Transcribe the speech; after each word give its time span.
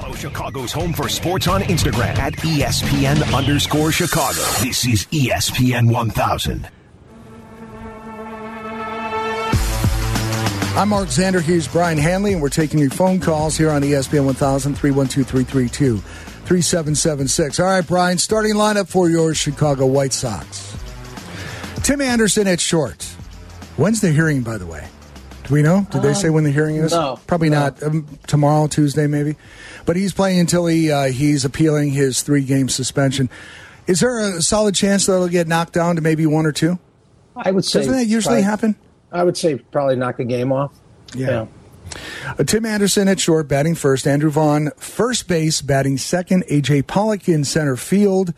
Follow 0.00 0.14
Chicago's 0.14 0.72
home 0.72 0.92
for 0.92 1.08
sports 1.08 1.48
on 1.48 1.62
Instagram 1.62 2.18
at 2.18 2.34
ESPN 2.34 3.34
underscore 3.34 3.90
Chicago. 3.90 4.42
This 4.62 4.86
is 4.86 5.06
ESPN 5.06 5.90
1000. 5.90 6.68
I'm 10.76 10.90
Mark 10.90 11.08
Zander. 11.08 11.40
Here's 11.40 11.66
Brian 11.66 11.96
Hanley, 11.96 12.34
and 12.34 12.42
we're 12.42 12.50
taking 12.50 12.78
your 12.78 12.90
phone 12.90 13.20
calls 13.20 13.56
here 13.56 13.70
on 13.70 13.80
ESPN 13.80 14.26
1000 14.26 14.74
312 14.74 15.26
332 15.26 15.96
3776. 15.96 17.58
All 17.58 17.66
right, 17.66 17.86
Brian, 17.86 18.18
starting 18.18 18.52
lineup 18.52 18.88
for 18.88 19.08
your 19.08 19.32
Chicago 19.32 19.86
White 19.86 20.12
Sox. 20.12 20.76
Tim 21.82 22.02
Anderson 22.02 22.46
at 22.46 22.60
short. 22.60 23.02
When's 23.78 24.02
the 24.02 24.12
hearing, 24.12 24.42
by 24.42 24.58
the 24.58 24.66
way? 24.66 24.88
Do 25.46 25.54
we 25.54 25.62
know? 25.62 25.86
Did 25.90 26.02
they 26.02 26.14
say 26.14 26.30
when 26.30 26.44
the 26.44 26.50
hearing 26.50 26.76
is? 26.76 26.92
no, 26.92 27.18
Probably 27.26 27.50
no. 27.50 27.60
not. 27.60 27.82
Um, 27.82 28.06
tomorrow, 28.26 28.66
Tuesday, 28.66 29.06
maybe. 29.06 29.36
But 29.84 29.96
he's 29.96 30.12
playing 30.12 30.40
until 30.40 30.66
he 30.66 30.90
uh, 30.90 31.04
he's 31.04 31.44
appealing 31.44 31.90
his 31.90 32.22
three 32.22 32.42
game 32.42 32.68
suspension. 32.68 33.30
Is 33.86 34.00
there 34.00 34.18
a 34.18 34.42
solid 34.42 34.74
chance 34.74 35.06
that 35.06 35.12
it'll 35.14 35.28
get 35.28 35.46
knocked 35.46 35.72
down 35.72 35.96
to 35.96 36.02
maybe 36.02 36.26
one 36.26 36.46
or 36.46 36.52
two? 36.52 36.78
I 37.36 37.50
would 37.52 37.64
say 37.64 37.80
Doesn't 37.80 37.92
that 37.92 38.06
usually 38.06 38.36
probably- 38.36 38.42
happen? 38.42 38.76
I 39.12 39.22
would 39.22 39.36
say 39.36 39.54
probably 39.56 39.94
knock 39.96 40.18
a 40.18 40.24
game 40.24 40.52
off. 40.52 40.72
Yeah. 41.14 41.46
Uh, 42.26 42.42
Tim 42.44 42.66
Anderson 42.66 43.06
at 43.06 43.20
short, 43.20 43.46
batting 43.46 43.76
first. 43.76 44.06
Andrew 44.06 44.30
Vaughn, 44.30 44.70
first 44.76 45.28
base, 45.28 45.62
batting 45.62 45.96
second. 45.98 46.44
AJ 46.50 46.86
Pollock 46.88 47.28
in 47.28 47.44
center 47.44 47.76
field. 47.76 48.34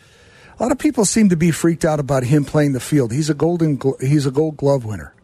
A 0.58 0.62
lot 0.62 0.70
of 0.70 0.78
people 0.78 1.04
seem 1.06 1.30
to 1.30 1.36
be 1.36 1.50
freaked 1.50 1.84
out 1.86 1.98
about 2.00 2.24
him 2.24 2.44
playing 2.44 2.72
the 2.74 2.80
field. 2.80 3.12
He's 3.12 3.30
a 3.30 3.34
golden. 3.34 3.76
Glo- 3.76 3.96
he's 4.00 4.26
a 4.26 4.30
Gold 4.30 4.58
Glove 4.58 4.84
winner. 4.84 5.14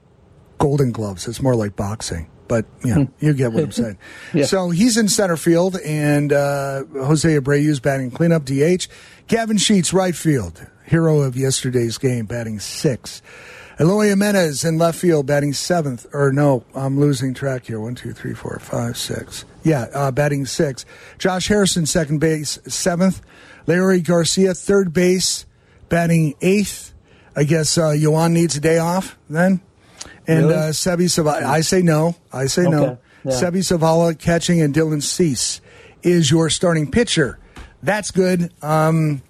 Golden 0.65 0.93
Gloves. 0.93 1.29
It's 1.29 1.43
more 1.43 1.55
like 1.55 1.77
boxing, 1.77 2.27
but 2.49 2.65
you 2.83 2.95
know, 2.95 3.09
you 3.21 3.35
get 3.35 3.53
what 3.53 3.65
I'm 3.65 3.73
saying. 3.85 3.99
Yeah. 4.33 4.47
So 4.47 4.71
he's 4.71 4.97
in 4.97 5.09
center 5.09 5.37
field, 5.37 5.77
and 5.85 6.33
uh, 6.33 6.85
Jose 6.95 7.29
Abreu's 7.29 7.81
batting 7.81 8.11
cleanup 8.11 8.47
DH. 8.47 8.89
Gavin 9.29 9.59
Sheets 9.59 9.93
right 9.93 10.17
field, 10.17 10.67
hero 10.87 11.21
of 11.21 11.37
yesterday's 11.37 11.99
game, 11.99 12.25
batting 12.25 12.61
six. 12.61 13.21
Eloy 13.79 14.09
Jimenez 14.09 14.65
in 14.65 14.79
left 14.79 14.99
field, 14.99 15.27
batting 15.27 15.53
seventh. 15.53 16.07
Or 16.15 16.33
no, 16.33 16.65
I'm 16.75 16.99
losing 16.99 17.35
track 17.35 17.67
here. 17.67 17.79
One, 17.79 17.95
two, 17.95 18.15
three, 18.15 18.33
four, 18.33 18.59
five, 18.59 18.97
six. 18.97 19.45
Yeah, 19.65 19.89
uh, 19.93 20.13
batting 20.13 20.47
six. 20.47 20.87
Josh 21.19 21.47
Harrison, 21.49 21.85
second 21.85 22.21
base, 22.21 22.59
seventh. 22.67 23.21
Leury 23.67 24.03
Garcia, 24.03 24.55
third 24.55 24.95
base, 24.95 25.45
batting 25.91 26.37
eighth. 26.41 26.95
I 27.37 27.45
guess 27.45 27.77
uh, 27.77 27.89
Yoan 27.91 28.33
needs 28.33 28.57
a 28.57 28.61
day 28.61 28.79
off 28.79 29.19
then. 29.29 29.61
And 30.27 30.47
Really? 30.47 30.55
uh, 30.55 30.71
Seby 30.73 31.05
Zavala, 31.07 31.43
I 31.43 31.61
say 31.61 31.83
no. 31.83 32.15
I 32.33 32.47
say 32.47 32.63
no. 32.63 32.85
Okay, 32.85 32.97
yeah. 33.25 33.33
Seby 33.33 33.59
Zavala 33.63 34.19
catching 34.19 34.61
and 34.61 34.75
Dylan 34.75 35.03
Cease 35.03 35.61
is 36.03 36.31
your 36.31 36.49
starting 36.51 36.91
pitcher. 36.91 37.39
That's 37.83 38.11
good. 38.11 38.51
Um, 38.63 39.21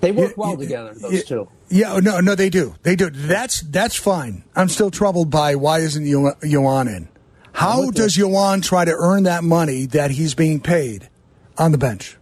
They 0.00 0.12
work 0.12 0.36
well 0.36 0.56
together, 0.56 0.94
those 0.94 1.24
two. 1.24 1.48
yeah, 1.70 1.94
oh, 1.94 1.98
no, 1.98 2.20
no, 2.20 2.34
they 2.34 2.50
do. 2.50 2.74
They 2.82 2.94
do. 2.94 3.10
That's 3.10 3.62
that's 3.62 3.96
fine. 3.96 4.44
I'm 4.54 4.68
still 4.68 4.90
troubled 4.90 5.30
by 5.30 5.56
why 5.56 5.78
isn't 5.78 6.06
Yo- 6.06 6.34
Yoan 6.42 6.86
in? 6.94 7.08
How 7.52 7.78
with 7.86 7.96
you. 7.96 8.02
does 8.02 8.16
Yoan 8.16 8.62
try 8.62 8.84
to 8.84 8.94
earn 8.94 9.24
that 9.24 9.42
money 9.42 9.86
that 9.86 10.12
he's 10.12 10.34
being 10.34 10.60
paid 10.60 11.08
on 11.56 11.72
the 11.72 11.78
bench? 11.78 12.16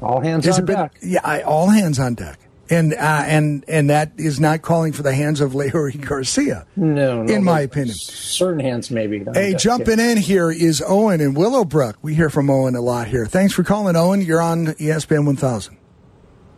All 0.00 0.20
hands 0.20 0.46
Has 0.46 0.56
on 0.56 0.62
it 0.62 0.66
been- 0.66 0.76
deck. 0.76 0.92
yeah, 1.02 1.20
I, 1.24 1.42
all 1.42 1.68
hands 1.68 1.98
on 1.98 2.14
deck, 2.14 2.38
and 2.70 2.94
uh, 2.94 3.22
and 3.26 3.64
and 3.68 3.90
that 3.90 4.12
is 4.16 4.40
not 4.40 4.62
calling 4.62 4.92
for 4.92 5.02
the 5.02 5.14
hands 5.14 5.40
of 5.40 5.52
Leury 5.52 6.00
Garcia. 6.08 6.66
No, 6.76 7.22
no, 7.22 7.32
in 7.32 7.44
my 7.44 7.60
opinion. 7.60 7.94
certain 7.94 8.60
hands 8.60 8.90
maybe. 8.90 9.26
on 9.26 9.34
Hey, 9.34 9.52
deck, 9.52 9.60
jumping 9.60 10.00
in 10.00 10.16
here 10.16 10.50
is 10.50 10.82
Owen 10.86 11.20
in 11.20 11.34
Willowbrook. 11.34 11.98
We 12.02 12.14
hear 12.14 12.30
from 12.30 12.50
Owen 12.50 12.74
a 12.74 12.80
lot 12.80 13.08
here. 13.08 13.26
Thanks 13.26 13.52
for 13.52 13.64
calling, 13.64 13.96
Owen. 13.96 14.20
You're 14.20 14.42
on 14.42 14.66
ESPN 14.66 15.26
1000. 15.26 15.78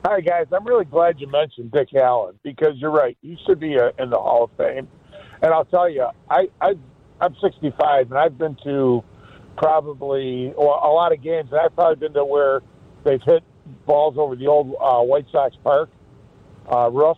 Hi 0.04 0.20
guys, 0.20 0.46
I'm 0.52 0.64
really 0.64 0.84
glad 0.84 1.20
you 1.20 1.26
mentioned 1.28 1.72
Dick 1.72 1.92
Allen 1.94 2.38
because 2.44 2.74
you're 2.76 2.92
right. 2.92 3.18
He 3.22 3.36
should 3.44 3.58
be 3.58 3.76
uh, 3.76 3.90
in 3.98 4.10
the 4.10 4.16
Hall 4.16 4.44
of 4.44 4.50
Fame. 4.56 4.86
And 5.42 5.52
I'll 5.52 5.64
tell 5.64 5.90
you, 5.90 6.06
I, 6.30 6.48
I 6.60 6.74
I'm 7.20 7.34
65 7.42 8.10
and 8.12 8.18
I've 8.18 8.38
been 8.38 8.56
to 8.62 9.02
probably 9.56 10.52
well, 10.56 10.80
a 10.84 10.92
lot 10.92 11.12
of 11.12 11.22
games. 11.22 11.48
And 11.50 11.60
I've 11.60 11.74
probably 11.74 11.96
been 11.96 12.14
to 12.14 12.24
where 12.24 12.60
they've 13.04 13.20
hit 13.22 13.42
balls 13.84 14.14
over 14.16 14.36
the 14.36 14.46
old 14.46 14.76
uh, 14.80 15.00
White 15.00 15.26
Sox 15.32 15.56
park 15.64 15.90
uh, 16.70 16.90
roof. 16.90 17.16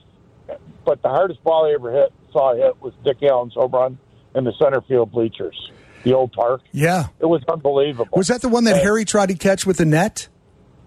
But 0.84 1.03
the 1.03 1.09
hardest 1.09 1.42
ball 1.44 1.66
I 1.66 1.75
ever 1.75 1.92
hit 1.92 2.12
saw 2.32 2.54
hit 2.54 2.81
was 2.81 2.92
Dick 3.04 3.19
Allen's 3.22 3.54
home 3.54 3.70
run 3.72 3.98
in 4.34 4.44
the 4.44 4.53
center 4.59 4.81
field 4.82 5.12
bleachers, 5.12 5.70
the 6.04 6.14
old 6.14 6.32
park. 6.32 6.62
Yeah. 6.72 7.09
It 7.20 7.26
was 7.26 7.42
unbelievable. 7.48 8.16
Was 8.16 8.28
that 8.28 8.41
the 8.42 8.48
one 8.48 8.64
that 8.64 8.75
And- 8.76 8.82
Harry 8.82 9.04
tried 9.04 9.26
to 9.26 9.34
catch 9.34 9.66
with 9.66 9.76
the 9.78 9.84
net? 9.84 10.28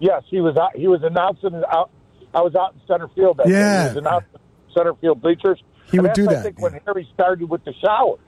Yes, 0.00 0.22
he 0.28 0.40
was 0.40 0.56
out. 0.56 0.74
He 0.76 0.88
was 0.88 1.02
announcing 1.04 1.54
it 1.54 1.64
out. 1.72 1.90
I 2.34 2.40
was 2.40 2.56
out 2.56 2.74
in 2.74 2.80
center 2.88 3.08
field. 3.14 3.36
That 3.36 3.46
day. 3.46 3.52
Yeah. 3.52 3.82
he 3.82 3.88
was 3.94 3.96
announcing 3.98 4.28
center 4.74 4.94
field 4.94 5.22
bleachers. 5.22 5.62
He 5.90 5.98
And 5.98 6.06
would 6.06 6.14
do 6.14 6.28
I 6.28 6.34
that, 6.34 6.42
think 6.42 6.56
yeah. 6.58 6.62
when 6.64 6.80
Harry 6.84 7.08
started 7.14 7.48
with 7.48 7.62
the 7.64 7.72
showers. 7.74 8.18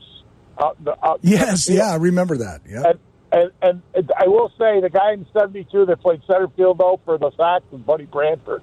Out 0.62 0.76
the, 0.84 0.94
out 1.04 1.18
Yes, 1.22 1.68
yeah, 1.68 1.90
I 1.90 1.96
remember 1.96 2.36
that. 2.38 2.60
Yeah. 2.68 2.92
And, 3.32 3.50
and 3.60 3.82
and 3.94 4.12
I 4.16 4.28
will 4.28 4.50
say 4.56 4.80
the 4.80 4.90
guy 4.90 5.14
in 5.14 5.26
'72 5.32 5.86
that 5.86 6.00
played 6.00 6.22
center 6.28 6.46
field 6.56 6.78
though 6.78 7.00
for 7.04 7.18
the 7.18 7.32
Sox 7.36 7.64
was 7.72 7.80
Buddy 7.80 8.04
Bradford. 8.04 8.62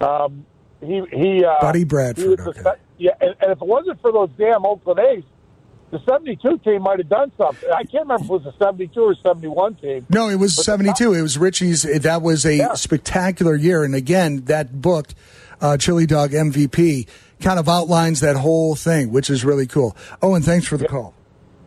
Um, 0.00 0.46
he 0.80 1.02
he 1.12 1.44
uh, 1.44 1.60
Buddy 1.60 1.80
he 1.80 1.84
Bradford, 1.84 2.38
the 2.38 2.48
okay. 2.50 2.80
yeah, 2.98 3.12
and, 3.20 3.34
and 3.40 3.52
if 3.52 3.60
it 3.60 3.66
wasn't 3.66 4.00
for 4.00 4.12
those 4.12 4.30
damn 4.38 4.64
Oakland 4.64 5.00
A's, 5.00 5.24
the 5.90 6.00
'72 6.06 6.58
team 6.58 6.82
might 6.82 6.98
have 6.98 7.08
done 7.08 7.32
something. 7.36 7.68
I 7.70 7.82
can't 7.84 8.08
remember 8.08 8.24
if 8.24 8.30
it 8.42 8.44
was 8.46 8.54
the 8.58 8.64
'72 8.64 9.00
or 9.00 9.14
'71 9.22 9.74
team. 9.76 10.06
No, 10.08 10.28
it 10.28 10.36
was 10.36 10.54
72. 10.64 11.14
It 11.14 11.22
was 11.22 11.36
Richie's. 11.38 11.82
That 11.82 12.22
was 12.22 12.44
a 12.46 12.54
Yeah. 12.56 12.74
spectacular 12.74 13.54
year. 13.54 13.82
And 13.84 13.94
again, 13.94 14.44
that 14.46 14.80
book, 14.80 15.08
uh, 15.60 15.76
Chili 15.76 16.06
Dog 16.06 16.30
MVP, 16.32 17.06
kind 17.40 17.58
of 17.58 17.68
outlines 17.68 18.20
that 18.20 18.36
whole 18.36 18.74
thing, 18.76 19.10
which 19.12 19.28
is 19.30 19.44
really 19.44 19.66
cool. 19.66 19.96
Owen, 20.22 20.42
thanks 20.42 20.66
for 20.66 20.76
the 20.76 20.86
call. 20.86 21.14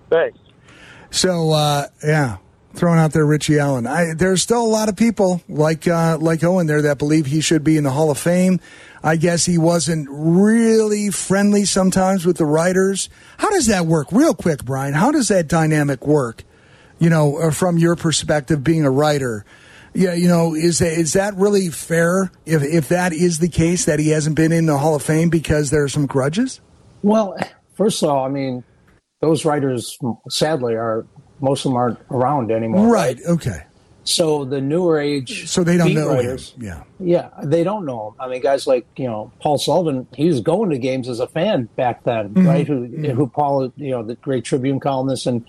Thanks. 0.09 0.38
So, 1.12 1.51
uh, 1.51 1.88
yeah, 2.03 2.38
throwing 2.73 3.00
out 3.00 3.13
there 3.13 3.25
Richie 3.25 3.59
Allen. 3.59 3.88
I, 3.88 4.13
there's 4.13 4.41
still 4.41 4.63
a 4.63 4.67
lot 4.67 4.89
of 4.89 4.95
people 4.95 5.41
like 5.47 5.88
uh, 5.88 6.17
like 6.19 6.44
Owen 6.44 6.67
there 6.67 6.81
that 6.84 6.97
believe 6.97 7.25
he 7.25 7.41
should 7.41 7.63
be 7.63 7.78
in 7.78 7.84
the 7.84 7.91
Hall 7.91 8.11
of 8.11 8.17
Fame. 8.17 8.59
I 9.03 9.17
guess 9.17 9.45
he 9.45 9.57
wasn't 9.57 10.07
really 10.09 11.09
friendly 11.09 11.66
sometimes 11.66 12.25
with 12.25 12.38
the 12.38 12.45
writers. 12.45 13.09
How 13.38 13.50
does 13.50 13.67
that 13.67 13.85
work? 13.85 14.12
Real 14.12 14.33
quick, 14.33 14.63
Brian. 14.63 14.94
How 14.94 15.12
does 15.12 15.28
that 15.28 15.47
dynamic 15.47 16.07
work? 16.07 16.44
You 17.00 17.09
know, 17.09 17.38
uh, 17.38 17.51
from 17.51 17.78
your 17.78 17.95
perspective, 17.95 18.63
being 18.63 18.85
a 18.85 18.91
writer. 18.91 19.45
Yeah, 19.94 20.13
you 20.13 20.28
know, 20.28 20.56
is 20.56 20.79
that, 20.79 20.94
is 20.94 21.13
that 21.13 21.35
really 21.35 21.69
fair? 21.69 22.31
If 22.45 22.63
if 22.63 22.89
that 22.89 23.13
is 23.13 23.39
the 23.39 23.50
case, 23.50 23.85
that 23.85 24.00
he 24.00 24.09
hasn't 24.09 24.35
been 24.35 24.51
in 24.51 24.66
the 24.66 24.78
Hall 24.78 24.95
of 24.95 25.03
Fame 25.03 25.29
because 25.29 25.69
there 25.69 25.83
are 25.83 25.89
some 25.89 26.06
grudges. 26.06 26.62
Well, 27.03 27.38
first 27.75 28.01
of 28.01 28.09
all, 28.09 28.25
I 28.25 28.29
mean, 28.29 28.63
those 29.22 29.45
writers 29.45 29.97
sadly 30.29 30.73
are 30.73 31.06
most 31.43 31.65
of 31.65 31.71
them 31.71 31.77
aren't 31.77 31.99
around 32.09 32.51
anymore. 32.51 32.87
Right. 32.91 33.19
Okay. 33.27 33.63
So 34.05 34.43
the 34.43 34.59
newer 34.59 34.99
age, 34.99 35.47
So 35.49 35.63
they 35.63 35.77
don't 35.77 35.93
know 35.93 36.09
writers, 36.09 36.51
him. 36.53 36.63
Yeah. 36.63 36.83
Yeah, 36.99 37.29
they 37.43 37.63
don't 37.63 37.85
know 37.85 38.09
him. 38.09 38.13
I 38.19 38.27
mean, 38.27 38.41
guys 38.41 38.65
like 38.67 38.85
you 38.97 39.05
know 39.07 39.31
Paul 39.39 39.57
Sullivan, 39.57 40.07
he 40.15 40.27
was 40.27 40.41
going 40.41 40.71
to 40.71 40.77
games 40.77 41.07
as 41.07 41.19
a 41.21 41.27
fan 41.27 41.69
back 41.77 42.03
then, 42.03 42.29
Mm-hmm. 42.33 42.47
right? 42.47 42.67
Who 42.67 42.85
who 42.85 43.27
Paul, 43.27 43.71
you 43.77 43.91
know, 43.91 44.03
the 44.03 44.15
great 44.15 44.43
Tribune 44.43 44.79
columnist, 44.81 45.25
and 45.27 45.45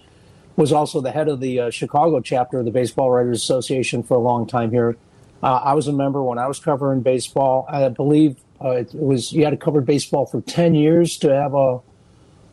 was 0.57 0.73
also 0.73 1.01
the 1.01 1.11
head 1.11 1.27
of 1.29 1.41
the 1.41 1.59
uh, 1.61 1.71
Chicago 1.71 2.21
chapter 2.21 2.61
of 2.61 2.65
the 2.65 2.71
Baseball 2.71 3.11
Writers 3.11 3.43
Association 3.43 4.05
for 4.05 4.15
a 4.15 4.21
long 4.21 4.47
time 4.47 4.71
here. 4.71 4.97
Uh, 5.43 5.55
I 5.65 5.75
was 5.75 5.89
a 5.89 5.93
member 5.93 6.23
when 6.23 6.39
I 6.39 6.47
was 6.47 6.61
covering 6.61 7.01
baseball. 7.01 7.67
I 7.69 7.89
believe 7.89 8.37
uh, 8.65 8.71
it 8.71 8.95
was 8.95 9.33
you 9.33 9.43
had 9.43 9.51
to 9.51 9.57
cover 9.57 9.81
baseball 9.81 10.27
for 10.27 10.41
ten 10.43 10.77
years 10.77 11.17
to 11.19 11.35
have 11.35 11.55
a 11.55 11.81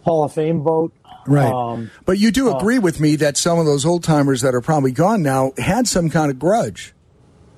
Hall 0.04 0.24
of 0.24 0.34
Fame 0.34 0.62
vote. 0.64 0.94
Right. 1.28 1.52
Um, 1.52 1.92
but 2.06 2.18
you 2.18 2.32
do 2.32 2.56
agree 2.56 2.80
with 2.80 3.00
me 3.00 3.16
that 3.18 3.38
some 3.38 3.60
of 3.60 3.66
those 3.66 3.86
old 3.86 4.04
timers 4.04 4.42
that 4.42 4.56
are 4.56 4.62
probably 4.62 4.92
gone 4.92 5.22
now 5.22 5.54
had 5.58 5.88
some 5.88 6.10
kind 6.10 6.32
of 6.32 6.40
grudge. 6.40 6.94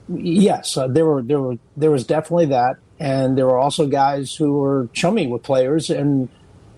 Yes, 0.09 0.75
uh, 0.75 0.87
there 0.87 1.05
were 1.05 1.21
there 1.21 1.39
were 1.39 1.57
there 1.77 1.91
was 1.91 2.05
definitely 2.05 2.47
that, 2.47 2.75
and 2.99 3.37
there 3.37 3.45
were 3.45 3.57
also 3.57 3.87
guys 3.87 4.35
who 4.35 4.59
were 4.59 4.89
chummy 4.93 5.27
with 5.27 5.43
players 5.43 5.89
and 5.89 6.27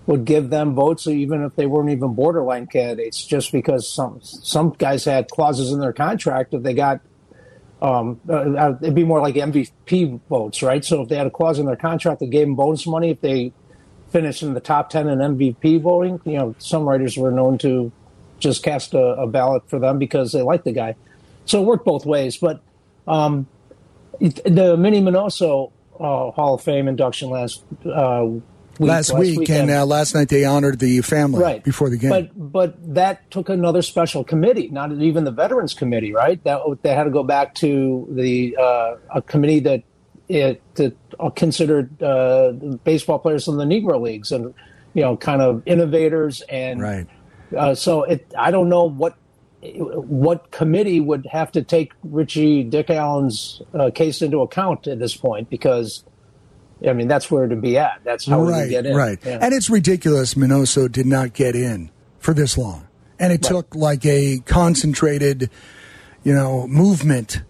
would 0.06 0.24
give 0.24 0.50
them 0.50 0.74
votes 0.74 1.08
even 1.08 1.42
if 1.42 1.56
they 1.56 1.66
weren't 1.66 1.90
even 1.90 2.14
borderline 2.14 2.68
candidates, 2.68 3.24
just 3.24 3.50
because 3.50 3.92
some 3.92 4.20
some 4.22 4.70
guys 4.70 5.04
had 5.04 5.28
clauses 5.28 5.72
in 5.72 5.80
their 5.80 5.92
contract 5.92 6.52
that 6.52 6.62
they 6.62 6.74
got. 6.74 7.00
Um, 7.82 8.20
uh, 8.28 8.74
it'd 8.80 8.94
be 8.94 9.04
more 9.04 9.20
like 9.20 9.34
MVP 9.34 10.20
votes, 10.30 10.62
right? 10.62 10.82
So 10.82 11.02
if 11.02 11.08
they 11.08 11.16
had 11.16 11.26
a 11.26 11.30
clause 11.30 11.58
in 11.58 11.66
their 11.66 11.76
contract 11.76 12.20
that 12.20 12.30
gave 12.30 12.46
them 12.46 12.54
bonus 12.54 12.86
money 12.86 13.10
if 13.10 13.20
they 13.20 13.52
finished 14.10 14.42
in 14.42 14.54
the 14.54 14.60
top 14.60 14.90
ten 14.90 15.08
in 15.08 15.18
MVP 15.18 15.80
voting, 15.80 16.20
you 16.24 16.38
know, 16.38 16.54
some 16.58 16.88
writers 16.88 17.16
were 17.16 17.30
known 17.30 17.58
to 17.58 17.92
just 18.38 18.62
cast 18.62 18.94
a, 18.94 18.98
a 18.98 19.26
ballot 19.26 19.68
for 19.68 19.78
them 19.78 19.98
because 19.98 20.32
they 20.32 20.42
liked 20.42 20.64
the 20.64 20.72
guy. 20.72 20.94
So 21.46 21.62
it 21.62 21.66
worked 21.66 21.84
both 21.84 22.04
ways, 22.04 22.36
but 22.36 22.60
um, 23.06 23.46
the 24.20 24.76
Minnie 24.78 25.00
Minoso 25.00 25.72
uh, 25.98 26.30
Hall 26.30 26.54
of 26.54 26.62
Fame 26.62 26.88
induction 26.88 27.30
last 27.30 27.62
uh, 27.84 28.24
week, 28.26 28.42
last, 28.78 29.16
week, 29.16 29.38
weekend. 29.38 29.70
and 29.70 29.78
uh, 29.78 29.86
last 29.86 30.14
night 30.14 30.28
they 30.28 30.44
honored 30.44 30.78
the 30.78 31.00
family 31.02 31.40
right 31.40 31.64
before 31.64 31.88
the 31.88 31.96
game. 31.96 32.10
But 32.10 32.52
but 32.52 32.94
that 32.94 33.30
took 33.30 33.48
another 33.48 33.82
special 33.82 34.24
committee, 34.24 34.68
not 34.68 34.92
even 34.92 35.24
the 35.24 35.30
Veterans 35.30 35.74
Committee, 35.74 36.12
right? 36.12 36.42
That 36.44 36.60
they 36.82 36.94
had 36.94 37.04
to 37.04 37.10
go 37.10 37.22
back 37.22 37.54
to 37.56 38.06
the 38.10 38.56
uh, 38.58 38.96
a 39.14 39.22
committee 39.22 39.60
that 39.60 39.82
it 40.28 40.62
that 40.74 40.96
considered 41.34 42.02
uh, 42.02 42.52
baseball 42.84 43.18
players 43.18 43.48
in 43.48 43.56
the 43.56 43.64
Negro 43.64 44.00
leagues 44.00 44.32
and 44.32 44.54
you 44.94 45.02
know 45.02 45.16
kind 45.16 45.42
of 45.42 45.62
innovators 45.66 46.42
and 46.48 46.80
right. 46.80 47.06
Uh, 47.56 47.74
so 47.74 48.02
it 48.02 48.26
I 48.36 48.50
don't 48.50 48.68
know 48.68 48.84
what 48.84 49.16
what 49.62 50.50
committee 50.50 51.00
would 51.00 51.26
have 51.26 51.52
to 51.52 51.62
take 51.62 51.92
Richie 52.04 52.62
Dick 52.64 52.90
Allen's 52.90 53.62
uh, 53.74 53.90
case 53.94 54.22
into 54.22 54.40
account 54.40 54.86
at 54.86 54.98
this 54.98 55.16
point 55.16 55.50
because. 55.50 56.04
I 56.86 56.92
mean, 56.92 57.08
that's 57.08 57.30
where 57.30 57.48
to 57.48 57.56
be 57.56 57.78
at. 57.78 58.02
That's 58.04 58.26
how 58.26 58.42
right, 58.42 58.64
we 58.64 58.68
get 58.68 58.84
in. 58.84 58.94
Right. 58.94 59.18
Yeah. 59.24 59.38
And 59.40 59.54
it's 59.54 59.70
ridiculous 59.70 60.34
Minoso 60.34 60.92
did 60.92 61.06
not 61.06 61.32
get 61.32 61.56
in 61.56 61.90
for 62.18 62.34
this 62.34 62.58
long. 62.58 62.86
And 63.18 63.32
it 63.32 63.36
Right. 63.36 63.48
took 63.50 63.74
like 63.74 64.04
a 64.04 64.40
concentrated, 64.44 65.48
you 66.22 66.34
know, 66.34 66.66
movement 66.66 67.40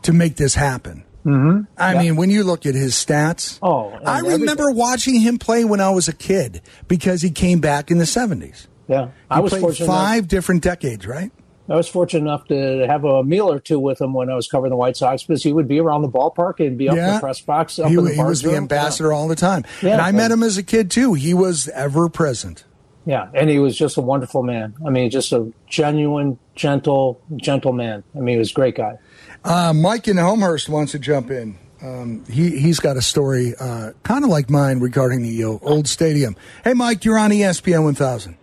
to 0.00 0.14
make 0.14 0.36
this 0.36 0.54
happen. 0.54 1.04
Mm-hmm. 1.24 1.60
I 1.76 1.98
mean, 1.98 2.16
when 2.16 2.30
you 2.30 2.44
look 2.44 2.64
at 2.66 2.74
his 2.74 2.94
stats, 2.94 3.58
Oh, 3.62 3.90
I 4.06 4.20
remember 4.20 4.62
everything. 4.62 4.76
watching 4.76 5.20
him 5.20 5.38
play 5.38 5.64
when 5.64 5.80
I 5.80 5.90
was 5.90 6.08
a 6.08 6.12
kid 6.14 6.62
because 6.88 7.22
he 7.22 7.30
came 7.30 7.60
back 7.60 7.90
in 7.90 7.98
the 7.98 8.04
70s. 8.04 8.66
Yeah, 8.88 9.06
He 9.06 9.10
I 9.30 9.40
was 9.40 9.50
played 9.50 9.60
fortunate. 9.62 9.84
enough- 9.84 9.96
five 9.96 10.28
different 10.28 10.62
decades, 10.62 11.06
right? 11.06 11.30
I 11.68 11.76
was 11.76 11.86
fortunate 11.86 12.22
enough 12.22 12.46
to 12.48 12.84
have 12.88 13.04
a 13.04 13.22
meal 13.22 13.48
or 13.52 13.60
two 13.60 13.78
with 13.78 14.00
him 14.00 14.12
when 14.12 14.28
I 14.28 14.34
was 14.34 14.48
covering 14.48 14.70
the 14.70 14.76
White 14.76 14.96
Sox 14.96 15.22
because 15.22 15.44
he 15.44 15.52
would 15.52 15.68
be 15.68 15.78
around 15.78 16.02
the 16.02 16.08
ballpark 16.08 16.58
and 16.66 16.76
be 16.76 16.88
up 16.88 16.96
in 16.96 17.14
the 17.14 17.20
press 17.20 17.40
box. 17.40 17.78
Up 17.78 17.88
he, 17.90 17.94
in 17.96 18.04
the 18.04 18.14
he 18.14 18.20
was 18.20 18.42
the 18.42 18.56
ambassador 18.56 19.12
all 19.12 19.28
the 19.28 19.36
time. 19.36 19.64
Yeah. 19.80 19.92
and 19.92 20.00
I 20.00 20.10
met 20.10 20.32
him 20.32 20.42
as 20.42 20.56
a 20.58 20.64
kid 20.64 20.90
too. 20.90 21.14
He 21.14 21.32
was 21.32 21.68
ever 21.68 22.08
present. 22.08 22.64
Yeah. 23.06 23.28
yeah, 23.32 23.40
and 23.40 23.48
he 23.50 23.58
was 23.58 23.76
just 23.76 23.96
a 23.96 24.00
wonderful 24.00 24.42
man. 24.42 24.74
I 24.86 24.90
mean, 24.90 25.10
just 25.10 25.32
a 25.32 25.52
genuine, 25.68 26.38
gentle, 26.54 27.20
gentle 27.36 27.72
man. 27.72 28.04
I 28.14 28.18
mean, 28.20 28.34
he 28.34 28.38
was 28.38 28.50
a 28.50 28.54
great 28.54 28.76
guy. 28.76 28.98
Uh, 29.44 29.72
Mike 29.72 30.06
in 30.08 30.16
Homehurst 30.16 30.68
wants 30.68 30.92
to 30.92 30.98
jump 30.98 31.30
in. 31.30 31.58
Um, 31.82 32.24
he 32.26 32.58
he's 32.58 32.78
got 32.78 32.98
a 32.98 33.02
story 33.02 33.54
uh, 33.58 33.92
kind 34.02 34.22
of 34.22 34.28
like 34.30 34.50
mine 34.50 34.80
regarding 34.80 35.22
the 35.22 35.44
uh, 35.44 35.58
old 35.62 35.88
stadium. 35.88 36.36
Hey, 36.62 36.74
Mike, 36.74 37.06
you're 37.06 37.16
on 37.18 37.30
ESPN 37.30 37.84
1000. 37.84 38.36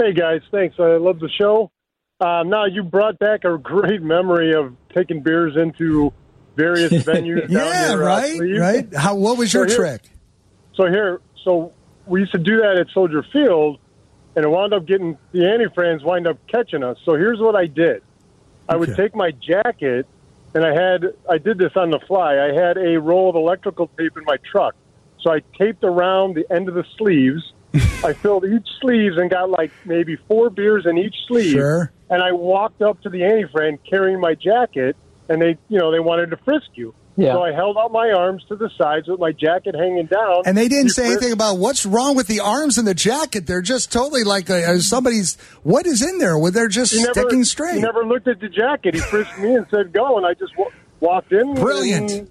Hey 0.00 0.12
guys, 0.12 0.40
thanks. 0.50 0.74
I 0.80 0.96
love 0.96 1.20
the 1.20 1.28
show. 1.28 1.70
Um, 2.20 2.48
now 2.48 2.64
you 2.64 2.82
brought 2.82 3.18
back 3.20 3.44
a 3.44 3.56
great 3.56 4.02
memory 4.02 4.52
of 4.52 4.74
taking 4.94 5.22
beers 5.22 5.54
into 5.56 6.12
various 6.56 6.90
venues. 7.04 7.42
down 7.42 7.50
Yeah, 7.50 7.88
near, 7.94 8.02
uh, 8.02 8.04
right, 8.04 8.40
right. 8.60 8.94
How 8.96 9.14
what 9.14 9.38
was 9.38 9.52
your 9.54 9.68
So 9.68 9.74
here- 9.76 9.90
trick? 9.98 10.10
So 10.74 10.86
here, 10.86 11.20
so 11.44 11.72
we 12.06 12.20
used 12.20 12.32
to 12.32 12.38
do 12.38 12.56
that 12.56 12.78
at 12.80 12.86
Soldier 12.92 13.24
Field, 13.32 13.78
and 14.34 14.44
it 14.44 14.48
wound 14.48 14.72
up 14.72 14.86
getting 14.86 15.18
the 15.32 15.46
Andy 15.46 15.66
Frains 15.66 16.02
wind 16.04 16.26
up 16.26 16.38
catching 16.48 16.82
us. 16.82 16.96
So 17.04 17.14
here's 17.14 17.40
what 17.40 17.54
I 17.56 17.66
did: 17.66 18.02
I 18.68 18.76
would 18.76 18.90
Okay. 18.90 19.02
take 19.04 19.14
my 19.14 19.30
jacket, 19.32 20.06
and 20.54 20.64
I 20.64 20.74
had 20.74 21.14
I 21.28 21.38
did 21.38 21.58
this 21.58 21.72
on 21.76 21.90
the 21.90 22.00
fly. 22.00 22.38
I 22.38 22.52
had 22.52 22.76
a 22.76 22.98
roll 23.00 23.30
of 23.30 23.36
electrical 23.36 23.88
tape 23.98 24.16
in 24.16 24.24
my 24.24 24.36
truck, 24.50 24.74
so 25.20 25.30
I 25.32 25.40
taped 25.58 25.84
around 25.84 26.34
the 26.34 26.50
end 26.52 26.68
of 26.68 26.74
the 26.74 26.84
sleeves. 26.96 27.42
I 28.04 28.12
filled 28.14 28.44
each 28.44 28.68
sleeves 28.80 29.16
and 29.16 29.30
got 29.30 29.48
like 29.48 29.72
maybe 29.84 30.16
four 30.28 30.50
beers 30.50 30.84
in 30.86 30.98
each 30.98 31.16
sleeve. 31.26 31.52
Sure. 31.52 31.92
And 32.10 32.22
I 32.22 32.32
walked 32.32 32.82
up 32.82 33.00
to 33.02 33.08
the 33.08 33.24
Andy 33.24 33.44
Frain 33.50 33.78
carrying 33.88 34.20
my 34.20 34.34
jacket, 34.34 34.96
and 35.30 35.40
they, 35.40 35.56
you 35.68 35.78
know, 35.78 35.90
they 35.90 36.00
wanted 36.00 36.30
to 36.30 36.36
frisk 36.44 36.66
you. 36.74 36.94
Yeah. 37.16 37.34
So 37.34 37.42
I 37.42 37.52
held 37.52 37.76
out 37.76 37.92
my 37.92 38.10
arms 38.10 38.42
to 38.48 38.56
the 38.56 38.70
sides 38.78 39.06
with 39.06 39.20
my 39.20 39.32
jacket 39.32 39.74
hanging 39.74 40.06
down. 40.06 40.44
And 40.46 40.56
they 40.56 40.66
didn't 40.68 40.84
You 40.86 40.90
say 40.90 41.02
frisk- 41.02 41.16
anything 41.18 41.32
about 41.34 41.58
what's 41.58 41.84
wrong 41.84 42.16
with 42.16 42.26
the 42.26 42.40
arms 42.40 42.78
and 42.78 42.86
the 42.86 42.94
jacket. 42.94 43.46
They're 43.46 43.60
just 43.60 43.92
totally 43.92 44.24
like 44.24 44.48
uh, 44.48 44.78
somebody's. 44.78 45.36
What 45.62 45.86
is 45.86 46.00
in 46.00 46.16
there? 46.18 46.38
Where 46.38 46.50
they're 46.50 46.68
just 46.68 46.94
never, 46.96 47.12
sticking 47.12 47.44
straight. 47.44 47.74
He 47.74 47.80
never 47.82 48.04
looked 48.06 48.28
at 48.28 48.40
the 48.40 48.48
jacket. 48.48 48.94
He 48.94 49.00
frisked 49.00 49.38
me 49.38 49.54
and 49.54 49.66
said, 49.70 49.92
"Go," 49.92 50.16
and 50.16 50.24
I 50.26 50.32
just 50.34 50.52
w- 50.52 50.70
walked 51.00 51.32
in. 51.32 51.54
Brilliant. 51.54 52.10
and- 52.10 52.30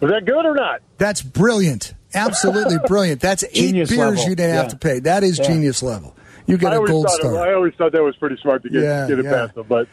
Was 0.00 0.10
that 0.12 0.24
good 0.24 0.46
or 0.46 0.54
not? 0.54 0.80
That's 0.96 1.20
brilliant. 1.20 1.92
Absolutely 2.14 2.78
brilliant. 2.86 3.20
That's 3.20 3.44
eight 3.44 3.52
Genius 3.52 3.90
beers 3.90 3.98
level. 3.98 4.24
you 4.24 4.34
didn't 4.34 4.54
have 4.56 4.68
to 4.68 4.76
pay. 4.76 5.00
That 5.00 5.24
is 5.24 5.38
Yeah. 5.38 5.46
genius 5.48 5.82
level. 5.82 6.14
You 6.46 6.56
get 6.58 6.72
I 6.72 6.76
a 6.76 6.78
always 6.78 6.90
gold 6.90 7.06
thought 7.06 7.18
it, 7.20 7.22
star. 7.22 7.48
I 7.50 7.54
always 7.54 7.74
thought 7.74 7.92
that 7.92 8.02
was 8.02 8.16
pretty 8.16 8.36
smart 8.40 8.62
to 8.62 8.70
get 8.70 8.82
Yeah, 8.82 9.08
get 9.08 9.18
it 9.18 9.24
yeah. 9.26 9.30
past 9.30 9.54
them, 9.54 9.66
but 9.68 9.88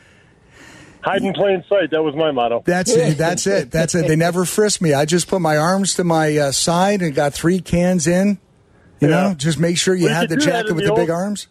hide 1.04 1.22
in 1.24 1.34
plain 1.34 1.64
sight. 1.70 1.92
That 1.92 2.04
was 2.04 2.16
my 2.16 2.32
motto. 2.32 2.64
That's 2.66 2.92
it. 2.92 3.18
That's 3.18 3.48
it. 3.48 3.72
That's 3.72 3.96
it. 3.96 4.08
They 4.08 4.16
never 4.16 4.46
frisked 4.46 4.82
me. 4.82 4.94
I 4.94 5.06
just 5.06 5.28
put 5.28 5.42
my 5.42 5.58
arms 5.58 5.96
to 5.96 6.04
my 6.04 6.38
uh, 6.38 6.52
side 6.52 7.02
and 7.02 7.14
got 7.16 7.34
three 7.34 7.60
cans 7.62 8.08
in. 8.08 8.40
You 9.00 9.10
Yeah. 9.10 9.30
know, 9.30 9.34
just 9.34 9.60
make 9.60 9.78
sure 9.78 9.96
you 9.96 10.06
Well, 10.06 10.12
you 10.14 10.16
had 10.20 10.30
the 10.30 10.36
could 10.36 10.44
jacket 10.46 10.70
in 10.70 10.76
with 10.76 10.86
the 10.86 10.92
the 10.92 10.96
big 10.96 11.10
old- 11.10 11.20
arms. 11.20 11.48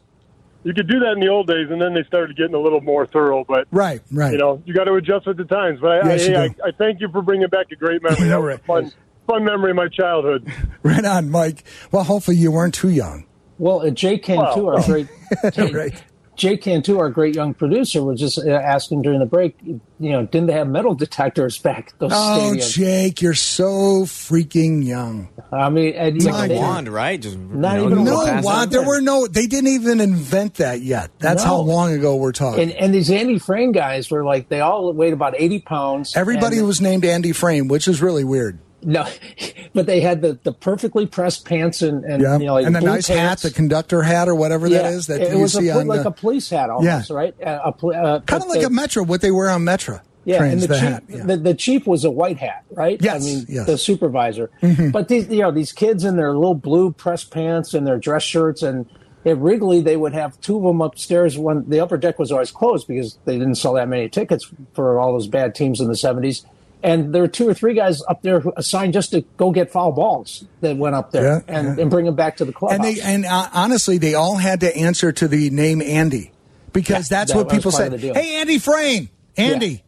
You 0.62 0.75
could 0.75 0.88
do 0.88 1.00
that 1.00 1.12
in 1.12 1.20
the 1.20 1.29
old 1.29 1.47
days, 1.47 1.69
and 1.70 1.81
then 1.81 1.94
they 1.94 2.02
started 2.05 2.37
getting 2.37 2.55
a 2.55 2.58
little 2.61 2.82
more 2.82 3.06
thorough. 3.06 3.44
But 3.49 3.67
Right, 3.70 4.02
right. 4.12 4.32
you 4.32 4.37
know, 4.38 4.62
you 4.67 4.75
got 4.75 4.85
to 4.85 4.93
adjust 4.93 5.26
with 5.26 5.38
the 5.38 5.44
times. 5.47 5.81
But 5.81 5.91
I, 6.05 6.08
Yes, 6.11 6.29
you 6.29 6.37
I, 6.37 6.43
I. 6.43 6.55
I 6.67 6.70
thank 6.76 7.00
you 7.00 7.08
for 7.11 7.23
bringing 7.23 7.49
back 7.49 7.67
a 7.73 7.76
great 7.76 8.03
memory. 8.03 8.29
That 8.29 8.43
was 8.43 8.55
a 8.56 8.58
fun, 8.58 8.93
fun 9.26 9.44
memory 9.44 9.70
of 9.70 9.76
my 9.79 9.88
childhood. 9.88 10.53
right 10.82 11.03
on, 11.05 11.31
Mike. 11.31 11.64
Well, 11.91 12.05
hopefully 12.05 12.37
you 12.37 12.53
weren't 12.53 12.75
too 12.75 12.91
young. 12.91 13.25
Well, 13.56 13.81
uh, 13.81 13.88
Jay 13.91 14.19
Cantu, 14.19 14.67
Well- 14.67 14.76
our 14.76 14.82
great 14.85 15.08
Jay, 15.55 15.73
Right. 15.73 16.05
Jay 16.41 16.57
Cantu, 16.57 16.99
our 16.99 17.11
great 17.11 17.35
young 17.35 17.53
producer, 17.53 18.03
was 18.03 18.19
just 18.19 18.39
uh, 18.39 18.49
asking 18.51 19.03
during 19.03 19.21
the 19.21 19.27
break. 19.27 19.55
You 19.63 19.79
know, 20.01 20.25
didn't 20.25 20.47
they 20.47 20.55
have 20.55 20.69
metal 20.69 20.95
detectors 20.95 21.59
back 21.59 21.89
at 21.93 21.99
those 21.99 22.13
Oh, 22.15 22.55
stadiums? 22.57 22.73
Jake, 22.75 23.21
you're 23.21 23.35
so 23.35 24.05
freaking 24.07 24.83
young. 24.83 25.29
I 25.53 25.69
mean, 25.69 25.93
and 25.95 26.17
It's 26.17 26.25
you 26.25 26.31
My 26.31 26.37
know, 26.37 26.41
like 26.43 26.51
a 26.51 26.55
they- 26.55 26.59
wand, 26.61 26.89
right? 26.89 27.21
Just 27.21 27.37
Not 27.37 27.75
you 27.75 27.81
know, 27.81 27.87
even 27.87 27.99
a 27.99 28.05
go 28.07 28.11
No, 28.21 28.25
past 28.25 28.45
Juan, 28.47 28.65
it. 28.69 28.71
there 28.71 28.83
were 28.87 29.03
no. 29.03 29.27
They 29.27 29.47
didn't 29.47 29.69
even 29.69 30.01
invent 30.01 30.55
that 30.55 30.81
yet. 30.81 31.11
That's 31.19 31.45
how 31.45 31.59
long 31.59 31.93
ago 31.93 32.17
we're 32.17 32.33
talking. 32.33 32.63
and, 32.63 32.73
and 32.73 32.95
these 32.95 33.11
Andy 33.11 33.39
Frain 33.39 33.73
guys 33.73 34.11
were 34.11 34.25
like 34.25 34.49
they 34.49 34.61
all 34.61 34.91
weighed 34.95 35.13
about 35.13 35.35
eighty 35.37 35.61
pounds. 35.61 36.17
Everybody 36.17 36.57
and- 36.57 36.67
was 36.67 36.81
named 36.81 37.05
Andy 37.05 37.33
Frain, 37.33 37.69
which 37.69 37.87
is 37.87 38.01
really 38.01 38.25
weird. 38.25 38.59
No, 38.82 39.06
but 39.75 39.87
they 39.87 40.00
had 40.00 40.23
the, 40.23 40.38
the 40.43 40.53
perfectly 40.53 41.06
pressed 41.06 41.44
pants 41.47 41.82
and 41.82 42.05
and 42.05 42.23
Yeah, 42.23 42.38
you 42.38 42.47
know 42.47 42.55
like 42.55 42.67
and 42.67 42.75
the 42.75 42.81
nice 42.81 43.06
hat, 43.09 43.17
pants. 43.17 43.43
the 43.43 43.50
conductor 43.50 44.03
hat 44.03 44.29
or 44.29 44.35
whatever 44.35 44.69
that 44.69 44.87
is 44.93 45.06
that 45.09 45.21
it 45.21 45.32
you 45.32 45.41
was 45.41 45.53
see 45.55 45.69
a, 45.69 45.77
on 45.79 45.87
like 45.87 46.03
the, 46.03 46.09
a 46.09 46.12
police 46.12 46.49
hat 46.50 46.71
almost, 46.71 47.11
Yeah. 47.11 47.17
right? 47.17 47.35
Uh, 47.43 47.73
a, 47.73 47.87
uh, 47.87 48.21
kind 48.21 48.43
of 48.43 48.49
like 48.49 48.61
the- 48.61 48.67
a 48.67 48.71
Metro, 48.71 49.03
what 49.03 49.21
they 49.21 49.31
wear 49.31 49.50
on 49.50 49.65
Metro 49.65 50.00
Yeah, 50.25 50.38
trains. 50.38 50.65
and 50.65 50.73
the, 50.73 50.75
chief, 50.79 50.88
hat. 50.88 51.05
Yeah. 51.09 51.25
the, 51.25 51.37
the 51.37 51.55
chief 51.55 51.87
was 51.87 52.05
a 52.05 52.11
white 52.11 52.38
hat, 52.38 52.65
right? 52.73 52.99
Yes, 53.00 53.23
I 53.23 53.25
mean, 53.27 53.47
yes. 53.49 53.67
the 53.67 53.79
supervisor. 53.79 54.50
But 54.93 55.09
these, 55.09 55.29
you 55.29 55.41
know, 55.41 55.50
these 55.50 55.73
kids 55.73 56.05
in 56.05 56.17
their 56.17 56.32
little 56.35 56.55
blue 56.55 56.93
press 56.93 57.25
pants 57.25 57.75
and 57.75 57.87
their 57.87 57.99
dress 57.99 58.23
shirts, 58.23 58.62
and 58.62 58.87
at 59.27 59.37
Wrigley 59.38 59.81
they 59.82 59.97
would 59.99 60.15
have 60.15 60.41
two 60.41 60.56
of 60.56 60.62
them 60.62 60.81
upstairs. 60.81 61.37
When 61.37 61.69
the 61.69 61.81
upper 61.81 61.97
deck 61.99 62.19
was 62.19 62.32
always 62.32 62.50
closed 62.50 62.87
because 62.88 63.19
they 63.27 63.38
didn't 63.38 63.56
sell 63.56 63.75
that 63.75 63.88
many 63.88 64.09
tickets 64.09 64.50
for 64.75 64.99
all 64.99 65.12
those 65.12 65.27
bad 65.29 65.55
teams 65.55 65.81
in 65.81 65.89
the 65.89 65.96
seventies. 65.96 66.44
And 66.82 67.15
there 67.15 67.20
were 67.22 67.29
two 67.29 67.46
or 67.49 67.53
three 67.55 67.75
guys 67.75 68.03
up 68.08 68.22
there 68.22 68.41
who 68.41 68.53
assigned 68.56 68.94
just 68.94 69.10
to 69.10 69.20
go 69.37 69.51
get 69.51 69.70
foul 69.70 69.93
balls 69.93 70.44
that 70.63 70.77
went 70.79 70.94
up 70.94 71.10
there 71.13 71.25
Yeah, 71.25 71.41
and, 71.58 71.77
yeah. 71.77 71.82
and 71.82 71.91
bring 71.91 72.06
them 72.06 72.15
back 72.17 72.39
to 72.39 72.44
the 72.46 72.53
clubhouse. 72.53 72.77
and 72.79 72.84
they 72.96 73.01
and 73.03 73.27
uh, 73.27 73.49
honestly, 73.53 73.99
they 73.99 74.15
all 74.15 74.37
had 74.37 74.60
to 74.60 74.75
answer 74.75 75.13
to 75.13 75.29
the 75.29 75.51
name 75.51 75.82
Andy 75.82 76.32
because 76.72 77.10
Yeah, 77.10 77.19
that's 77.19 77.32
that 77.32 77.39
what 77.39 77.51
people 77.51 77.70
said. 77.70 77.93
of 77.93 78.01
the 78.01 78.06
deal. 78.06 78.15
Hey, 78.15 78.37
Andy 78.41 78.58
Frain, 78.58 79.10
Andy. 79.37 79.84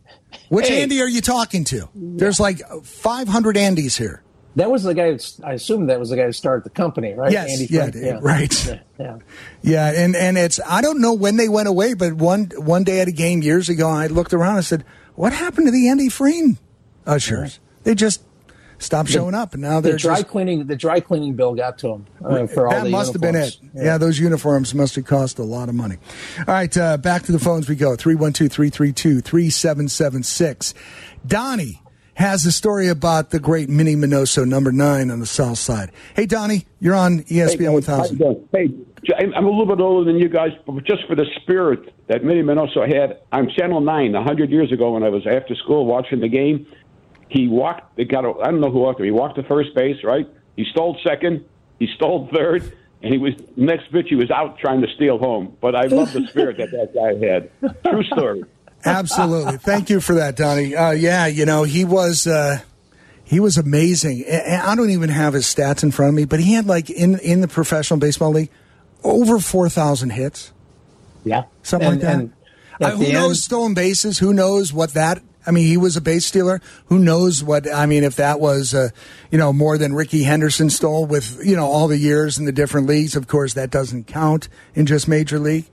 Which 0.49 0.69
Hey. 0.69 0.83
Andy 0.83 1.01
are 1.01 1.09
you 1.09 1.21
talking 1.23 1.65
to? 1.65 1.89
There's 1.95 2.39
like 2.41 2.61
500 2.85 3.57
Andys 3.57 3.97
here. 3.97 4.23
that 4.57 4.71
was 4.71 4.83
the 4.83 4.93
guy. 4.95 5.17
I 5.45 5.53
assume 5.55 5.87
that 5.87 5.99
was 5.99 6.11
the 6.11 6.17
guy 6.17 6.25
who 6.27 6.33
started 6.33 6.65
the 6.65 6.71
company, 6.71 7.15
right? 7.15 7.33
Yes, 7.33 7.51
Andy 7.53 7.67
yeah, 7.71 7.91
Frank. 8.21 8.23
right. 8.25 8.67
Yeah, 8.67 8.79
yeah. 8.99 9.19
Yeah, 9.63 9.93
and 10.05 10.15
and 10.15 10.37
it's 10.37 10.61
I 10.67 10.83
don't 10.83 11.01
know 11.01 11.15
when 11.15 11.37
they 11.39 11.49
went 11.49 11.69
away, 11.69 11.95
but 11.95 12.13
one 12.15 12.51
one 12.57 12.85
day 12.85 13.01
at 13.01 13.09
a 13.09 13.13
game 13.13 13.41
years 13.43 13.71
ago, 13.71 13.89
I 13.89 14.09
looked 14.09 14.35
around 14.35 14.57
and 14.57 14.65
said, 14.65 14.85
"What 15.15 15.33
happened 15.33 15.69
to 15.69 15.71
the 15.71 15.89
Andy 15.89 16.11
Frain 16.11 16.59
ushers? 17.07 17.61
They 17.85 17.95
just 17.95 18.23
stopped 18.79 19.11
showing 19.11 19.35
up, 19.35 19.53
and 19.55 19.63
now 19.63 19.81
they're 19.81 19.97
dry 19.97 20.17
just." 20.17 20.29
cleaning 20.29 20.67
the 20.67 20.77
dry 20.77 20.99
cleaning 21.01 21.35
bill 21.35 21.55
got 21.55 21.79
to 21.79 21.89
them 21.89 22.07
uh, 22.25 22.47
for 22.49 22.67
all 22.67 22.73
that 22.75 22.85
the 22.85 22.91
must 22.91 23.13
have 23.13 23.23
been 23.23 23.37
it. 23.37 23.57
uniforms. 23.61 23.85
Yeah. 23.85 23.99
those 23.99 24.19
uniforms 24.19 24.75
must 24.75 24.97
have 24.97 25.05
cost 25.05 25.39
a 25.39 25.45
lot 25.45 25.69
of 25.69 25.75
money. 25.75 25.99
All 26.39 26.45
right, 26.55 26.77
uh, 26.77 26.97
back 26.97 27.23
to 27.25 27.33
the 27.33 27.39
phones 27.39 27.69
we 27.69 27.77
go 27.77 27.95
312 27.97 28.51
332 28.51 29.21
3776. 29.21 30.75
Donnie 31.27 31.81
has 32.15 32.45
a 32.45 32.53
story 32.53 32.89
about 32.89 33.31
the 33.31 33.41
great 33.41 33.69
Minnie 33.69 33.97
Minoso, 33.97 34.47
number 34.47 34.71
nine 34.71 35.11
on 35.11 35.21
the 35.21 35.27
south 35.27 35.59
side. 35.59 35.91
Hey, 36.15 36.27
Donnie, 36.27 36.67
you're 36.79 36.95
on 36.95 37.21
ESPN 37.25 37.67
How 37.67 37.73
1000. 37.73 38.49
Hey, 38.53 38.69
j- 39.03 39.15
I'm 39.19 39.33
I'm 39.35 39.47
a 39.47 39.51
little 39.51 39.67
bit 39.67 39.81
older 39.81 40.05
than 40.11 40.21
you 40.21 40.29
guys, 40.29 40.51
but 40.67 40.85
just 40.85 41.07
for 41.09 41.15
the 41.17 41.25
spirit 41.41 41.95
that 42.09 42.23
Minnie 42.23 42.43
Minoso 42.43 42.87
had 42.87 43.21
on 43.33 43.49
Channel 43.57 43.81
9 43.81 44.15
a 44.15 44.19
100 44.19 44.51
years 44.51 44.71
ago 44.73 44.93
when 44.93 45.03
I 45.03 45.09
was 45.09 45.27
after 45.27 45.55
school 45.55 45.87
watching 45.87 46.21
the 46.21 46.29
game, 46.29 46.67
he 47.33 47.49
walked, 47.49 47.97
they 47.97 48.05
got 48.05 48.25
a, 48.25 48.31
I 48.41 48.51
don't 48.51 48.61
know 48.61 48.71
who 48.71 48.81
walked 48.81 49.01
him. 49.01 49.07
He 49.07 49.11
walked 49.11 49.37
to 49.37 49.43
first 49.45 49.75
base, 49.75 50.05
right? 50.05 50.29
He 50.57 50.65
stole 50.71 50.99
second, 51.03 51.45
he 51.79 51.89
stole 51.97 52.29
third, 52.35 52.63
and 53.03 53.13
he 53.13 53.19
was, 53.19 53.33
next 53.57 53.91
pitch, 53.91 54.07
he 54.09 54.15
was 54.17 54.31
out 54.31 54.59
trying 54.59 54.83
to 54.83 54.89
steal 54.95 55.19
home. 55.19 55.57
But 55.61 55.75
I 55.75 55.87
love 55.87 56.13
the 56.13 56.27
spirit 56.31 56.59
that 56.59 56.71
that 56.71 56.95
guy 56.95 57.27
had. 57.27 57.83
True 57.85 58.05
story. 58.05 58.45
Absolutely. 58.85 59.57
Thank 59.57 59.91
you 59.91 60.01
for 60.01 60.17
that, 60.17 60.37
Donnie. 60.37 60.77
Uh, 60.77 60.91
yeah, 60.91 61.27
you 61.27 61.47
know, 61.47 61.63
he 61.65 61.85
was. 61.85 62.27
Uh, 62.27 62.61
He 63.25 63.41
was 63.41 63.57
amazing. 63.57 64.27
I 64.29 64.75
don't 64.75 64.91
even 64.91 65.09
have 65.09 65.33
his 65.33 65.47
stats 65.47 65.83
in 65.83 65.91
front 65.91 66.11
of 66.11 66.15
me, 66.15 66.27
but 66.27 66.39
he 66.39 66.53
had 66.53 66.67
like 66.67 66.91
in 66.91 67.19
in 67.21 67.41
the 67.41 67.49
professional 67.49 67.99
baseball 67.99 68.31
league 68.31 68.51
over 69.03 69.39
four 69.39 69.71
thousand 69.71 70.11
hits. 70.11 70.53
Yeah, 71.25 71.45
something 71.63 72.03
and, 72.03 72.03
like 72.03 72.31
that. 72.79 72.87
Uh, 72.87 72.97
who 72.97 73.11
knows 73.11 73.31
end, 73.31 73.37
stolen 73.39 73.75
bases? 73.75 74.19
Who 74.19 74.35
knows 74.35 74.75
what 74.75 74.93
that? 74.95 75.23
I 75.47 75.51
mean, 75.51 75.67
he 75.67 75.77
was 75.77 75.97
a 75.97 76.01
base 76.01 76.27
stealer. 76.27 76.61
Who 76.87 76.99
knows 76.99 77.43
what? 77.43 77.73
I 77.73 77.87
mean, 77.87 78.05
if 78.05 78.17
that 78.17 78.41
was, 78.41 78.75
uh, 78.75 78.91
you 79.31 79.39
know, 79.39 79.53
more 79.53 79.79
than 79.79 79.95
Rickey 79.95 80.23
Henderson 80.23 80.71
stole 80.71 81.07
with, 81.07 81.41
you 81.45 81.57
know, 81.57 81.67
all 81.67 81.89
the 81.89 81.99
years 81.99 82.39
in 82.39 82.45
the 82.45 82.53
different 82.53 82.87
leagues. 82.87 83.17
Of 83.17 83.27
course, 83.27 83.55
that 83.55 83.71
doesn't 83.71 84.07
count 84.07 84.49
in 84.75 84.87
just 84.87 85.09
major 85.09 85.39
league. 85.39 85.67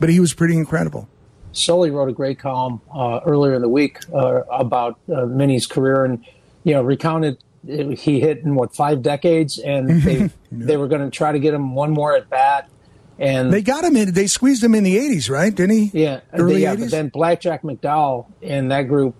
But 0.00 0.08
he 0.08 0.20
was 0.20 0.34
pretty 0.34 0.56
incredible. 0.56 1.08
Sully 1.52 1.90
wrote 1.90 2.08
a 2.08 2.12
great 2.12 2.38
column 2.38 2.80
uh, 2.94 3.20
earlier 3.26 3.54
in 3.54 3.62
the 3.62 3.68
week 3.68 3.98
uh, 4.14 4.42
about 4.50 4.98
uh, 5.12 5.26
Minnie's 5.26 5.66
career 5.66 6.04
and 6.04 6.24
you 6.62 6.74
know 6.74 6.82
recounted 6.82 7.38
he 7.66 8.20
hit 8.20 8.38
in 8.38 8.54
what 8.54 8.74
five 8.74 9.02
decades 9.02 9.58
and 9.58 9.88
they 10.02 10.30
they 10.52 10.76
were 10.76 10.86
going 10.86 11.00
to 11.00 11.10
try 11.10 11.32
to 11.32 11.38
get 11.38 11.54
him 11.54 11.74
one 11.74 11.90
more 11.90 12.14
at 12.14 12.30
bat 12.30 12.70
and 13.18 13.52
they 13.52 13.62
got 13.62 13.84
him 13.84 13.96
in 13.96 14.12
they 14.12 14.26
squeezed 14.26 14.62
him 14.62 14.74
in 14.74 14.84
the 14.84 14.96
80s 14.96 15.30
right 15.30 15.54
didn't 15.54 15.76
he 15.76 15.90
yeah 15.92 16.20
early 16.32 16.62
yeah 16.62 16.74
80s? 16.74 16.80
but 16.80 16.90
then 16.90 17.08
blackjack 17.08 17.62
mcdowell 17.62 18.26
and 18.42 18.70
that 18.70 18.82
group 18.82 19.14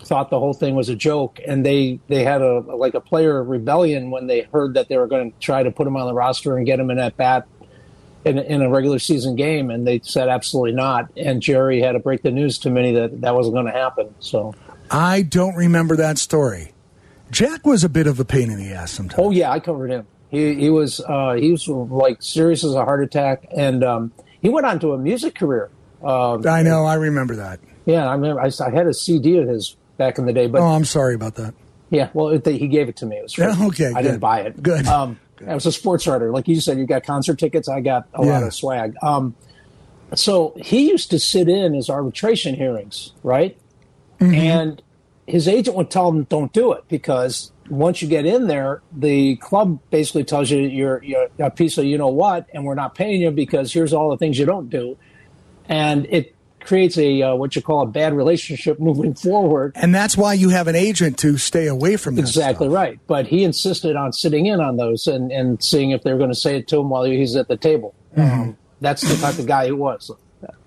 thought 0.00 0.30
the 0.30 0.38
whole 0.38 0.52
thing 0.52 0.74
was 0.74 0.88
a 0.88 0.96
joke 0.96 1.40
and 1.46 1.64
they 1.64 1.98
they 2.08 2.24
had 2.24 2.42
a 2.42 2.60
like 2.60 2.94
a 2.94 3.00
player 3.00 3.42
rebellion 3.42 4.10
when 4.10 4.26
they 4.26 4.42
heard 4.42 4.74
that 4.74 4.88
they 4.88 4.98
were 4.98 5.06
going 5.06 5.32
to 5.32 5.38
try 5.38 5.62
to 5.62 5.70
put 5.70 5.86
him 5.86 5.96
on 5.96 6.06
the 6.06 6.14
roster 6.14 6.56
and 6.56 6.66
get 6.66 6.78
him 6.78 6.90
in 6.90 6.98
at 6.98 7.16
bat 7.16 7.46
in, 8.24 8.38
in 8.38 8.62
a 8.62 8.70
regular 8.70 8.98
season 8.98 9.36
game, 9.36 9.70
and 9.70 9.86
they 9.86 10.00
said 10.02 10.28
absolutely 10.28 10.72
not. 10.72 11.10
And 11.16 11.42
Jerry 11.42 11.80
had 11.80 11.92
to 11.92 11.98
break 11.98 12.22
the 12.22 12.30
news 12.30 12.58
to 12.60 12.70
Minnie 12.70 12.92
that 12.92 13.20
that 13.20 13.34
wasn't 13.34 13.54
going 13.54 13.66
to 13.66 13.72
happen. 13.72 14.14
So 14.20 14.54
I 14.90 15.22
don't 15.22 15.54
remember 15.54 15.96
that 15.96 16.18
story. 16.18 16.72
Jack 17.30 17.66
was 17.66 17.84
a 17.84 17.88
bit 17.88 18.06
of 18.06 18.20
a 18.20 18.24
pain 18.24 18.50
in 18.50 18.58
the 18.58 18.72
ass 18.72 18.92
sometimes. 18.92 19.18
Oh 19.18 19.30
yeah, 19.30 19.50
I 19.50 19.60
covered 19.60 19.90
him. 19.90 20.06
He 20.34 20.54
he 20.54 20.70
was 20.70 21.00
uh, 21.00 21.34
he 21.34 21.52
was 21.52 21.68
like 21.68 22.20
serious 22.20 22.64
as 22.64 22.74
a 22.74 22.84
heart 22.84 23.02
attack, 23.02 23.46
and 23.56 23.84
um, 23.84 24.12
he 24.40 24.48
went 24.48 24.66
on 24.66 24.80
to 24.80 24.92
a 24.92 24.98
music 24.98 25.36
career. 25.36 25.70
Uh, 26.02 26.38
I 26.48 26.62
know, 26.62 26.84
I 26.84 26.94
remember 26.94 27.36
that. 27.36 27.60
Yeah, 27.86 28.08
I 28.08 28.14
remember. 28.14 28.40
I, 28.40 28.50
I, 28.60 28.70
had 28.70 28.86
a 28.86 28.94
CD 28.94 29.38
of 29.38 29.48
his 29.48 29.76
back 29.96 30.18
in 30.18 30.26
the 30.26 30.32
day. 30.32 30.48
But 30.48 30.60
oh, 30.60 30.66
I'm 30.66 30.84
sorry 30.84 31.14
about 31.14 31.36
that. 31.36 31.54
Yeah, 31.90 32.10
well, 32.14 32.28
it, 32.30 32.44
he 32.44 32.66
gave 32.66 32.88
it 32.88 32.96
to 32.96 33.06
me. 33.06 33.16
It 33.16 33.22
was 33.22 33.34
free. 33.34 33.46
Yeah, 33.46 33.66
okay. 33.66 33.86
I 33.86 33.92
good. 33.92 34.02
didn't 34.02 34.20
buy 34.20 34.40
it. 34.40 34.62
Good. 34.62 34.86
Um, 34.86 35.20
I 35.46 35.54
was 35.54 35.66
a 35.66 35.72
sports 35.72 36.06
writer. 36.06 36.32
Like 36.32 36.48
you 36.48 36.60
said, 36.60 36.78
you 36.78 36.86
got 36.86 37.04
concert 37.04 37.38
tickets. 37.38 37.68
I 37.68 37.80
got 37.80 38.08
a 38.14 38.24
yeah. 38.24 38.32
lot 38.32 38.42
of 38.42 38.52
swag. 38.52 38.96
Um, 39.02 39.36
so 40.14 40.54
he 40.60 40.88
used 40.90 41.10
to 41.10 41.18
sit 41.18 41.48
in 41.48 41.74
his 41.74 41.88
arbitration 41.88 42.54
hearings, 42.54 43.12
right? 43.22 43.56
Mm-hmm. 44.20 44.34
And 44.34 44.82
his 45.26 45.46
agent 45.46 45.76
would 45.76 45.90
tell 45.90 46.08
him, 46.08 46.24
"Don't 46.24 46.52
do 46.52 46.72
it," 46.72 46.84
because 46.88 47.52
once 47.68 48.02
you 48.02 48.08
get 48.08 48.26
in 48.26 48.46
there, 48.46 48.82
the 48.92 49.36
club 49.36 49.78
basically 49.90 50.24
tells 50.24 50.50
you 50.50 50.58
you're, 50.58 51.02
you're 51.02 51.28
a 51.38 51.50
piece 51.50 51.78
of 51.78 51.84
you 51.84 51.98
know 51.98 52.08
what, 52.08 52.46
and 52.52 52.64
we're 52.64 52.74
not 52.74 52.94
paying 52.94 53.20
you 53.20 53.30
because 53.30 53.72
here's 53.72 53.92
all 53.92 54.10
the 54.10 54.16
things 54.16 54.38
you 54.38 54.46
don't 54.46 54.68
do, 54.68 54.96
and 55.68 56.06
it 56.10 56.34
creates 56.60 56.96
a 56.98 57.22
uh, 57.22 57.34
what 57.34 57.54
you 57.54 57.62
call 57.62 57.82
a 57.82 57.86
bad 57.86 58.14
relationship 58.14 58.78
moving 58.80 59.14
forward. 59.14 59.72
And 59.74 59.94
that's 59.94 60.16
why 60.16 60.34
you 60.34 60.50
have 60.50 60.68
an 60.68 60.76
agent 60.76 61.18
to 61.18 61.38
stay 61.38 61.66
away 61.66 61.96
from 61.96 62.16
this. 62.16 62.30
Exactly 62.30 62.66
stuff. 62.66 62.74
right. 62.74 62.98
But 63.06 63.26
he 63.26 63.44
insisted 63.44 63.96
on 63.96 64.12
sitting 64.12 64.46
in 64.46 64.60
on 64.60 64.76
those 64.76 65.06
and, 65.06 65.30
and 65.30 65.62
seeing 65.62 65.90
if 65.90 66.02
they 66.02 66.12
were 66.12 66.18
going 66.18 66.30
to 66.30 66.36
say 66.36 66.56
it 66.56 66.68
to 66.68 66.80
him 66.80 66.88
while 66.88 67.04
he's 67.04 67.36
at 67.36 67.48
the 67.48 67.56
table. 67.56 67.94
Mm-hmm. 68.16 68.40
Um, 68.40 68.56
that's 68.80 69.02
the 69.02 69.16
type 69.16 69.38
of 69.38 69.46
guy 69.46 69.66
he 69.66 69.72
was. 69.72 70.10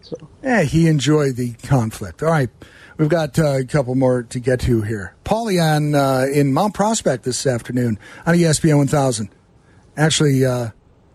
So. 0.02 0.18
Yeah, 0.42 0.64
he 0.64 0.88
enjoyed 0.88 1.36
the 1.36 1.54
conflict. 1.64 2.24
All 2.24 2.32
right. 2.32 2.50
We've 2.98 3.10
got 3.10 3.38
uh, 3.38 3.58
a 3.60 3.66
couple 3.66 3.94
more 3.94 4.24
to 4.24 4.40
get 4.40 4.62
to 4.62 4.82
here. 4.82 5.14
Paulie 5.24 5.62
on 5.62 5.94
uh, 5.94 6.26
in 6.34 6.52
Mount 6.52 6.74
Prospect 6.74 7.24
this 7.24 7.46
afternoon 7.46 8.00
on 8.26 8.34
ESPN 8.34 8.78
1000. 8.78 9.30
Actually, 9.96 10.44
uh, 10.44 10.70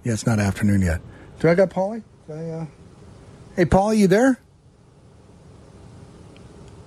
yeah, 0.04 0.12
it's 0.12 0.26
not 0.26 0.38
afternoon 0.38 0.82
yet. 0.82 1.00
Do 1.40 1.48
I 1.48 1.54
got 1.54 1.70
Paulie? 1.70 2.02
I, 2.28 2.32
uh, 2.32 2.66
hey, 3.56 3.64
Paulie, 3.64 3.98
you 3.98 4.06
there? 4.06 4.38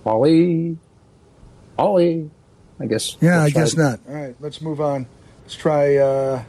Paulie, 0.05 0.77
Ollie. 1.77 2.29
I 2.79 2.85
guess. 2.85 3.17
Yeah, 3.21 3.41
I 3.41 3.49
guess 3.49 3.75
not. 3.75 3.99
All 4.07 4.13
right, 4.15 4.35
let's 4.39 4.61
move 4.61 4.81
on. 4.81 5.07
Let's 5.43 5.55
try. 5.55 5.95
Uh, 5.95 6.43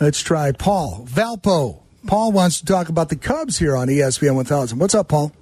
let's 0.00 0.20
try 0.20 0.52
Paul 0.52 1.06
Valpo. 1.08 1.80
Paul 2.06 2.32
wants 2.32 2.60
to 2.60 2.64
talk 2.64 2.88
about 2.88 3.08
the 3.08 3.16
Cubs 3.16 3.58
here 3.58 3.76
on 3.76 3.88
ESPN 3.88 4.34
1000. 4.34 4.78
What's 4.78 4.94
up, 4.94 5.08
Paul? 5.08 5.32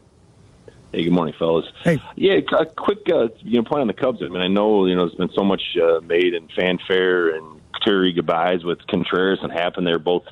Hey, 0.93 1.05
good 1.05 1.13
morning, 1.13 1.35
fellas. 1.39 1.67
Hey, 1.85 2.03
yeah, 2.17 2.41
a 2.59 2.67
quick 2.67 3.09
uh, 3.13 3.29
you 3.39 3.59
know 3.59 3.63
point 3.63 3.83
on 3.83 3.87
the 3.87 3.95
Cubs. 3.95 4.19
I 4.23 4.29
mean, 4.29 4.43
I 4.43 4.49
know 4.49 4.87
you 4.87 4.97
know 4.97 5.07
there's 5.07 5.17
been 5.17 5.31
so 5.37 5.45
much 5.45 5.63
uh, 5.81 6.01
made 6.01 6.35
and 6.35 6.51
fanfare 6.53 7.37
and 7.37 7.61
teary 7.85 8.13
goodbyes 8.13 8.65
with 8.65 8.85
Contreras 8.89 9.39
and 9.43 9.53
Happen. 9.53 9.85
They're 9.85 10.01
both 10.01 10.25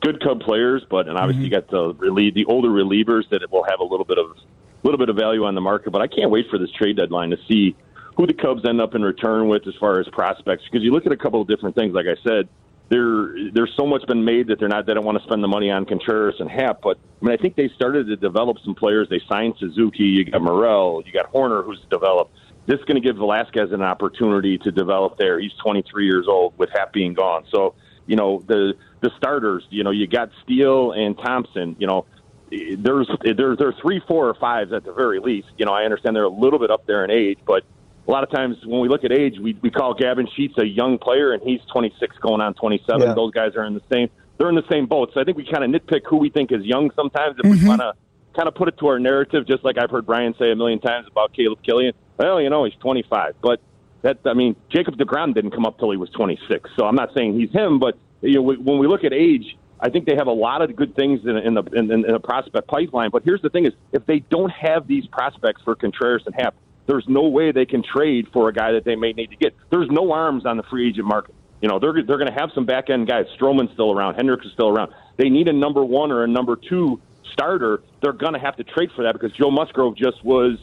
good 0.00 0.20
Cub 0.20 0.40
players, 0.40 0.84
but 0.90 1.06
and 1.06 1.16
obviously 1.16 1.44
mm-hmm. 1.46 1.54
you 1.54 1.60
got 1.60 1.70
the 1.70 1.94
relieve 1.94 2.34
the 2.34 2.44
older 2.46 2.68
relievers 2.68 3.28
that 3.30 3.48
will 3.52 3.64
have 3.64 3.78
a 3.78 3.84
little 3.84 4.04
bit 4.04 4.18
of 4.18 4.30
a 4.30 4.82
little 4.82 4.98
bit 4.98 5.10
of 5.10 5.16
value 5.16 5.44
on 5.44 5.54
the 5.54 5.60
market. 5.60 5.90
But 5.90 6.02
I 6.02 6.08
can't 6.08 6.30
wait 6.30 6.46
for 6.50 6.58
this 6.58 6.72
trade 6.72 6.96
deadline 6.96 7.30
to 7.30 7.38
see 7.48 7.76
who 8.16 8.26
the 8.26 8.34
Cubs 8.34 8.64
end 8.68 8.80
up 8.80 8.96
in 8.96 9.02
return 9.02 9.48
with 9.48 9.64
as 9.68 9.74
far 9.78 10.00
as 10.00 10.08
prospects. 10.08 10.64
Because 10.64 10.82
you 10.82 10.90
look 10.90 11.06
at 11.06 11.12
a 11.12 11.16
couple 11.16 11.40
of 11.40 11.46
different 11.46 11.76
things. 11.76 11.94
Like 11.94 12.06
I 12.06 12.20
said, 12.26 12.48
there 12.90 13.32
there's 13.52 13.72
so 13.76 13.86
much 13.86 14.04
been 14.06 14.24
made 14.24 14.48
that 14.48 14.58
they're 14.58 14.68
not 14.68 14.84
they 14.84 14.94
don't 14.94 15.06
want 15.06 15.16
to 15.16 15.24
spend 15.24 15.42
the 15.42 15.48
money 15.48 15.70
on 15.70 15.86
Contreras 15.86 16.36
and 16.40 16.50
Happ. 16.50 16.82
But 16.82 16.98
I 17.22 17.24
mean, 17.24 17.32
I 17.32 17.40
think 17.40 17.56
they 17.56 17.68
started 17.74 18.08
to 18.08 18.16
develop 18.16 18.58
some 18.64 18.74
players. 18.74 19.08
They 19.08 19.20
signed 19.28 19.54
Suzuki. 19.58 20.04
You 20.04 20.24
got 20.24 20.42
Morel. 20.42 21.02
You 21.06 21.12
got 21.12 21.32
Hoerner, 21.32 21.64
who's 21.64 21.80
developed. 21.88 22.36
This 22.66 22.78
is 22.78 22.84
going 22.84 23.00
to 23.00 23.00
give 23.00 23.16
Velazquez 23.16 23.72
an 23.72 23.82
opportunity 23.82 24.58
to 24.58 24.70
develop 24.70 25.18
there. 25.18 25.40
He's 25.40 25.54
23 25.62 26.04
years 26.04 26.26
old 26.28 26.58
with 26.58 26.70
Happ 26.70 26.92
being 26.92 27.14
gone. 27.14 27.44
So 27.50 27.74
you 28.06 28.16
know 28.16 28.42
the 28.46 28.74
the 29.00 29.10
starters. 29.16 29.64
You 29.70 29.84
know 29.84 29.92
you 29.92 30.08
got 30.08 30.30
Steele 30.42 30.92
and 30.92 31.16
Thompson. 31.16 31.76
You 31.78 31.86
know 31.86 32.06
there's 32.50 33.08
there 33.22 33.54
there 33.54 33.68
are 33.68 33.74
three, 33.80 34.02
four, 34.08 34.28
or 34.28 34.34
fives 34.34 34.72
at 34.72 34.84
the 34.84 34.92
very 34.92 35.20
least. 35.20 35.48
You 35.58 35.66
know, 35.66 35.72
I 35.72 35.84
understand 35.84 36.16
they're 36.16 36.24
a 36.24 36.28
little 36.28 36.58
bit 36.58 36.72
up 36.72 36.86
there 36.86 37.04
in 37.04 37.10
age, 37.12 37.38
but 37.46 37.62
a 38.06 38.10
lot 38.10 38.24
of 38.24 38.30
times 38.30 38.56
when 38.64 38.80
we 38.80 38.88
look 38.88 39.04
at 39.04 39.12
age, 39.12 39.38
we 39.40 39.56
we 39.62 39.70
call 39.70 39.94
Gavin 39.94 40.28
Sheets 40.36 40.54
a 40.58 40.66
young 40.66 40.98
player, 40.98 41.32
and 41.32 41.42
he's 41.42 41.60
26 41.72 42.16
going 42.18 42.40
on 42.40 42.54
27. 42.54 43.00
Yeah. 43.00 43.14
Those 43.14 43.32
guys 43.32 43.54
are 43.56 43.64
in 43.64 43.74
the 43.74 43.82
same 43.92 44.08
they're 44.38 44.48
in 44.48 44.54
the 44.54 44.68
same 44.70 44.86
boat. 44.86 45.10
So 45.12 45.20
I 45.20 45.24
think 45.24 45.36
we 45.36 45.44
kind 45.44 45.62
of 45.62 45.70
nitpick 45.70 46.00
who 46.08 46.16
we 46.16 46.30
think 46.30 46.50
is 46.50 46.64
young 46.64 46.90
sometimes 46.96 47.36
if 47.38 47.44
mm-hmm. 47.44 47.62
we 47.62 47.68
want 47.68 47.82
to 47.82 47.92
kind 48.34 48.48
of 48.48 48.54
put 48.54 48.68
it 48.68 48.78
to 48.78 48.86
our 48.86 48.98
narrative, 48.98 49.46
just 49.46 49.64
like 49.64 49.76
I've 49.76 49.90
heard 49.90 50.06
Brian 50.06 50.34
say 50.38 50.50
a 50.50 50.56
million 50.56 50.80
times 50.80 51.06
about 51.10 51.34
Caleb 51.34 51.58
Killian. 51.62 51.92
Well, 52.16 52.40
you 52.40 52.48
know, 52.48 52.64
he's 52.64 52.74
25, 52.80 53.34
but 53.42 53.60
that 54.02 54.18
I 54.24 54.34
mean, 54.34 54.56
Jacob 54.70 54.96
Degrom 54.96 55.34
didn't 55.34 55.50
come 55.50 55.66
up 55.66 55.78
till 55.78 55.90
he 55.90 55.96
was 55.96 56.10
26. 56.10 56.70
So 56.76 56.86
I'm 56.86 56.94
not 56.94 57.10
saying 57.14 57.38
he's 57.38 57.52
him, 57.52 57.78
but 57.78 57.98
you 58.22 58.34
know, 58.34 58.42
when 58.42 58.78
we 58.78 58.86
look 58.86 59.04
at 59.04 59.12
age 59.12 59.56
I 59.82 59.88
think 59.88 60.06
they 60.06 60.14
have 60.16 60.26
a 60.26 60.32
lot 60.32 60.62
of 60.62 60.76
good 60.76 60.94
things 60.94 61.20
in, 61.24 61.36
in 61.38 61.54
the 61.54 61.62
in, 61.72 61.90
in 61.90 62.02
the 62.02 62.20
prospect 62.20 62.68
pipeline. 62.68 63.10
But 63.10 63.22
here's 63.24 63.40
the 63.40 63.48
thing: 63.48 63.66
is 63.66 63.72
if 63.92 64.04
they 64.06 64.18
don't 64.18 64.50
have 64.50 64.86
these 64.86 65.06
prospects 65.06 65.62
for 65.62 65.74
Contreras 65.74 66.22
and 66.26 66.34
Happ, 66.34 66.54
there's 66.90 67.06
no 67.08 67.28
way 67.28 67.52
they 67.52 67.66
can 67.66 67.84
trade 67.84 68.26
for 68.32 68.48
a 68.48 68.52
guy 68.52 68.72
that 68.72 68.84
they 68.84 68.96
may 68.96 69.12
need 69.12 69.30
to 69.30 69.36
get. 69.36 69.54
There's 69.70 69.88
no 69.90 70.10
arms 70.10 70.44
on 70.44 70.56
the 70.56 70.64
free 70.64 70.88
agent 70.88 71.06
market. 71.06 71.36
You 71.62 71.68
know, 71.68 71.78
they're 71.78 71.92
they're 71.92 72.18
going 72.18 72.32
to 72.32 72.38
have 72.38 72.50
some 72.52 72.66
back 72.66 72.90
end 72.90 73.06
guys. 73.06 73.26
Stroman's 73.38 73.72
still 73.74 73.92
around. 73.92 74.16
Hendricks 74.16 74.44
is 74.44 74.52
still 74.52 74.68
around. 74.68 74.92
They 75.16 75.28
need 75.28 75.46
a 75.46 75.52
number 75.52 75.84
one 75.84 76.10
or 76.10 76.24
a 76.24 76.26
number 76.26 76.56
two 76.56 77.00
starter. 77.32 77.82
They're 78.02 78.12
going 78.12 78.32
to 78.32 78.40
have 78.40 78.56
to 78.56 78.64
trade 78.64 78.90
for 78.96 79.04
that 79.04 79.12
because 79.12 79.30
Joe 79.32 79.52
Musgrove 79.52 79.96
just 79.96 80.24
was 80.24 80.58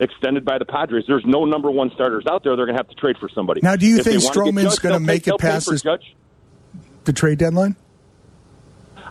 extended 0.00 0.44
by 0.44 0.58
the 0.58 0.64
Padres. 0.64 1.04
There's 1.06 1.24
no 1.24 1.44
number 1.44 1.70
one 1.70 1.92
starters 1.94 2.24
out 2.28 2.42
there. 2.42 2.56
They're 2.56 2.66
going 2.66 2.76
to 2.76 2.82
have 2.82 2.88
to 2.88 2.96
trade 2.96 3.16
for 3.20 3.28
somebody. 3.28 3.60
Now, 3.62 3.76
do 3.76 3.86
you 3.86 3.98
if 3.98 4.04
think 4.04 4.20
Stroman's 4.22 4.80
going 4.80 4.94
to 4.94 5.00
make 5.00 5.28
it 5.28 5.38
past 5.38 5.70
this, 5.70 5.84
the 7.04 7.12
trade 7.12 7.38
deadline? 7.38 7.76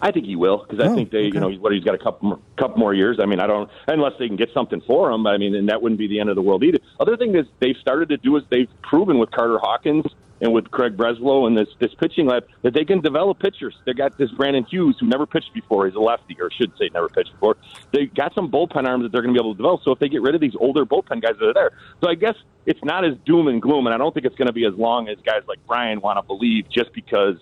I 0.01 0.11
think 0.11 0.25
he 0.25 0.35
will 0.35 0.65
because 0.67 0.83
I 0.83 0.89
oh, 0.89 0.95
think 0.95 1.11
they, 1.11 1.27
okay. 1.27 1.27
you 1.33 1.39
know, 1.39 1.51
what 1.51 1.71
he's 1.71 1.83
got 1.83 1.95
a 1.95 1.97
couple 1.97 2.29
more, 2.29 2.39
couple 2.57 2.77
more 2.77 2.93
years. 2.93 3.19
I 3.19 3.25
mean, 3.25 3.39
I 3.39 3.47
don't 3.47 3.69
unless 3.87 4.13
they 4.19 4.27
can 4.27 4.35
get 4.35 4.49
something 4.53 4.81
for 4.81 5.11
him. 5.11 5.25
I 5.27 5.37
mean, 5.37 5.55
and 5.55 5.69
that 5.69 5.81
wouldn't 5.81 5.99
be 5.99 6.07
the 6.07 6.19
end 6.19 6.29
of 6.29 6.35
the 6.35 6.41
world 6.41 6.63
either. 6.63 6.79
Other 6.99 7.17
thing 7.17 7.35
is 7.35 7.45
they've 7.59 7.77
started 7.77 8.09
to 8.09 8.17
do 8.17 8.35
is 8.37 8.43
they've 8.49 8.69
proven 8.81 9.19
with 9.19 9.31
Carter 9.31 9.59
Hawkins 9.59 10.05
and 10.41 10.53
with 10.53 10.69
Craig 10.71 10.95
Breslow 10.95 11.47
and 11.47 11.57
this 11.57 11.69
this 11.79 11.93
pitching 11.95 12.27
lab 12.27 12.45
that 12.61 12.73
they 12.73 12.85
can 12.85 13.01
develop 13.01 13.39
pitchers. 13.39 13.75
They 13.85 13.93
got 13.93 14.17
this 14.17 14.31
Brandon 14.31 14.65
Hughes 14.65 14.97
who 14.99 15.07
never 15.07 15.25
pitched 15.25 15.53
before. 15.53 15.87
He's 15.87 15.95
a 15.95 15.99
lefty, 15.99 16.37
or 16.39 16.51
should 16.51 16.71
say 16.77 16.89
never 16.93 17.09
pitched 17.09 17.33
before. 17.33 17.57
They 17.91 18.05
got 18.05 18.33
some 18.35 18.51
bullpen 18.51 18.87
arms 18.87 19.03
that 19.03 19.11
they're 19.11 19.21
going 19.21 19.33
to 19.33 19.39
be 19.39 19.43
able 19.43 19.53
to 19.53 19.57
develop. 19.57 19.81
So 19.83 19.91
if 19.91 19.99
they 19.99 20.09
get 20.09 20.21
rid 20.21 20.35
of 20.35 20.41
these 20.41 20.55
older 20.59 20.85
bullpen 20.85 21.21
guys 21.21 21.35
that 21.39 21.47
are 21.49 21.53
there, 21.53 21.71
so 22.01 22.09
I 22.09 22.15
guess 22.15 22.35
it's 22.65 22.83
not 22.83 23.05
as 23.05 23.15
doom 23.25 23.47
and 23.47 23.61
gloom, 23.61 23.87
and 23.87 23.93
I 23.93 23.97
don't 23.97 24.13
think 24.13 24.25
it's 24.25 24.35
going 24.35 24.47
to 24.47 24.53
be 24.53 24.65
as 24.65 24.73
long 24.75 25.09
as 25.09 25.17
guys 25.25 25.41
like 25.47 25.59
Brian 25.67 26.01
want 26.01 26.17
to 26.17 26.23
believe 26.23 26.69
just 26.69 26.93
because 26.93 27.37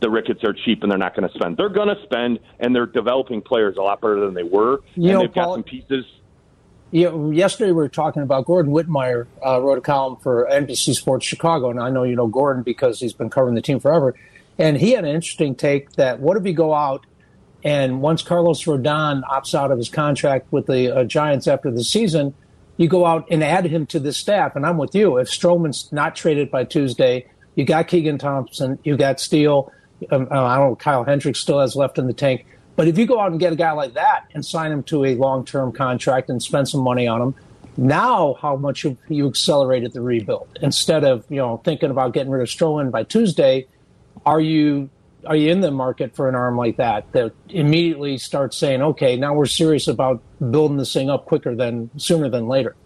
the 0.00 0.10
Ricketts 0.10 0.44
are 0.44 0.52
cheap 0.52 0.82
and 0.82 0.90
they're 0.90 0.98
not 0.98 1.14
going 1.14 1.28
to 1.28 1.34
spend. 1.34 1.56
They're 1.56 1.68
going 1.68 1.94
to 1.94 2.02
spend, 2.02 2.40
and 2.58 2.74
they're 2.74 2.86
developing 2.86 3.42
players 3.42 3.76
a 3.76 3.82
lot 3.82 4.00
better 4.00 4.20
than 4.20 4.34
they 4.34 4.42
were. 4.42 4.80
You 4.94 5.10
and 5.10 5.12
know, 5.12 5.20
they've 5.20 5.34
Paul, 5.34 5.46
got 5.46 5.54
some 5.54 5.62
pieces. 5.62 6.04
Yeah, 6.90 7.14
yesterday 7.30 7.70
we 7.70 7.76
were 7.76 7.88
talking 7.88 8.22
about 8.22 8.46
Gordon 8.46 8.72
Wittenmyer 8.72 9.26
uh, 9.46 9.60
wrote 9.60 9.78
a 9.78 9.82
column 9.82 10.16
for 10.16 10.48
NBC 10.50 10.94
Sports 10.94 11.24
Chicago, 11.24 11.70
and 11.70 11.80
I 11.80 11.90
know 11.90 12.02
you 12.02 12.16
know 12.16 12.26
Gordon 12.26 12.62
because 12.62 12.98
he's 12.98 13.12
been 13.12 13.30
covering 13.30 13.54
the 13.54 13.62
team 13.62 13.78
forever. 13.78 14.14
And 14.58 14.76
he 14.76 14.92
had 14.92 15.04
an 15.04 15.14
interesting 15.14 15.54
take 15.54 15.92
that 15.92 16.20
what 16.20 16.36
if 16.36 16.42
we 16.42 16.52
go 16.52 16.74
out 16.74 17.06
and 17.62 18.00
once 18.00 18.22
Carlos 18.22 18.64
Rodon 18.64 19.22
opts 19.22 19.54
out 19.54 19.70
of 19.70 19.78
his 19.78 19.88
contract 19.88 20.50
with 20.50 20.66
the 20.66 20.94
uh, 20.94 21.04
Giants 21.04 21.46
after 21.46 21.70
the 21.70 21.84
season, 21.84 22.34
you 22.76 22.88
go 22.88 23.04
out 23.04 23.26
and 23.30 23.44
add 23.44 23.66
him 23.66 23.86
to 23.86 24.00
the 24.00 24.12
staff. 24.12 24.56
And 24.56 24.64
I'm 24.64 24.78
with 24.78 24.94
you. 24.94 25.18
If 25.18 25.28
Stroman's 25.28 25.92
not 25.92 26.16
traded 26.16 26.50
by 26.50 26.64
Tuesday, 26.64 27.26
you 27.54 27.64
got 27.64 27.88
Keegan 27.88 28.18
Thompson, 28.18 28.78
you 28.84 28.96
got 28.96 29.20
Steele. 29.20 29.70
Um, 30.10 30.28
I 30.30 30.56
don't 30.56 30.70
know, 30.70 30.76
Kyle 30.76 31.04
Hendricks 31.04 31.40
still 31.40 31.60
has 31.60 31.76
left 31.76 31.98
in 31.98 32.06
the 32.06 32.12
tank. 32.12 32.46
But 32.76 32.88
if 32.88 32.96
you 32.96 33.06
go 33.06 33.20
out 33.20 33.30
and 33.30 33.38
get 33.38 33.52
a 33.52 33.56
guy 33.56 33.72
like 33.72 33.94
that 33.94 34.26
and 34.32 34.44
sign 34.44 34.72
him 34.72 34.82
to 34.84 35.04
a 35.04 35.14
long 35.14 35.44
term 35.44 35.72
contract 35.72 36.30
and 36.30 36.42
spend 36.42 36.68
some 36.68 36.80
money 36.80 37.06
on 37.06 37.20
him, 37.20 37.34
now 37.76 38.34
how 38.40 38.56
much 38.56 38.84
you, 38.84 38.96
you 39.08 39.28
accelerated 39.28 39.92
the 39.92 40.00
rebuild 40.00 40.48
instead 40.62 41.04
of 41.04 41.24
you 41.28 41.36
know 41.36 41.58
thinking 41.64 41.90
about 41.90 42.12
getting 42.14 42.30
rid 42.30 42.42
of 42.42 42.48
Stroman 42.48 42.90
by 42.90 43.04
Tuesday. 43.04 43.66
Are 44.24 44.40
you 44.40 44.90
are 45.26 45.36
you 45.36 45.50
in 45.50 45.60
the 45.60 45.70
market 45.70 46.14
for 46.14 46.28
an 46.28 46.34
arm 46.34 46.56
like 46.56 46.76
that 46.76 47.10
that 47.12 47.32
immediately 47.48 48.18
starts 48.18 48.56
saying, 48.56 48.82
okay, 48.82 49.16
now 49.16 49.34
we're 49.34 49.46
serious 49.46 49.86
about 49.88 50.22
building 50.50 50.76
this 50.76 50.92
thing 50.92 51.10
up 51.10 51.26
quicker 51.26 51.54
than 51.54 51.90
sooner 51.98 52.28
than 52.28 52.48
later? 52.48 52.76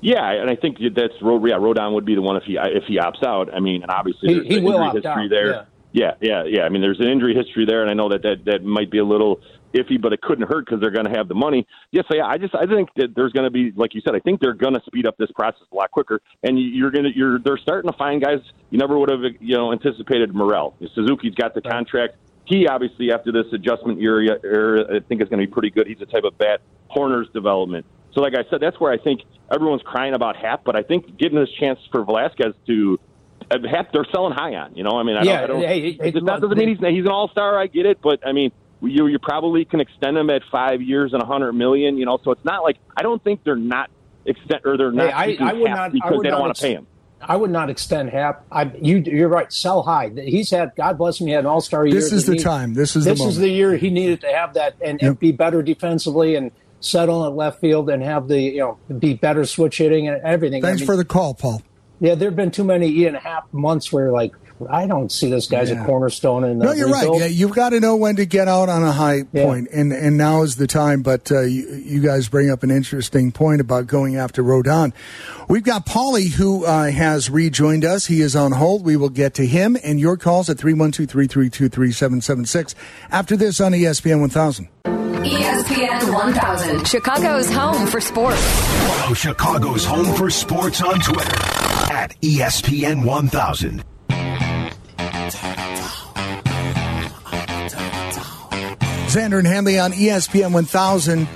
Yeah, 0.00 0.30
and 0.30 0.50
I 0.50 0.56
think 0.56 0.78
that's 0.94 1.14
yeah, 1.20 1.28
Rodon 1.56 1.94
would 1.94 2.04
be 2.04 2.16
the 2.16 2.22
one 2.22 2.36
if 2.36 2.42
he 2.42 2.58
if 2.60 2.84
he 2.84 2.98
opts 2.98 3.22
out. 3.22 3.54
I 3.54 3.60
mean, 3.60 3.82
and 3.82 3.90
obviously 3.90 4.34
he, 4.42 4.56
he 4.56 4.60
will 4.60 4.78
opt 4.78 4.96
history 4.96 5.10
out. 5.10 5.30
there. 5.30 5.50
Yeah. 5.50 5.64
Yeah, 5.92 6.12
yeah, 6.20 6.44
yeah. 6.46 6.62
I 6.62 6.70
mean, 6.70 6.80
there's 6.80 7.00
an 7.00 7.08
injury 7.08 7.34
history 7.34 7.66
there, 7.66 7.82
and 7.82 7.90
I 7.90 7.94
know 7.94 8.08
that 8.08 8.22
that, 8.22 8.44
that 8.46 8.64
might 8.64 8.90
be 8.90 8.98
a 8.98 9.04
little 9.04 9.40
iffy, 9.74 10.00
but 10.00 10.12
it 10.12 10.20
couldn't 10.22 10.48
hurt 10.48 10.64
because 10.64 10.80
they're 10.80 10.90
going 10.90 11.06
to 11.06 11.12
have 11.16 11.28
the 11.28 11.34
money. 11.34 11.66
Yes, 11.90 12.04
yeah, 12.10 12.26
I 12.26 12.38
just 12.38 12.54
I 12.54 12.66
think 12.66 12.88
that 12.96 13.14
there's 13.14 13.32
going 13.32 13.44
to 13.44 13.50
be, 13.50 13.72
like 13.76 13.94
you 13.94 14.00
said, 14.00 14.14
I 14.14 14.20
think 14.20 14.40
they're 14.40 14.54
going 14.54 14.74
to 14.74 14.80
speed 14.86 15.06
up 15.06 15.16
this 15.18 15.30
process 15.32 15.62
a 15.70 15.74
lot 15.74 15.90
quicker, 15.90 16.20
and 16.42 16.58
you're 16.58 16.90
going 16.90 17.04
to 17.04 17.10
you're 17.14 17.38
they're 17.38 17.58
starting 17.58 17.90
to 17.90 17.96
find 17.96 18.22
guys 18.22 18.40
you 18.70 18.78
never 18.78 18.98
would 18.98 19.10
have 19.10 19.20
you 19.40 19.56
know 19.56 19.72
anticipated. 19.72 20.34
Morel, 20.34 20.74
Suzuki's 20.94 21.34
got 21.34 21.54
the 21.54 21.62
contract. 21.62 22.16
He 22.46 22.66
obviously 22.66 23.12
after 23.12 23.30
this 23.30 23.46
adjustment 23.52 24.02
area, 24.02 24.38
year, 24.42 24.96
I 24.96 25.00
think 25.00 25.22
is 25.22 25.28
going 25.28 25.40
to 25.40 25.46
be 25.46 25.52
pretty 25.52 25.70
good. 25.70 25.86
He's 25.86 25.98
the 25.98 26.06
type 26.06 26.24
of 26.24 26.36
bat. 26.38 26.60
Hoerner's 26.94 27.28
development. 27.32 27.86
So, 28.14 28.20
like 28.20 28.34
I 28.34 28.48
said, 28.50 28.60
that's 28.60 28.78
where 28.78 28.92
I 28.92 28.98
think 28.98 29.22
everyone's 29.50 29.82
crying 29.82 30.14
about 30.14 30.36
Happ, 30.36 30.64
but 30.64 30.76
I 30.76 30.82
think 30.82 31.16
getting 31.18 31.38
this 31.38 31.48
chance 31.58 31.78
for 31.90 32.04
Velazquez 32.04 32.54
to 32.66 32.98
Uh, 33.52 33.68
Happ, 33.68 33.92
they're 33.92 34.06
selling 34.12 34.32
high 34.32 34.54
on. 34.54 34.74
You 34.74 34.84
know, 34.84 34.98
I 34.98 35.02
mean, 35.02 35.16
I 35.16 35.22
yeah, 35.22 35.46
don't. 35.46 35.58
I 35.58 35.60
don't 35.60 35.68
hey, 35.68 35.92
hey, 35.92 36.10
that 36.10 36.24
doesn't 36.24 36.56
mean 36.56 36.68
he's 36.68 36.78
he's 36.78 37.04
an 37.04 37.10
all 37.10 37.28
star. 37.28 37.58
I 37.58 37.66
get 37.66 37.86
it, 37.86 38.00
but 38.00 38.26
I 38.26 38.32
mean, 38.32 38.52
you 38.80 39.06
you 39.06 39.18
probably 39.18 39.64
can 39.64 39.80
extend 39.80 40.16
him 40.16 40.30
at 40.30 40.42
five 40.50 40.80
years 40.80 41.12
and 41.12 41.22
a 41.22 41.26
hundred 41.26 41.52
million. 41.52 41.98
You 41.98 42.06
know, 42.06 42.18
so 42.24 42.30
it's 42.32 42.44
not 42.44 42.62
like 42.62 42.78
I 42.96 43.02
don't 43.02 43.22
think 43.22 43.44
they're 43.44 43.56
not 43.56 43.90
extend 44.24 44.62
or 44.64 44.76
they're 44.76 44.92
not. 44.92 45.12
Hey, 45.12 45.36
I, 45.38 45.50
I 45.50 45.52
would 45.52 45.70
not 45.70 45.92
because 45.92 46.12
would 46.12 46.24
they 46.24 46.30
don't 46.30 46.38
not 46.38 46.40
want 46.40 46.50
ex- 46.50 46.60
to 46.60 46.66
pay 46.66 46.74
him. 46.74 46.86
I 47.20 47.36
would 47.36 47.50
not 47.50 47.70
extend 47.70 48.10
Hap. 48.10 48.44
I, 48.50 48.64
you, 48.80 48.98
you're 48.98 49.28
right. 49.28 49.52
Sell 49.52 49.82
high. 49.82 50.08
He's 50.08 50.50
had. 50.50 50.72
God 50.76 50.98
bless 50.98 51.20
him. 51.20 51.28
He 51.28 51.32
had 51.32 51.44
an 51.44 51.46
All 51.46 51.60
Star 51.60 51.86
year. 51.86 51.94
This 51.94 52.12
is 52.12 52.26
the 52.26 52.34
he- 52.34 52.38
time. 52.40 52.74
This 52.74 52.96
is 52.96 53.04
this 53.04 53.20
the 53.20 53.28
is 53.28 53.38
the 53.38 53.48
year 53.48 53.76
he 53.76 53.90
needed 53.90 54.22
to 54.22 54.32
have 54.32 54.54
that 54.54 54.74
and, 54.80 55.00
and 55.02 55.18
be 55.18 55.30
better 55.30 55.62
defensively 55.62 56.34
and 56.34 56.50
settle 56.80 57.24
at 57.24 57.32
left 57.32 57.60
field 57.60 57.88
and 57.90 58.02
have 58.02 58.26
the 58.26 58.40
you 58.40 58.58
know 58.58 58.78
be 58.98 59.14
better 59.14 59.44
switch 59.46 59.78
hitting 59.78 60.08
and 60.08 60.20
everything. 60.22 60.64
I 60.64 60.68
Thanks 60.68 60.80
mean, 60.80 60.86
for 60.86 60.96
the 60.96 61.04
call, 61.04 61.34
Paul. 61.34 61.62
Yeah. 62.02 62.14
There 62.14 62.28
have 62.28 62.36
been 62.36 62.50
too 62.50 62.64
many 62.64 63.06
and 63.06 63.16
a 63.16 63.20
half 63.20 63.44
months 63.52 63.90
where 63.90 64.12
like 64.12 64.32
I 64.70 64.86
don't 64.86 65.10
see 65.10 65.28
this 65.28 65.48
guy's 65.48 65.70
Yeah. 65.70 65.82
a 65.82 65.86
cornerstone 65.86 66.44
in 66.44 66.58
No, 66.58 66.70
you're 66.72 66.88
right. 66.88 67.08
Yeah, 67.18 67.26
you've 67.26 67.52
got 67.54 67.70
to 67.70 67.80
know 67.80 67.96
when 67.96 68.14
to 68.16 68.24
get 68.26 68.46
out 68.46 68.68
on 68.68 68.84
a 68.84 68.92
high 68.92 69.24
Yeah. 69.32 69.44
point, 69.46 69.68
and 69.72 69.92
and 69.92 70.16
now 70.16 70.42
is 70.42 70.54
the 70.56 70.66
time. 70.68 71.02
But 71.02 71.32
uh, 71.32 71.40
you, 71.40 71.66
you 71.84 72.00
guys 72.00 72.28
bring 72.28 72.48
up 72.50 72.62
an 72.62 72.70
interesting 72.70 73.32
point 73.32 73.60
about 73.60 73.86
going 73.88 74.16
after 74.16 74.42
Rodon. 74.44 74.92
We've 75.48 75.64
got 75.64 75.86
Paulie 75.86 76.30
who 76.32 76.64
uh, 76.64 76.90
has 76.90 77.28
rejoined 77.30 77.84
us. 77.84 78.06
He 78.06 78.20
is 78.20 78.36
on 78.36 78.52
hold. 78.52 78.84
We 78.84 78.96
will 78.96 79.08
get 79.08 79.34
to 79.34 79.46
him 79.46 79.76
and 79.82 79.98
your 79.98 80.16
calls 80.16 80.48
at 80.50 80.58
312-332-3776 80.58 82.74
after 83.10 83.36
this 83.36 83.60
on 83.60 83.72
ESPN 83.72 84.20
1000. 84.20 84.68
ESPN 84.84 86.12
1000, 86.12 86.86
Chicago's 86.86 87.50
home 87.52 87.86
for 87.86 88.00
sports. 88.00 88.40
Follow 88.88 89.14
Chicago's 89.14 89.84
Home 89.84 90.14
for 90.16 90.30
Sports 90.30 90.82
on 90.82 90.98
Twitter 91.00 91.61
at 91.92 92.18
ESPN 92.22 93.04
1000. 93.04 93.84
Xander 99.08 99.38
and 99.38 99.46
Hanley 99.46 99.78
on 99.78 99.92
ESPN 99.92 100.52
1000. 100.52 101.20
You 101.20 101.26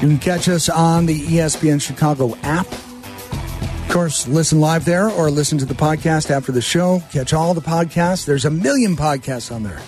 can 0.00 0.18
catch 0.18 0.48
us 0.48 0.68
on 0.68 1.06
the 1.06 1.20
ESPN 1.20 1.80
Chicago 1.80 2.34
app. 2.42 2.66
Of 2.66 3.88
course, 3.90 4.26
listen 4.26 4.58
live 4.58 4.84
there 4.84 5.08
or 5.08 5.30
listen 5.30 5.56
to 5.58 5.64
the 5.64 5.74
podcast 5.74 6.32
after 6.32 6.50
the 6.50 6.60
show. 6.60 7.00
Catch 7.12 7.32
all 7.32 7.54
the 7.54 7.60
podcasts. 7.60 8.26
There's 8.26 8.44
a 8.44 8.50
million 8.50 8.96
podcasts 8.96 9.54
on 9.54 9.62
there. 9.62 9.80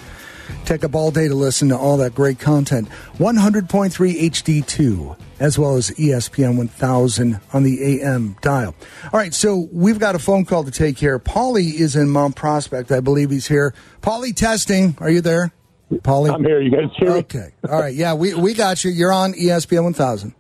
Take 0.65 0.85
up 0.85 0.95
all 0.95 1.11
day 1.11 1.27
to 1.27 1.35
listen 1.35 1.69
to 1.71 1.77
all 1.77 1.97
that 1.97 2.15
great 2.15 2.39
content. 2.39 2.89
100.3 3.19 4.31
HD2, 4.31 5.17
as 5.41 5.59
well 5.59 5.77
as 5.77 5.91
ESPN 5.93 6.57
1000 6.57 7.41
on 7.53 7.63
the 7.63 8.03
AM 8.03 8.37
dial. 8.43 8.75
All 9.13 9.19
right, 9.19 9.35
so 9.35 9.69
we've 9.73 9.99
got 9.99 10.15
a 10.15 10.19
phone 10.19 10.45
call 10.45 10.63
to 10.65 10.71
take 10.71 10.99
here. 10.99 11.19
Paulie 11.19 11.73
is 11.73 11.97
in 11.97 12.11
Mount 12.11 12.37
Prospect. 12.37 12.93
I 12.93 13.01
believe 13.01 13.31
he's 13.31 13.49
here. 13.49 13.75
Paulie 14.03 14.37
testing. 14.37 14.97
Are 15.01 15.11
you 15.11 15.23
there? 15.23 15.53
Paulie? 15.91 16.33
I'm 16.33 16.45
here. 16.45 16.61
You 16.61 16.71
guys 16.71 16.85
hear 16.97 17.09
me? 17.09 17.15
Okay. 17.17 17.53
All 17.69 17.81
right. 17.81 17.95
Yeah, 17.95 18.15
we, 18.15 18.35
we 18.35 18.55
got 18.55 18.85
you. 18.85 18.93
You're 18.93 19.13
on 19.13 19.33
ESPN 19.33 19.83
1000. 19.83 20.35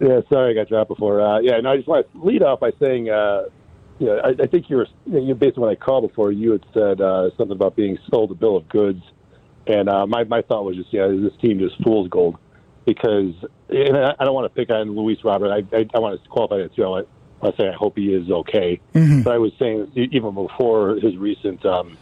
Yeah, 0.00 0.20
sorry 0.30 0.52
I 0.52 0.54
got 0.54 0.68
dropped 0.68 0.88
before. 0.88 1.20
Uh, 1.20 1.40
yeah, 1.40 1.58
no, 1.60 1.72
I 1.72 1.76
just 1.76 1.88
want 1.88 2.10
to 2.12 2.24
lead 2.24 2.42
off 2.42 2.60
by 2.60 2.70
saying, 2.80 3.10
uh, 3.10 3.44
you 3.98 4.06
know, 4.06 4.20
I, 4.22 4.42
I 4.42 4.46
think 4.46 4.68
you 4.68 4.76
were, 4.76 4.86
you 5.06 5.20
know, 5.28 5.34
based 5.34 5.56
on 5.56 5.62
what 5.62 5.70
I 5.70 5.74
called 5.74 6.08
before, 6.08 6.32
you 6.32 6.52
had 6.52 6.64
said 6.74 7.00
uh, 7.00 7.30
something 7.36 7.52
about 7.52 7.76
being 7.76 7.98
sold 8.10 8.30
a 8.30 8.34
bill 8.34 8.56
of 8.56 8.68
goods, 8.68 9.02
and 9.66 9.88
uh, 9.88 10.06
my 10.06 10.24
my 10.24 10.42
thought 10.42 10.64
was 10.64 10.76
just, 10.76 10.92
yeah, 10.92 11.08
this 11.08 11.32
team 11.40 11.58
just 11.58 11.82
fool's 11.82 12.08
gold, 12.08 12.36
because, 12.84 13.32
and 13.68 13.96
I, 13.96 14.14
I 14.18 14.24
don't 14.24 14.34
want 14.34 14.44
to 14.52 14.54
pick 14.54 14.70
on 14.70 14.94
Luis 14.94 15.22
Robert. 15.24 15.50
I 15.50 15.76
I, 15.76 15.86
I 15.94 15.98
want 15.98 16.22
to 16.22 16.28
qualify 16.28 16.58
that 16.58 16.74
too. 16.74 16.84
I 16.84 16.88
want 16.88 17.08
to 17.42 17.52
say 17.56 17.68
I 17.68 17.72
hope 17.72 17.96
he 17.96 18.12
is 18.12 18.30
okay, 18.30 18.80
but 19.24 19.34
I 19.34 19.38
was 19.38 19.52
saying 19.58 19.92
even 19.94 20.34
before 20.34 20.96
his 20.96 21.16
recent 21.16 21.64
um, 21.66 21.96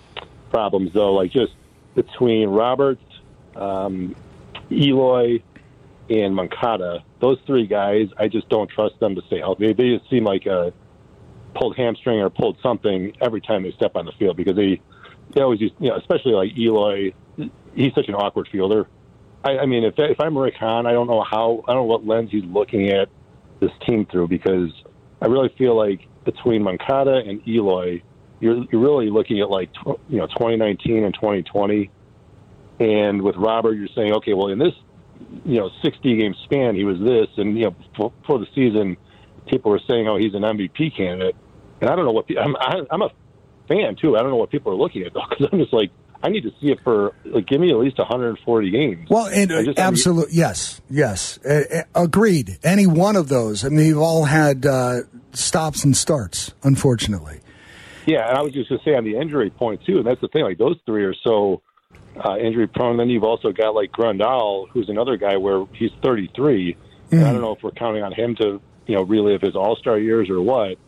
problems, 0.51 0.93
though, 0.93 1.13
like 1.15 1.33
just 1.33 1.53
between 1.95 2.49
Roberts, 2.49 3.05
um, 3.57 4.15
Eloy, 4.71 5.43
and 6.11 6.35
Moncada, 6.35 7.03
those 7.21 7.39
three 7.47 7.67
guys, 7.67 8.09
I 8.19 8.29
just 8.29 8.49
don't 8.49 8.69
trust 8.69 8.99
them 9.01 9.15
to 9.15 9.23
stay 9.23 9.39
healthy. 9.39 9.69
They, 9.69 9.73
they 9.73 9.97
just 9.97 10.11
seem 10.11 10.25
like 10.25 10.47
a 10.47 10.73
pulled 11.55 11.77
hamstring 11.77 12.21
or 12.21 12.31
pulled 12.31 12.59
something 12.63 13.17
every 13.21 13.41
time 13.41 13.63
they 13.63 13.73
step 13.73 13.97
on 13.97 14.07
the 14.07 14.13
field 14.13 14.37
because 14.37 14.57
they 14.57 14.81
they 15.35 15.41
always 15.41 15.61
just 15.61 15.75
you 15.81 15.89
know 15.89 15.97
especially 15.97 16.33
like 16.33 16.57
Eloy, 16.57 17.13
he's 17.75 17.95
such 17.95 18.09
an 18.09 18.15
awkward 18.15 18.49
fielder. 18.49 18.87
I, 19.45 19.59
I 19.59 19.67
mean, 19.67 19.85
if 19.85 19.95
if 19.99 20.19
I'm 20.21 20.37
Rick 20.37 20.55
Hahn, 20.55 20.87
I 20.87 20.93
don't 20.93 21.07
know 21.07 21.23
how 21.23 21.63
I 21.69 21.75
don't 21.75 21.83
know 21.83 21.93
what 21.93 22.07
lens 22.07 22.31
he's 22.33 22.45
looking 22.45 22.89
at 22.91 23.09
this 23.61 23.71
team 23.87 24.07
through 24.11 24.29
because 24.29 24.71
I 25.21 25.27
really 25.27 25.55
feel 25.57 25.77
like 25.77 26.09
between 26.25 26.63
Moncada 26.63 27.17
and 27.17 27.47
Eloy, 27.47 28.03
you're 28.41 28.65
you're 28.73 28.81
really 28.81 29.11
looking 29.11 29.41
at 29.41 29.51
like 29.51 29.73
tw- 29.75 30.01
you 30.09 30.19
know 30.19 30.27
2019 30.27 31.05
and 31.05 31.15
2020. 31.15 31.91
And 32.81 33.23
with 33.23 33.37
Robert, 33.37 33.75
you're 33.75 33.89
saying, 33.95 34.15
okay, 34.15 34.33
well, 34.35 34.49
in 34.49 34.59
this 34.59 34.75
you 35.45 35.61
know 35.61 35.71
60 35.83 36.17
game 36.17 36.35
span, 36.45 36.75
he 36.75 36.85
was 36.85 36.99
this, 36.99 37.29
and 37.37 37.57
you 37.57 37.65
know 37.65 37.71
before, 37.71 38.39
the 38.39 38.47
season, 38.55 38.97
people 39.47 39.71
were 39.71 39.81
saying, 39.89 40.09
oh, 40.09 40.17
he's 40.17 40.35
an 40.35 40.43
MVP 40.43 40.97
candidate, 40.97 41.37
and 41.81 41.91
I 41.91 41.97
don't 41.97 42.05
know 42.05 42.13
what 42.13 42.27
pe- 42.27 42.37
I'm. 42.37 42.57
I, 42.57 42.81
I'm 42.91 43.03
a 43.03 43.11
fan 43.69 43.97
too. 43.97 44.17
I 44.17 44.21
don't 44.21 44.31
know 44.31 44.37
what 44.37 44.51
people 44.51 44.73
are 44.73 44.77
looking 44.77 45.03
at 45.03 45.13
though, 45.15 45.23
because 45.29 45.49
I'm 45.53 45.59
just 45.59 45.73
like, 45.73 45.91
I 46.25 46.31
need 46.31 46.41
to 46.45 46.51
see 46.59 46.69
it 46.71 46.79
for 46.83 47.13
like, 47.27 47.47
give 47.47 47.61
me 47.61 47.71
at 47.71 47.77
least 47.77 47.99
140 47.99 48.71
games. 48.71 49.09
Well, 49.11 49.27
and 49.27 49.51
just- 49.51 49.79
absolutely, 49.79 50.35
yes, 50.35 50.81
yes, 50.89 51.39
uh, 51.45 51.83
agreed. 51.95 52.59
Any 52.65 52.87
one 52.87 53.15
of 53.17 53.29
those. 53.29 53.63
I 53.63 53.69
mean, 53.69 53.77
they've 53.77 53.99
all 53.99 54.25
had 54.25 54.65
uh, 54.65 55.03
stops 55.33 55.85
and 55.85 55.95
starts, 55.95 56.55
unfortunately. 56.63 57.41
Yeah, 58.07 58.27
and 58.27 58.39
I 58.39 58.43
was 58.43 58.55
just 58.55 58.71
going 58.71 58.79
to 58.79 58.85
say 58.91 58.95
on 58.95 59.05
the 59.05 59.19
injury 59.19 59.51
point 59.51 59.85
too, 59.85 59.99
and 59.99 60.07
that's 60.07 60.21
the 60.23 60.29
thing. 60.29 60.45
Like 60.45 60.57
those 60.57 60.77
three 60.87 61.05
are 61.05 61.15
so 61.23 61.61
uh, 62.25 62.37
injury 62.39 62.69
prone. 62.69 62.97
Then 62.97 63.11
you've 63.11 63.25
also 63.25 63.53
got 63.53 63.75
like 63.75 63.93
Grandal, 63.93 64.69
who's 64.71 64.89
another 64.89 65.19
guy 65.19 65.37
where 65.37 65.67
he's 65.75 65.91
33. 66.03 66.77
And 67.11 67.25
I 67.25 67.33
don't 67.33 67.43
know 67.43 67.55
if 67.55 67.63
we're 67.63 67.71
counting 67.71 68.03
on 68.03 68.13
him 68.13 68.35
to 68.37 68.61
you 68.87 68.97
know 68.97 69.03
relive 69.03 69.43
his 69.43 69.55
All 69.55 69.77
Star 69.77 69.99
years 69.99 70.31
or 70.31 70.41
what. 70.41 70.79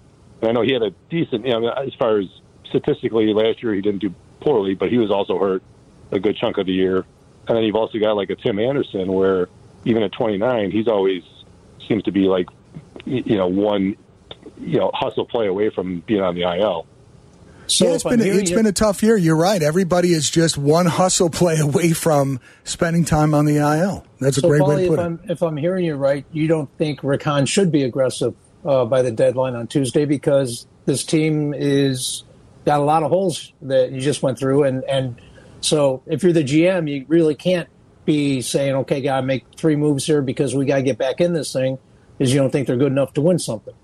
And 0.40 0.50
I 0.50 0.52
know 0.52 0.62
he 0.62 0.72
had 0.72 0.82
a 0.82 0.90
decent, 1.10 1.46
you 1.46 1.52
know, 1.52 1.68
as 1.68 1.92
far 1.98 2.18
as 2.20 2.26
statistically 2.68 3.32
last 3.32 3.62
year 3.62 3.74
he 3.74 3.80
didn't 3.80 4.00
do 4.00 4.14
poorly, 4.40 4.74
but 4.74 4.90
he 4.90 4.98
was 4.98 5.10
also 5.10 5.38
hurt 5.38 5.62
a 6.12 6.18
good 6.20 6.36
chunk 6.36 6.58
of 6.58 6.66
the 6.66 6.72
year. 6.72 7.04
And 7.48 7.56
then 7.56 7.64
you've 7.64 7.76
also 7.76 7.98
got 7.98 8.12
like 8.16 8.30
a 8.30 8.36
Tim 8.36 8.58
Anderson, 8.58 9.12
where 9.12 9.48
even 9.84 10.02
at 10.02 10.12
29, 10.12 10.70
he's 10.70 10.88
always 10.88 11.22
seems 11.88 12.02
to 12.04 12.10
be 12.12 12.22
like 12.28 12.46
you 13.04 13.36
know 13.36 13.46
one 13.46 13.96
you 14.58 14.78
know 14.78 14.90
hustle 14.94 15.24
play 15.26 15.46
away 15.46 15.70
from 15.70 16.00
being 16.06 16.20
on 16.22 16.34
the 16.34 16.42
IL. 16.42 16.86
So 17.68 17.86
yeah, 17.86 17.94
it's 17.94 18.04
been 18.04 18.20
hearing 18.20 18.40
it's 18.40 18.50
you- 18.50 18.56
been 18.56 18.66
a 18.66 18.72
tough 18.72 19.02
year. 19.02 19.16
You're 19.16 19.36
right. 19.36 19.60
Everybody 19.62 20.12
is 20.12 20.30
just 20.30 20.56
one 20.58 20.86
hustle 20.86 21.30
play 21.30 21.58
away 21.60 21.92
from 21.92 22.40
spending 22.64 23.04
time 23.04 23.34
on 23.34 23.44
the 23.44 23.56
IL. 23.56 24.04
That's 24.20 24.38
a 24.38 24.40
So, 24.40 24.48
great 24.48 24.62
Paulie, 24.62 24.68
way 24.68 24.76
to 24.76 24.82
if 24.82 24.88
put 24.88 24.98
it. 24.98 25.02
I'm 25.02 25.20
if 25.28 25.42
I'm 25.42 25.56
hearing 25.56 25.84
you 25.84 25.94
right, 25.94 26.24
you 26.32 26.46
don't 26.48 26.68
think 26.78 27.00
Rick 27.02 27.22
Hahn 27.24 27.46
should 27.46 27.70
be 27.72 27.82
aggressive 27.84 28.34
uh, 28.64 28.84
by 28.84 29.02
the 29.02 29.10
deadline 29.12 29.54
on 29.56 29.66
Tuesday 29.68 30.04
because 30.04 30.66
this 30.84 31.04
team 31.04 31.54
is 31.54 32.22
got 32.66 32.80
a 32.80 32.84
lot 32.84 33.02
of 33.02 33.10
holes 33.10 33.52
that 33.62 33.92
you 33.92 34.00
just 34.00 34.22
went 34.22 34.38
through, 34.38 34.64
and 34.64 34.84
and 34.84 35.20
so 35.60 36.02
if 36.06 36.22
you're 36.22 36.32
the 36.32 36.44
GM, 36.44 36.90
you 36.90 37.06
really 37.08 37.34
can't 37.34 37.68
be 38.04 38.42
saying, 38.42 38.74
okay, 38.74 39.00
got 39.00 39.20
to 39.20 39.26
make 39.26 39.44
three 39.56 39.76
moves 39.76 40.04
here 40.04 40.20
because 40.20 40.54
we 40.54 40.66
got 40.66 40.76
to 40.76 40.82
get 40.82 40.98
back 40.98 41.20
in 41.20 41.32
this 41.32 41.52
thing. 41.52 41.78
is 42.18 42.32
you 42.32 42.40
don't 42.40 42.50
think 42.50 42.66
they're 42.66 42.76
good 42.76 42.92
enough 42.92 43.12
to 43.14 43.20
win 43.20 43.38
something. 43.38 43.74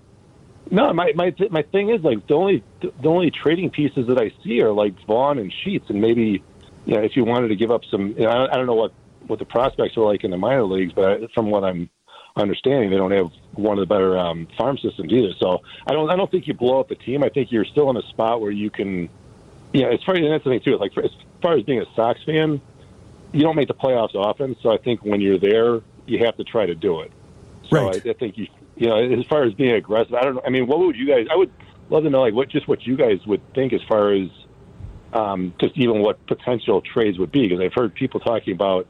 No, 0.71 0.93
my 0.93 1.11
my 1.15 1.33
my 1.49 1.61
thing 1.61 1.89
is 1.89 2.01
like 2.03 2.25
the 2.27 2.35
only 2.35 2.63
the 2.81 3.09
only 3.09 3.31
trading 3.31 3.69
pieces 3.69 4.07
that 4.07 4.17
I 4.17 4.31
see 4.43 4.61
are 4.61 4.71
like 4.71 4.93
Vaughn 5.05 5.39
and 5.39 5.53
Sheets, 5.63 5.89
and 5.89 5.99
maybe 6.01 6.43
you 6.85 6.95
know 6.95 7.01
if 7.01 7.15
you 7.15 7.25
wanted 7.25 7.49
to 7.49 7.55
give 7.55 7.71
up 7.71 7.81
some, 7.89 8.09
you 8.09 8.23
know, 8.23 8.29
I, 8.29 8.53
I 8.53 8.55
don't 8.55 8.65
know 8.65 8.75
what 8.75 8.93
what 9.27 9.39
the 9.39 9.45
prospects 9.45 9.97
are 9.97 10.05
like 10.05 10.23
in 10.23 10.31
the 10.31 10.37
minor 10.37 10.63
leagues, 10.63 10.93
but 10.93 11.31
from 11.33 11.49
what 11.49 11.63
I'm 11.63 11.89
understanding, 12.35 12.89
they 12.89 12.97
don't 12.97 13.11
have 13.11 13.31
one 13.53 13.77
of 13.77 13.87
the 13.87 13.93
better 13.93 14.17
um, 14.17 14.47
farm 14.57 14.77
systems 14.77 15.11
either. 15.11 15.33
So 15.39 15.59
I 15.87 15.93
don't 15.93 16.09
I 16.09 16.15
don't 16.15 16.29
think 16.31 16.47
you 16.47 16.53
blow 16.53 16.79
up 16.79 16.89
the 16.89 16.95
team. 16.95 17.23
I 17.23 17.29
think 17.29 17.51
you're 17.51 17.65
still 17.65 17.89
in 17.89 17.97
a 17.97 18.01
spot 18.09 18.41
where 18.41 18.51
you 18.51 18.69
can, 18.69 19.09
you 19.73 19.81
know, 19.81 19.91
as 19.91 20.01
far 20.03 20.15
as 20.15 20.21
and 20.21 20.31
that's 20.31 20.43
the 20.43 20.51
thing 20.51 20.61
too. 20.63 20.77
Like 20.77 20.93
for, 20.93 21.03
as 21.03 21.11
far 21.41 21.55
as 21.57 21.63
being 21.63 21.79
a 21.79 21.95
Sox 21.95 22.19
fan, 22.25 22.61
you 23.31 23.41
don't 23.41 23.55
make 23.55 23.67
the 23.67 23.73
playoffs 23.73 24.15
often. 24.15 24.55
So 24.61 24.71
I 24.71 24.77
think 24.77 25.03
when 25.03 25.21
you're 25.21 25.39
there, 25.39 25.81
you 26.05 26.25
have 26.25 26.37
to 26.37 26.43
try 26.43 26.65
to 26.65 26.75
do 26.75 27.01
it. 27.01 27.11
So 27.69 27.77
Right. 27.77 28.01
I, 28.05 28.09
I 28.09 28.13
think 28.13 28.37
you 28.37 28.47
you 28.75 28.87
know 28.87 28.97
as 28.97 29.25
far 29.25 29.43
as 29.43 29.53
being 29.53 29.75
aggressive, 29.75 30.15
I 30.15 30.23
don't. 30.23 30.39
I 30.45 30.49
mean, 30.49 30.67
what 30.67 30.79
would 30.79 30.95
you 30.95 31.07
guys? 31.07 31.27
I 31.31 31.35
would 31.35 31.51
love 31.89 32.03
to 32.03 32.09
know 32.09 32.21
like 32.21 32.33
what 32.33 32.49
just 32.49 32.67
what 32.67 32.85
you 32.85 32.97
guys 32.97 33.19
would 33.27 33.41
think 33.53 33.73
as 33.73 33.81
far 33.87 34.11
as 34.13 34.29
um, 35.13 35.53
just 35.59 35.77
even 35.77 36.01
what 36.01 36.25
potential 36.25 36.81
trades 36.81 37.19
would 37.19 37.31
be 37.31 37.47
because 37.47 37.63
I've 37.63 37.73
heard 37.73 37.93
people 37.93 38.19
talking 38.19 38.53
about 38.53 38.87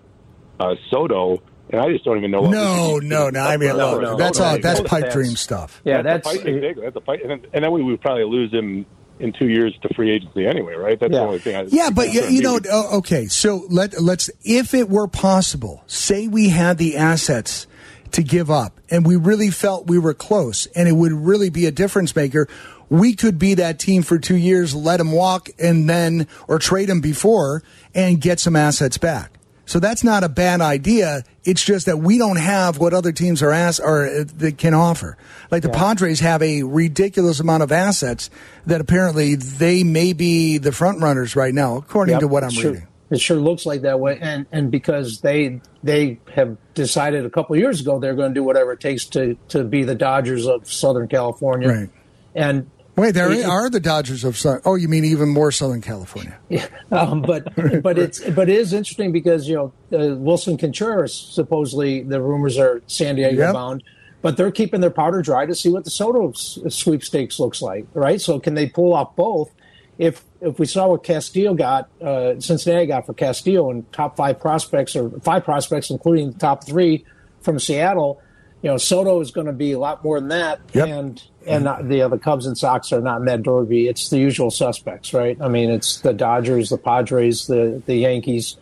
uh, 0.60 0.76
Soto. 0.90 1.42
And 1.70 1.82
I 1.82 1.90
just 1.92 2.04
don't 2.06 2.18
even 2.18 2.30
know. 2.32 2.42
What 2.42 2.52
No, 2.52 3.00
we 3.02 3.08
no, 3.08 3.30
no. 3.30 3.40
I 3.40 3.58
mean, 3.58 3.70
No, 3.70 3.98
no, 4.00 4.16
that's 4.18 4.38
no, 4.38 4.46
all. 4.46 4.52
no, 4.56 4.62
That's 4.62 4.80
no, 4.82 4.86
pipe 4.86 5.12
dream 5.12 5.36
stuff. 5.36 5.82
Yeah, 5.84 6.02
that's, 6.02 6.26
that's 6.28 6.38
a 6.38 6.44
fight, 6.44 6.48
exactly. 6.56 6.84
That's 6.84 6.96
a 6.96 7.02
fight, 7.02 7.22
and 7.22 7.32
then, 7.32 7.46
and 7.54 7.64
then 7.64 7.72
we 7.72 7.82
would 7.84 8.00
probably 8.02 8.26
lose 8.26 8.52
him 8.52 8.86
in 9.20 9.32
two 9.32 9.48
years 9.48 9.76
to 9.82 9.94
free 9.96 10.12
agency 10.12 10.46
anyway, 10.46 10.74
right? 10.76 11.00
That's 11.00 11.12
Yeah. 11.14 11.20
the 11.20 11.26
only 11.26 11.40
thing. 11.40 11.56
I, 11.56 11.64
Yeah, 11.70 11.90
but 11.90 12.14
you, 12.14 12.24
you 12.26 12.42
know, 12.42 12.60
oh, 12.72 12.98
okay. 13.00 13.26
So 13.28 13.66
let 13.70 14.00
let's 14.02 14.30
if 14.44 14.74
it 14.74 14.90
were 14.90 15.08
possible, 15.08 15.84
say 15.88 16.28
we 16.28 16.50
had 16.50 16.78
the 16.78 16.98
assets 16.98 17.66
to 18.12 18.22
give 18.22 18.52
up, 18.52 18.80
and 18.92 19.06
we 19.06 19.16
really 19.16 19.50
felt 19.50 19.88
we 19.88 19.98
were 19.98 20.14
close, 20.14 20.68
and 20.76 20.88
it 20.88 20.94
would 20.94 21.12
really 21.14 21.50
be 21.50 21.66
a 21.66 21.72
difference 21.72 22.16
maker. 22.16 22.48
We 22.90 23.16
could 23.16 23.40
be 23.40 23.56
that 23.56 23.80
team 23.80 24.04
for 24.04 24.20
two 24.20 24.36
years, 24.36 24.76
let 24.76 25.00
him 25.00 25.12
walk, 25.12 25.50
and 25.58 25.90
then 25.90 26.28
or 26.48 26.60
trade 26.60 26.90
him 26.90 27.02
before 27.02 27.64
and 27.96 28.20
get 28.22 28.40
some 28.40 28.56
assets 28.56 28.98
back. 29.00 29.33
So 29.66 29.80
that's 29.80 30.04
not 30.04 30.24
a 30.24 30.30
bad 30.30 30.60
idea. 30.60 31.24
It's 31.46 31.64
just 31.64 31.86
that 31.86 31.98
we 31.98 32.18
don't 32.18 32.36
have 32.38 32.80
what 32.80 32.94
other 32.94 33.12
teams 33.14 33.42
are 33.42 33.52
ask 33.52 33.82
or 33.82 34.06
uh, 34.06 34.24
that 34.38 34.58
can 34.58 34.74
offer. 34.74 35.18
Like 35.52 35.62
the 35.64 35.70
Padres 35.70 36.20
have 36.20 36.42
a 36.42 36.64
ridiculous 36.64 37.40
amount 37.40 37.64
of 37.64 37.72
assets 37.72 38.30
that 38.66 38.82
apparently 38.82 39.36
they 39.36 39.84
may 39.84 40.12
be 40.14 40.58
the 40.58 40.72
front 40.74 41.02
runners 41.02 41.36
right 41.36 41.54
now, 41.54 41.78
according 41.78 42.14
Yep, 42.14 42.20
to 42.22 42.28
what 42.28 42.44
I'm 42.44 42.50
sure. 42.50 42.72
reading. 42.74 42.88
It 43.10 43.22
sure 43.22 43.38
looks 43.38 43.66
like 43.66 43.82
that 43.84 44.00
way, 44.00 44.18
and 44.20 44.48
and 44.52 44.72
because 44.72 45.22
they 45.22 45.62
they 45.84 46.20
have 46.34 46.58
decided 46.74 47.26
a 47.26 47.30
couple 47.30 47.54
of 47.54 47.60
years 47.60 47.80
ago 47.80 48.00
they're 48.00 48.16
going 48.16 48.32
to 48.32 48.34
do 48.34 48.44
whatever 48.44 48.72
it 48.74 48.80
takes 48.80 49.06
to 49.08 49.36
to 49.50 49.64
be 49.64 49.84
the 49.84 49.94
Dodgers 49.94 50.48
of 50.48 50.68
Southern 50.72 51.08
California, 51.08 51.68
Right. 51.70 51.90
and 52.34 52.72
Wait, 52.96 53.12
there 53.16 53.32
It- 53.32 53.44
are 53.46 53.70
the 53.72 53.80
Dodgers 53.80 54.24
of 54.24 54.38
Southern. 54.38 54.62
Oh, 54.66 54.76
you 54.76 54.88
mean 54.88 55.04
even 55.06 55.30
more 55.30 55.52
Southern 55.52 55.82
California? 55.82 56.38
um, 56.92 57.22
but 57.24 57.44
but 57.82 57.98
it's 57.98 58.20
but 58.32 58.50
it 58.50 58.56
is 58.58 58.72
interesting 58.74 59.12
because 59.12 59.48
you 59.48 59.56
know 59.56 59.74
uh, 59.98 60.16
Wilson 60.16 60.58
Contreras 60.58 61.14
supposedly 61.14 62.04
the 62.04 62.22
rumors 62.22 62.58
are 62.58 62.82
San 62.88 63.16
Diego 63.16 63.38
Yep. 63.42 63.54
bound, 63.54 63.84
but 64.22 64.38
they're 64.38 64.52
keeping 64.52 64.80
their 64.82 64.92
powder 64.92 65.22
dry 65.24 65.46
to 65.48 65.56
see 65.56 65.70
what 65.70 65.86
the 65.86 65.90
Soto 65.90 66.32
sweepstakes 66.34 67.40
looks 67.40 67.62
like, 67.62 67.86
right? 67.94 68.22
So 68.22 68.40
can 68.40 68.54
they 68.54 68.68
pull 68.68 68.94
off 68.94 69.16
both? 69.16 69.52
If 69.98 70.24
if 70.42 70.60
we 70.60 70.66
saw 70.66 70.88
what 70.90 71.04
Castillo 71.04 71.54
got, 71.54 71.90
uh, 72.02 72.40
Cincinnati 72.40 72.86
got 72.88 73.06
for 73.06 73.14
Castillo 73.14 73.70
and 73.72 73.92
top 73.94 74.18
five 74.18 74.40
prospects 74.40 74.96
or 74.96 75.10
five 75.22 75.44
prospects, 75.46 75.90
including 75.90 76.32
the 76.32 76.40
top 76.40 76.66
three 76.66 77.06
from 77.42 77.60
Seattle, 77.60 78.20
you 78.62 78.70
know 78.70 78.78
Soto 78.78 79.20
is 79.22 79.32
going 79.32 79.48
to 79.48 79.54
be 79.54 79.72
a 79.72 79.80
lot 79.80 80.04
more 80.04 80.20
than 80.20 80.30
that, 80.30 80.60
Yep. 80.74 80.88
and 80.88 81.24
and 81.46 81.64
not, 81.64 81.88
the 81.88 82.02
other 82.02 82.18
Cubs 82.18 82.46
and 82.46 82.58
Sox 82.58 82.92
are 82.92 83.02
not 83.02 83.22
Ned 83.22 83.44
Derby. 83.44 83.88
It's 83.88 84.10
the 84.10 84.18
usual 84.18 84.52
suspects, 84.52 85.14
right? 85.14 85.38
I 85.42 85.48
mean, 85.48 85.70
it's 85.70 86.02
the 86.02 86.14
Dodgers, 86.14 86.70
the 86.70 86.78
Padres, 86.78 87.48
the 87.48 87.82
the 87.86 87.96
Yankees, 87.96 88.58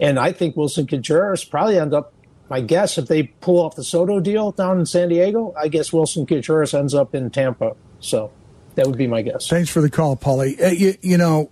and 0.00 0.18
I 0.18 0.32
think 0.32 0.56
Wilson 0.56 0.86
Contreras 0.86 1.44
probably 1.44 1.78
end 1.78 1.94
up. 1.94 2.12
My 2.50 2.60
guess, 2.60 2.98
if 2.98 3.06
they 3.06 3.22
pull 3.22 3.58
off 3.58 3.74
the 3.74 3.82
Soto 3.82 4.20
deal 4.20 4.52
down 4.52 4.78
in 4.78 4.84
San 4.84 5.08
Diego, 5.08 5.54
I 5.58 5.68
guess 5.68 5.94
Wilson 5.94 6.26
Contreras 6.26 6.74
ends 6.74 6.94
up 6.94 7.14
in 7.14 7.30
Tampa. 7.30 7.74
So 8.00 8.30
that 8.74 8.86
would 8.86 8.98
be 8.98 9.06
my 9.06 9.22
guess. 9.22 9.48
Thanks 9.48 9.70
for 9.70 9.80
the 9.80 9.88
call, 9.88 10.14
Paulie. 10.14 10.62
Uh, 10.62 10.66
you, 10.66 10.94
you 11.00 11.16
know, 11.16 11.50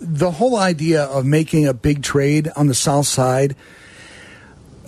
the 0.00 0.30
whole 0.30 0.56
idea 0.56 1.04
of 1.04 1.26
making 1.26 1.66
a 1.66 1.74
big 1.74 2.02
trade 2.02 2.50
on 2.56 2.68
the 2.68 2.74
South 2.74 3.06
Side, 3.06 3.54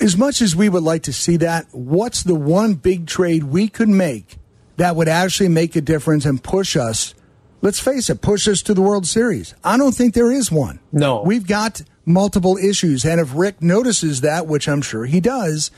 as 0.00 0.16
much 0.16 0.40
as 0.40 0.56
we 0.56 0.70
would 0.70 0.82
like 0.82 1.02
to 1.02 1.12
see 1.12 1.36
that, 1.36 1.66
what's 1.72 2.22
the 2.22 2.34
one 2.34 2.74
big 2.74 3.06
trade 3.06 3.44
we 3.44 3.68
could 3.68 3.90
make 3.90 4.38
that 4.80 4.96
would 4.96 5.08
actually 5.08 5.50
make 5.50 5.76
a 5.76 5.80
difference 5.82 6.24
and 6.24 6.42
push 6.42 6.74
us? 6.74 7.14
Let's 7.60 7.78
face 7.78 8.08
it, 8.08 8.22
push 8.22 8.48
us 8.48 8.62
to 8.62 8.72
the 8.72 8.80
World 8.80 9.06
Series. 9.06 9.54
I 9.62 9.76
don't 9.76 9.92
think 9.92 10.14
there 10.14 10.32
is 10.32 10.50
one. 10.50 10.80
No. 10.90 11.20
We've 11.20 11.46
got 11.46 11.82
multiple 12.06 12.56
issues. 12.56 13.04
And 13.04 13.20
if 13.20 13.34
Rick 13.34 13.60
notices 13.60 14.22
that, 14.22 14.46
which 14.46 14.70
I'm 14.70 14.80
sure 14.80 15.04
he 15.04 15.20
does, 15.20 15.70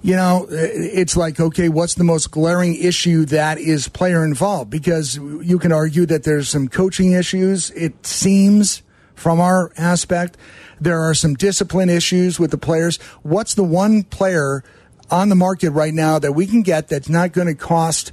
you 0.00 0.16
know, 0.16 0.46
it's 0.48 1.14
like, 1.14 1.40
okay, 1.40 1.68
what's 1.68 1.94
the 1.94 2.04
most 2.04 2.30
glaring 2.30 2.74
issue 2.74 3.26
that 3.26 3.58
is 3.58 3.88
player 3.88 4.24
involved? 4.24 4.70
Because 4.70 5.16
you 5.16 5.58
can 5.58 5.70
argue 5.70 6.06
that 6.06 6.24
there's 6.24 6.48
some 6.48 6.68
coaching 6.68 7.12
issues, 7.12 7.70
it 7.72 8.06
seems, 8.06 8.82
from 9.14 9.40
our 9.40 9.72
aspect. 9.76 10.38
There 10.80 11.02
are 11.02 11.12
some 11.12 11.34
discipline 11.34 11.90
issues 11.90 12.40
with 12.40 12.50
the 12.50 12.56
players. 12.56 12.96
What's 13.22 13.52
the 13.54 13.62
one 13.62 14.04
player 14.04 14.64
on 15.10 15.28
the 15.28 15.36
market 15.36 15.72
right 15.72 15.92
now 15.92 16.18
that 16.18 16.32
we 16.32 16.46
can 16.46 16.62
get 16.62 16.88
that's 16.88 17.10
not 17.10 17.32
going 17.32 17.46
to 17.46 17.54
cost 17.54 18.12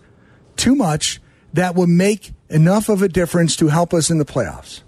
too 0.60 0.76
much 0.76 1.20
that 1.54 1.74
will 1.76 1.88
make 1.88 2.34
enough 2.50 2.90
of 2.90 3.02
a 3.02 3.08
difference 3.08 3.56
to 3.56 3.68
help 3.70 3.94
us 3.94 4.10
in 4.10 4.18
the 4.20 4.26
playoffs? 4.26 4.82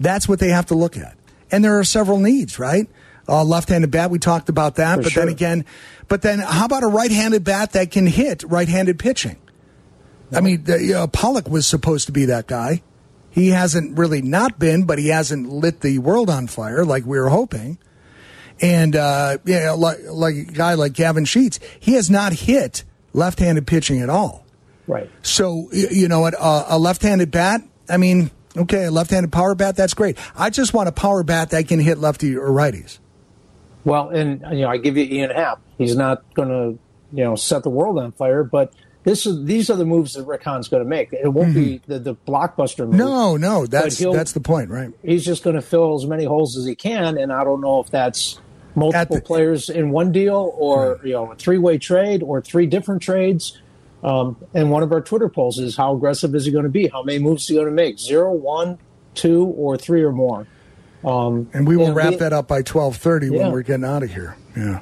That's 0.00 0.28
what 0.28 0.40
they 0.40 0.48
have 0.48 0.66
to 0.66 0.74
look 0.74 0.96
at. 0.96 1.16
And 1.50 1.64
there 1.64 1.78
are 1.78 1.84
several 1.84 2.18
needs, 2.18 2.58
right? 2.58 2.88
Uh, 3.28 3.44
left-handed 3.44 3.90
bat, 3.90 4.10
we 4.10 4.18
talked 4.18 4.48
about 4.48 4.76
that. 4.76 4.96
For 4.96 5.02
but 5.04 5.14
then 5.14 5.28
again, 5.28 5.64
but 6.08 6.22
then 6.22 6.40
how 6.40 6.64
about 6.64 6.82
a 6.82 6.88
right-handed 6.88 7.44
bat 7.44 7.72
that 7.72 7.90
can 7.90 8.06
hit 8.06 8.42
right-handed 8.42 8.98
pitching? 8.98 9.36
I 10.32 10.40
mean, 10.40 10.64
the, 10.64 10.78
know, 10.78 11.06
Pollock 11.06 11.48
was 11.48 11.66
supposed 11.66 12.06
to 12.06 12.12
be 12.12 12.24
that 12.26 12.46
guy. 12.46 12.82
He 13.30 13.48
hasn't 13.48 13.98
really 13.98 14.22
not 14.22 14.58
been, 14.58 14.84
but 14.84 14.98
he 14.98 15.08
hasn't 15.08 15.48
lit 15.48 15.80
the 15.80 15.98
world 15.98 16.30
on 16.30 16.46
fire 16.46 16.84
like 16.84 17.04
we 17.04 17.18
were 17.18 17.28
hoping. 17.28 17.78
And 18.60 18.94
uh, 18.94 19.38
know, 19.44 19.76
like 19.76 19.98
like 20.08 20.34
a 20.34 20.44
guy 20.44 20.74
like 20.74 20.92
Gavin 20.92 21.24
Sheets, 21.24 21.60
he 21.78 21.94
has 21.94 22.10
not 22.10 22.32
hit 22.32 22.84
left-handed 23.12 23.66
pitching 23.66 24.00
at 24.00 24.10
all. 24.10 24.44
Right. 24.90 25.10
So 25.22 25.68
you 25.72 26.08
know 26.08 26.20
what? 26.20 26.34
Uh, 26.38 26.64
a 26.68 26.78
left-handed 26.78 27.30
bat. 27.30 27.62
I 27.88 27.96
mean, 27.96 28.30
okay, 28.56 28.86
a 28.86 28.90
left-handed 28.90 29.30
power 29.30 29.54
bat. 29.54 29.76
That's 29.76 29.94
great. 29.94 30.18
I 30.34 30.50
just 30.50 30.74
want 30.74 30.88
a 30.88 30.92
power 30.92 31.22
bat 31.22 31.50
that 31.50 31.68
can 31.68 31.78
hit 31.78 31.98
lefty 31.98 32.36
or 32.36 32.48
righties. 32.48 32.98
Well, 33.84 34.08
and 34.08 34.42
you 34.50 34.62
know, 34.62 34.68
I 34.68 34.78
give 34.78 34.96
you 34.96 35.04
Ian 35.04 35.30
Happ. 35.30 35.60
He's 35.78 35.96
not 35.96 36.22
going 36.34 36.48
to, 36.48 36.78
you 37.16 37.24
know, 37.24 37.36
set 37.36 37.62
the 37.62 37.70
world 37.70 37.98
on 37.98 38.12
fire, 38.12 38.42
but 38.42 38.74
this 39.04 39.26
is 39.26 39.44
these 39.44 39.70
are 39.70 39.76
the 39.76 39.86
moves 39.86 40.14
that 40.14 40.24
Rick 40.24 40.42
Hahn's 40.42 40.68
going 40.68 40.82
to 40.82 40.88
make. 40.88 41.12
It 41.12 41.28
won't 41.28 41.54
be 41.54 41.80
the, 41.86 41.98
the 41.98 42.14
blockbuster 42.14 42.80
move. 42.80 42.90
Mm-hmm. 42.90 42.98
No, 42.98 43.36
no, 43.36 43.66
that's 43.66 43.98
that's 43.98 44.32
the 44.32 44.40
point, 44.40 44.70
right? 44.70 44.90
He's 45.02 45.24
just 45.24 45.42
going 45.44 45.56
to 45.56 45.62
fill 45.62 45.94
as 45.94 46.04
many 46.04 46.24
holes 46.24 46.58
as 46.58 46.66
he 46.66 46.74
can, 46.74 47.16
and 47.16 47.32
I 47.32 47.44
don't 47.44 47.60
know 47.60 47.80
if 47.80 47.90
that's 47.90 48.40
multiple 48.74 49.16
the- 49.16 49.22
players 49.22 49.70
in 49.70 49.90
one 49.90 50.10
deal 50.12 50.52
or 50.56 51.00
you 51.04 51.12
know 51.12 51.30
a 51.30 51.36
three 51.36 51.58
way 51.58 51.78
trade 51.78 52.22
or 52.22 52.42
three 52.42 52.66
different 52.66 53.02
trades. 53.02 53.58
Um, 54.02 54.36
and 54.54 54.70
one 54.70 54.82
of 54.82 54.92
our 54.92 55.00
Twitter 55.00 55.28
polls 55.28 55.58
is 55.58 55.76
how 55.76 55.94
aggressive 55.94 56.34
is 56.34 56.46
he 56.46 56.52
going 56.52 56.64
to 56.64 56.70
be? 56.70 56.88
How 56.88 57.02
many 57.02 57.18
moves 57.18 57.42
is 57.42 57.48
he 57.48 57.54
going 57.54 57.66
to 57.66 57.72
make? 57.72 57.98
Zero, 57.98 58.32
one, 58.32 58.78
two, 59.14 59.44
or 59.44 59.76
three 59.76 60.02
or 60.02 60.12
more? 60.12 60.46
Um, 61.04 61.48
And 61.52 61.66
we 61.66 61.76
will 61.76 61.86
and 61.88 61.96
wrap 61.96 62.10
we- 62.10 62.16
that 62.16 62.32
up 62.32 62.48
by 62.48 62.62
twelve 62.62 62.96
thirty 62.96 63.28
Yeah. 63.28 63.44
when 63.44 63.52
we're 63.52 63.62
getting 63.62 63.84
out 63.84 64.02
of 64.02 64.10
here. 64.12 64.36
Yeah. 64.56 64.80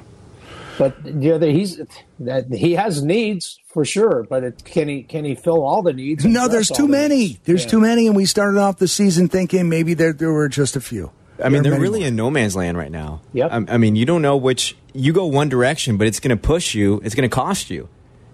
But 0.77 0.95
yeah, 1.05 1.37
that 1.37 1.49
he's 1.49 1.81
that 2.21 2.53
he 2.53 2.73
has 2.75 3.03
needs 3.03 3.59
for 3.67 3.83
sure. 3.83 4.25
But 4.29 4.43
it, 4.45 4.63
can 4.63 4.87
he 4.87 5.03
can 5.03 5.25
he 5.25 5.35
fill 5.35 5.61
all 5.63 5.81
the 5.81 5.91
needs? 5.93 6.23
No, 6.25 6.47
there's 6.47 6.69
too 6.69 6.87
many. 6.87 7.17
needs? 7.17 7.39
There's 7.43 7.63
Yeah. 7.65 7.69
too 7.71 7.79
many, 7.81 8.07
and 8.07 8.15
we 8.15 8.25
started 8.25 8.57
off 8.59 8.77
the 8.77 8.87
season 8.87 9.27
thinking 9.27 9.67
maybe 9.67 9.93
there 9.93 10.13
there 10.13 10.31
were 10.31 10.47
just 10.47 10.75
a 10.77 10.81
few. 10.81 11.11
I 11.43 11.49
mean, 11.49 11.63
There 11.63 11.71
are 11.71 11.75
they're 11.75 11.81
really 11.81 11.99
more. 11.99 12.07
in 12.09 12.15
no 12.15 12.29
man's 12.31 12.55
land 12.55 12.77
right 12.77 12.91
now. 12.91 13.21
Yep. 13.33 13.49
I, 13.51 13.55
I 13.73 13.77
mean, 13.77 13.95
you 13.97 14.05
don't 14.05 14.21
know 14.21 14.35
which 14.37 14.77
you 14.93 15.11
go 15.13 15.25
one 15.25 15.47
direction, 15.49 15.97
but 15.97 16.07
it's 16.07 16.19
going 16.21 16.35
to 16.37 16.41
push 16.41 16.73
you. 16.75 17.01
It's 17.03 17.15
going 17.15 17.29
to 17.29 17.33
cost 17.33 17.69
you. 17.69 17.87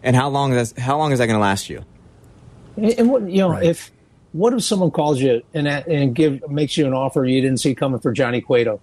And 0.05 0.15
how 0.15 0.29
long 0.29 0.53
is 0.53 0.73
how 0.77 0.97
long 0.97 1.11
is 1.11 1.19
that 1.19 1.25
going 1.25 1.35
to 1.37 1.41
last 1.41 1.69
you? 1.69 1.83
And, 2.77 2.85
and 2.99 3.09
what 3.09 3.29
you 3.29 3.39
know, 3.39 3.49
Right. 3.49 3.65
if 3.65 3.91
what 4.31 4.53
if 4.53 4.63
someone 4.63 4.91
calls 4.91 5.19
you 5.19 5.41
and 5.53 5.67
and 5.67 6.15
give 6.15 6.47
makes 6.49 6.77
you 6.77 6.85
an 6.87 6.93
offer 6.93 7.25
you 7.25 7.41
didn't 7.41 7.59
see 7.59 7.75
coming 7.75 7.99
for 7.99 8.11
Johnny 8.13 8.39
Cueto? 8.41 8.79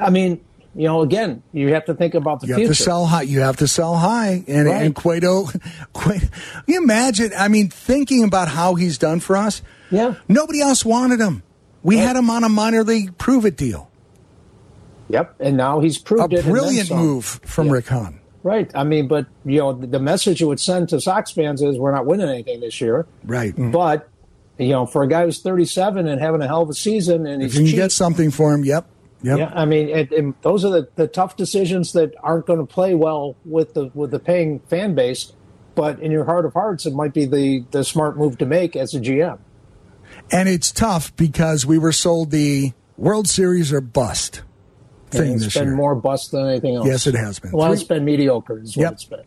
I 0.00 0.10
mean, 0.10 0.40
you 0.74 0.84
know, 0.84 1.00
again, 1.00 1.42
you 1.52 1.72
have 1.74 1.86
to 1.86 1.94
think 1.94 2.14
about 2.14 2.40
the 2.40 2.46
You 2.48 2.54
future. 2.56 2.68
have 2.68 2.76
to 2.76 2.82
sell 2.82 3.06
high. 3.06 3.22
You 3.22 3.40
have 3.40 3.56
to 3.56 3.66
sell 3.68 3.96
high, 3.96 4.44
and 4.46 4.66
Right. 4.68 4.82
and 4.82 4.94
Cueto, 4.94 5.48
Cueto. 5.92 6.26
You 6.66 6.82
imagine? 6.82 7.32
I 7.36 7.48
mean, 7.48 7.68
thinking 7.70 8.22
about 8.24 8.48
how 8.48 8.74
he's 8.74 8.98
done 8.98 9.20
for 9.20 9.36
us. 9.36 9.62
Yeah. 9.90 10.14
Nobody 10.28 10.60
else 10.60 10.84
wanted 10.84 11.20
him. 11.20 11.42
We 11.82 11.96
Right. 11.96 12.06
had 12.06 12.16
him 12.16 12.28
on 12.30 12.44
a 12.44 12.48
minor 12.48 12.84
league 12.84 13.16
prove 13.16 13.46
it 13.46 13.56
deal. 13.56 13.88
Yep, 15.08 15.36
and 15.40 15.56
now 15.56 15.80
he's 15.80 15.98
proved 15.98 16.32
A 16.32 16.36
it. 16.36 16.38
and 16.40 16.44
then 16.46 16.52
brilliant 16.52 16.90
move 16.90 17.24
from 17.44 17.68
Yeah. 17.68 17.72
Rick 17.74 17.86
Hahn. 17.88 18.18
Right. 18.46 18.70
I 18.76 18.84
mean, 18.84 19.08
but 19.08 19.26
you 19.44 19.58
know, 19.58 19.72
the 19.72 19.98
message 19.98 20.40
it 20.40 20.44
would 20.44 20.60
send 20.60 20.90
to 20.90 21.00
Sox 21.00 21.32
fans 21.32 21.60
is 21.62 21.80
we're 21.80 21.90
not 21.90 22.06
winning 22.06 22.28
anything 22.28 22.60
this 22.60 22.80
year. 22.80 23.04
Right. 23.24 23.52
Mm-hmm. 23.52 23.72
But 23.72 24.08
you 24.56 24.68
know, 24.68 24.86
for 24.86 25.02
a 25.02 25.08
guy 25.08 25.24
who's 25.24 25.40
37 25.40 26.06
and 26.06 26.20
having 26.20 26.40
a 26.40 26.46
hell 26.46 26.62
of 26.62 26.70
a 26.70 26.74
season, 26.74 27.26
and 27.26 27.42
If 27.42 27.50
he's 27.50 27.54
you 27.54 27.60
can 27.62 27.66
cheap, 27.66 27.76
get 27.76 27.90
something 27.90 28.30
for 28.30 28.54
him, 28.54 28.64
yep. 28.64 28.86
Yep. 29.22 29.38
yeah, 29.40 29.52
I 29.52 29.64
mean, 29.64 29.88
and, 29.88 30.12
and 30.12 30.34
those 30.42 30.64
are 30.64 30.70
the, 30.70 30.88
the 30.94 31.08
tough 31.08 31.36
decisions 31.36 31.92
that 31.94 32.14
aren't 32.22 32.46
going 32.46 32.60
to 32.60 32.72
play 32.72 32.94
well 32.94 33.34
with 33.44 33.74
the 33.74 33.90
with 33.94 34.12
the 34.12 34.20
paying 34.20 34.60
fan 34.60 34.94
base. 34.94 35.32
But 35.74 35.98
in 35.98 36.12
your 36.12 36.24
heart 36.24 36.44
of 36.44 36.52
hearts, 36.52 36.86
it 36.86 36.94
might 36.94 37.14
be 37.14 37.24
the 37.24 37.64
the 37.72 37.82
smart 37.82 38.16
move 38.16 38.38
to 38.38 38.46
make 38.46 38.76
as 38.76 38.94
a 38.94 39.00
GM. 39.00 39.40
And 40.30 40.48
it's 40.48 40.70
tough 40.70 41.16
because 41.16 41.66
we 41.66 41.78
were 41.78 41.90
sold 41.90 42.30
the 42.30 42.74
World 42.96 43.26
Series 43.26 43.72
or 43.72 43.80
bust 43.80 44.42
thing 45.10 45.34
it's 45.34 45.44
this 45.44 45.54
been 45.54 45.68
year. 45.68 45.76
more 45.76 45.94
bust 45.94 46.32
than 46.32 46.46
anything 46.48 46.74
else. 46.76 46.86
Yes, 46.86 47.06
it 47.06 47.14
has 47.14 47.38
been. 47.38 47.52
Well, 47.52 47.66
Three- 47.68 47.74
it's 47.74 47.82
been 47.84 48.04
mediocre. 48.04 48.58
Is 48.58 48.76
what 48.76 48.82
Yep. 48.82 48.92
it's 48.92 49.04
been. 49.04 49.20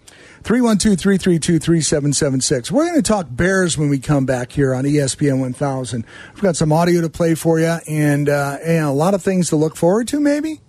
312 0.43 0.97
332 0.99 1.59
3776. 1.59 2.71
We're 2.71 2.85
going 2.85 2.95
to 2.95 3.01
talk 3.01 3.27
Bears 3.29 3.77
when 3.77 3.89
we 3.89 3.99
come 3.99 4.25
back 4.25 4.51
here 4.51 4.73
on 4.73 4.85
ESPN 4.85 5.39
1000. 5.39 6.05
We've 6.33 6.43
got 6.43 6.55
some 6.55 6.71
audio 6.71 7.01
to 7.01 7.09
play 7.09 7.35
for 7.35 7.59
you 7.59 7.77
and, 7.87 8.29
uh, 8.29 8.57
and 8.63 8.85
a 8.85 8.91
lot 8.91 9.13
of 9.13 9.21
things 9.21 9.49
to 9.49 9.55
look 9.55 9.75
forward 9.75 10.07
to, 10.09 10.19
maybe? 10.19 10.61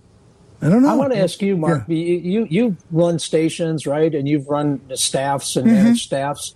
I 0.63 0.69
don't 0.69 0.83
know. 0.83 0.91
I 0.91 0.95
want 0.95 1.13
to 1.13 1.19
ask 1.19 1.41
you, 1.41 1.57
Mark. 1.57 1.85
You, 1.89 1.97
you 1.97 2.47
you 2.51 2.77
run 2.91 3.19
stations, 3.19 3.87
right? 3.87 4.15
And 4.15 4.29
you've 4.29 4.47
run 4.47 4.81
the 4.89 4.97
staffs 4.99 5.57
and 5.57 5.67
managed 5.67 6.03
staffs. 6.03 6.55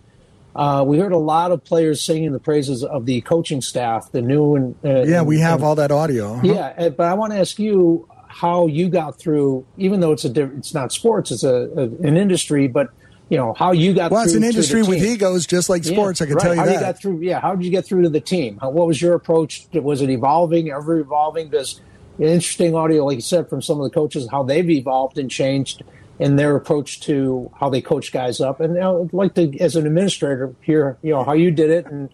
Uh, 0.55 0.85
we 0.87 0.99
heard 0.99 1.12
a 1.12 1.17
lot 1.19 1.51
of 1.53 1.64
players 1.64 2.03
singing 2.03 2.33
the 2.33 2.38
praises 2.38 2.85
of 2.85 3.07
the 3.07 3.23
coaching 3.23 3.62
staff, 3.62 4.12
the 4.12 4.21
new 4.21 4.57
and 4.57 4.75
uh, 4.85 5.03
Yeah, 5.05 5.23
we 5.23 5.38
have 5.40 5.62
all 5.62 5.75
that 5.77 5.90
audio. 5.90 6.35
Uh-huh. 6.35 6.43
Yeah, 6.47 6.75
uh, 6.77 6.88
but 6.90 7.07
I 7.07 7.14
want 7.14 7.33
to 7.33 7.38
ask 7.38 7.59
you 7.59 8.07
how 8.35 8.66
you 8.66 8.88
got 8.88 9.18
through, 9.18 9.64
even 9.79 10.01
though 10.01 10.12
it's 10.12 10.25
a 10.25 10.29
diff- 10.29 10.51
it's 10.59 10.75
not 10.75 10.92
sports, 10.92 11.31
it's 11.31 11.44
a, 11.44 11.55
a 11.77 11.83
an 12.07 12.16
industry, 12.16 12.66
but 12.66 12.88
you 13.29 13.38
know 13.38 13.55
how 13.55 13.73
you 13.73 13.94
got. 13.94 14.09
Through. 14.09 14.16
Well, 14.16 14.25
it's 14.25 14.35
an 14.35 14.44
industry 14.44 14.83
with 14.83 15.03
egos, 15.03 15.47
just 15.47 15.68
like 15.68 15.85
Yeah, 15.85 15.92
sports. 15.92 16.20
I 16.20 16.27
can 16.27 16.35
right. 16.35 16.42
tell 16.42 16.55
you 16.55 16.61
how 16.61 16.66
that. 16.66 16.75
you 16.75 16.81
got 16.81 17.01
through. 17.01 17.20
Yeah, 17.20 17.40
how 17.40 17.55
did 17.55 17.64
you 17.64 17.70
get 17.70 17.87
through 17.87 18.03
to 18.03 18.09
the 18.09 18.20
team? 18.20 18.59
How, 18.61 18.70
what 18.70 18.87
was 18.87 19.01
your 19.01 19.14
approach? 19.14 19.66
Was 19.73 20.03
it 20.03 20.11
evolving, 20.11 20.70
ever 20.70 20.99
evolving? 20.99 21.49
Does 21.51 21.81
interesting 22.18 22.75
audio, 22.75 23.05
like 23.07 23.16
you 23.16 23.20
said, 23.23 23.49
from 23.49 23.62
some 23.62 23.81
of 23.81 23.85
the 23.85 23.94
coaches, 23.94 24.29
how 24.31 24.42
they've 24.42 24.68
evolved 24.70 25.18
and 25.18 25.31
changed 25.31 25.83
in 26.20 26.37
their 26.37 26.55
approach 26.55 27.01
to 27.01 27.51
how 27.59 27.68
they 27.68 27.81
coach 27.81 28.12
guys 28.12 28.40
up. 28.40 28.61
And 28.61 28.79
I'd 28.79 29.12
like 29.12 29.35
to, 29.35 29.59
as 29.59 29.75
an 29.75 29.85
administrator, 29.87 30.55
hear 30.61 30.97
you 31.03 31.11
know 31.12 31.25
how 31.25 31.33
you 31.33 31.51
did 31.51 31.70
it 31.70 31.87
and 31.87 32.09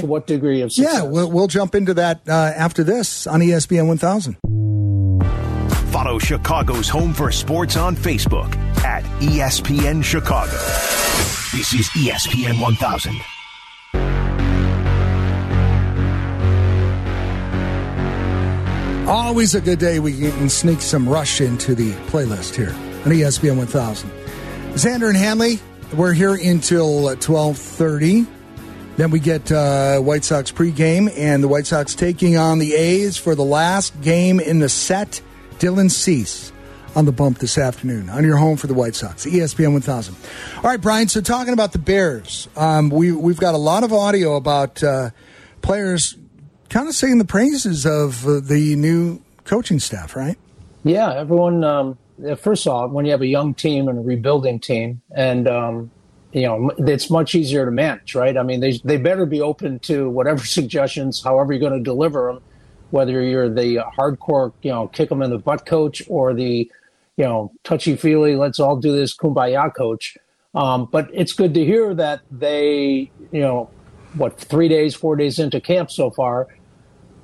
to 0.00 0.06
what 0.06 0.26
degree 0.26 0.60
of 0.62 0.72
success. 0.72 0.94
yeah, 0.94 1.02
we'll, 1.02 1.30
we'll 1.30 1.46
jump 1.46 1.74
into 1.74 1.94
that 1.94 2.20
uh, 2.28 2.32
after 2.32 2.82
this 2.84 3.26
on 3.26 3.40
ESPN 3.40 3.86
1000. 3.86 4.36
Follow 5.90 6.18
Chicago's 6.18 6.88
Home 6.88 7.12
for 7.12 7.30
Sports 7.30 7.76
on 7.76 7.96
Facebook 7.96 8.54
at 8.84 9.04
ESPN 9.20 10.02
Chicago. 10.04 10.52
This 11.52 11.72
is 11.74 11.88
ESPN 11.90 12.60
1000. 12.60 13.14
Always 19.08 19.54
a 19.54 19.60
good 19.60 19.78
day. 19.78 20.00
We 20.00 20.18
can 20.18 20.48
sneak 20.48 20.80
some 20.80 21.08
rush 21.08 21.40
into 21.40 21.76
the 21.76 21.92
playlist 22.08 22.56
here 22.56 22.70
on 22.70 23.12
ESPN 23.12 23.56
1000. 23.56 24.10
Xander 24.74 25.08
and 25.08 25.16
Hanley, 25.16 25.60
we're 25.94 26.12
here 26.12 26.34
until 26.34 27.16
twelve 27.16 27.56
thirty. 27.56 28.26
Then 28.96 29.10
we 29.10 29.20
get 29.20 29.52
uh, 29.52 30.00
White 30.00 30.24
Sox 30.24 30.50
pregame, 30.50 31.12
and 31.16 31.42
the 31.42 31.48
White 31.48 31.66
Sox 31.66 31.94
taking 31.94 32.36
on 32.36 32.58
the 32.58 32.74
A's 32.74 33.16
for 33.16 33.34
the 33.34 33.44
last 33.44 33.98
game 34.00 34.40
in 34.40 34.58
the 34.58 34.68
set. 34.68 35.20
Dylan 35.58 35.90
Cease 35.90 36.52
on 36.94 37.04
the 37.04 37.12
bump 37.12 37.38
this 37.38 37.58
afternoon 37.58 38.08
on 38.08 38.24
your 38.24 38.38
home 38.38 38.56
for 38.56 38.66
the 38.66 38.74
White 38.74 38.94
Sox, 38.94 39.26
ESPN 39.26 39.72
1000. 39.72 40.16
All 40.56 40.62
right, 40.62 40.80
Brian. 40.80 41.08
So 41.08 41.20
talking 41.20 41.52
about 41.52 41.72
the 41.72 41.78
Bears, 41.78 42.48
um, 42.56 42.88
we 42.88 43.12
we've 43.12 43.38
got 43.38 43.54
a 43.54 43.58
lot 43.58 43.84
of 43.84 43.92
audio 43.92 44.36
about 44.36 44.82
uh, 44.82 45.10
players 45.60 46.16
kind 46.70 46.88
of 46.88 46.94
saying 46.94 47.18
the 47.18 47.24
praises 47.24 47.86
of 47.86 48.26
uh, 48.26 48.40
the 48.40 48.74
new 48.76 49.22
coaching 49.44 49.78
staff, 49.78 50.16
right? 50.16 50.38
Yeah, 50.84 51.14
everyone. 51.14 51.64
Um, 51.64 51.98
first 52.38 52.66
of 52.66 52.72
all, 52.72 52.88
when 52.88 53.04
you 53.04 53.12
have 53.12 53.22
a 53.22 53.26
young 53.26 53.54
team 53.54 53.88
and 53.88 53.98
a 53.98 54.02
rebuilding 54.02 54.58
team, 54.58 55.02
and 55.14 55.46
um, 55.48 55.90
you 56.32 56.42
know 56.42 56.70
it's 56.78 57.10
much 57.10 57.34
easier 57.34 57.66
to 57.66 57.70
manage, 57.70 58.14
right? 58.14 58.36
I 58.36 58.42
mean, 58.42 58.60
they 58.60 58.78
they 58.84 58.96
better 58.96 59.26
be 59.26 59.42
open 59.42 59.80
to 59.80 60.08
whatever 60.08 60.44
suggestions, 60.46 61.22
however 61.22 61.52
you're 61.52 61.60
going 61.60 61.78
to 61.78 61.84
deliver 61.84 62.32
them. 62.32 62.42
Whether 62.90 63.22
you're 63.22 63.48
the 63.48 63.84
hardcore, 63.96 64.52
you 64.62 64.70
know, 64.70 64.88
kick 64.88 65.08
them 65.08 65.22
in 65.22 65.30
the 65.30 65.38
butt 65.38 65.66
coach, 65.66 66.02
or 66.08 66.34
the, 66.34 66.70
you 67.16 67.24
know, 67.24 67.52
touchy 67.64 67.96
feely, 67.96 68.36
let's 68.36 68.60
all 68.60 68.76
do 68.76 68.94
this 68.94 69.16
kumbaya 69.16 69.74
coach. 69.74 70.16
Um, 70.54 70.88
but 70.90 71.10
it's 71.12 71.32
good 71.32 71.52
to 71.54 71.64
hear 71.64 71.94
that 71.94 72.22
they, 72.30 73.10
you 73.32 73.40
know, 73.40 73.70
what 74.14 74.38
three 74.38 74.68
days, 74.68 74.94
four 74.94 75.16
days 75.16 75.38
into 75.38 75.60
camp 75.60 75.90
so 75.90 76.10
far, 76.10 76.48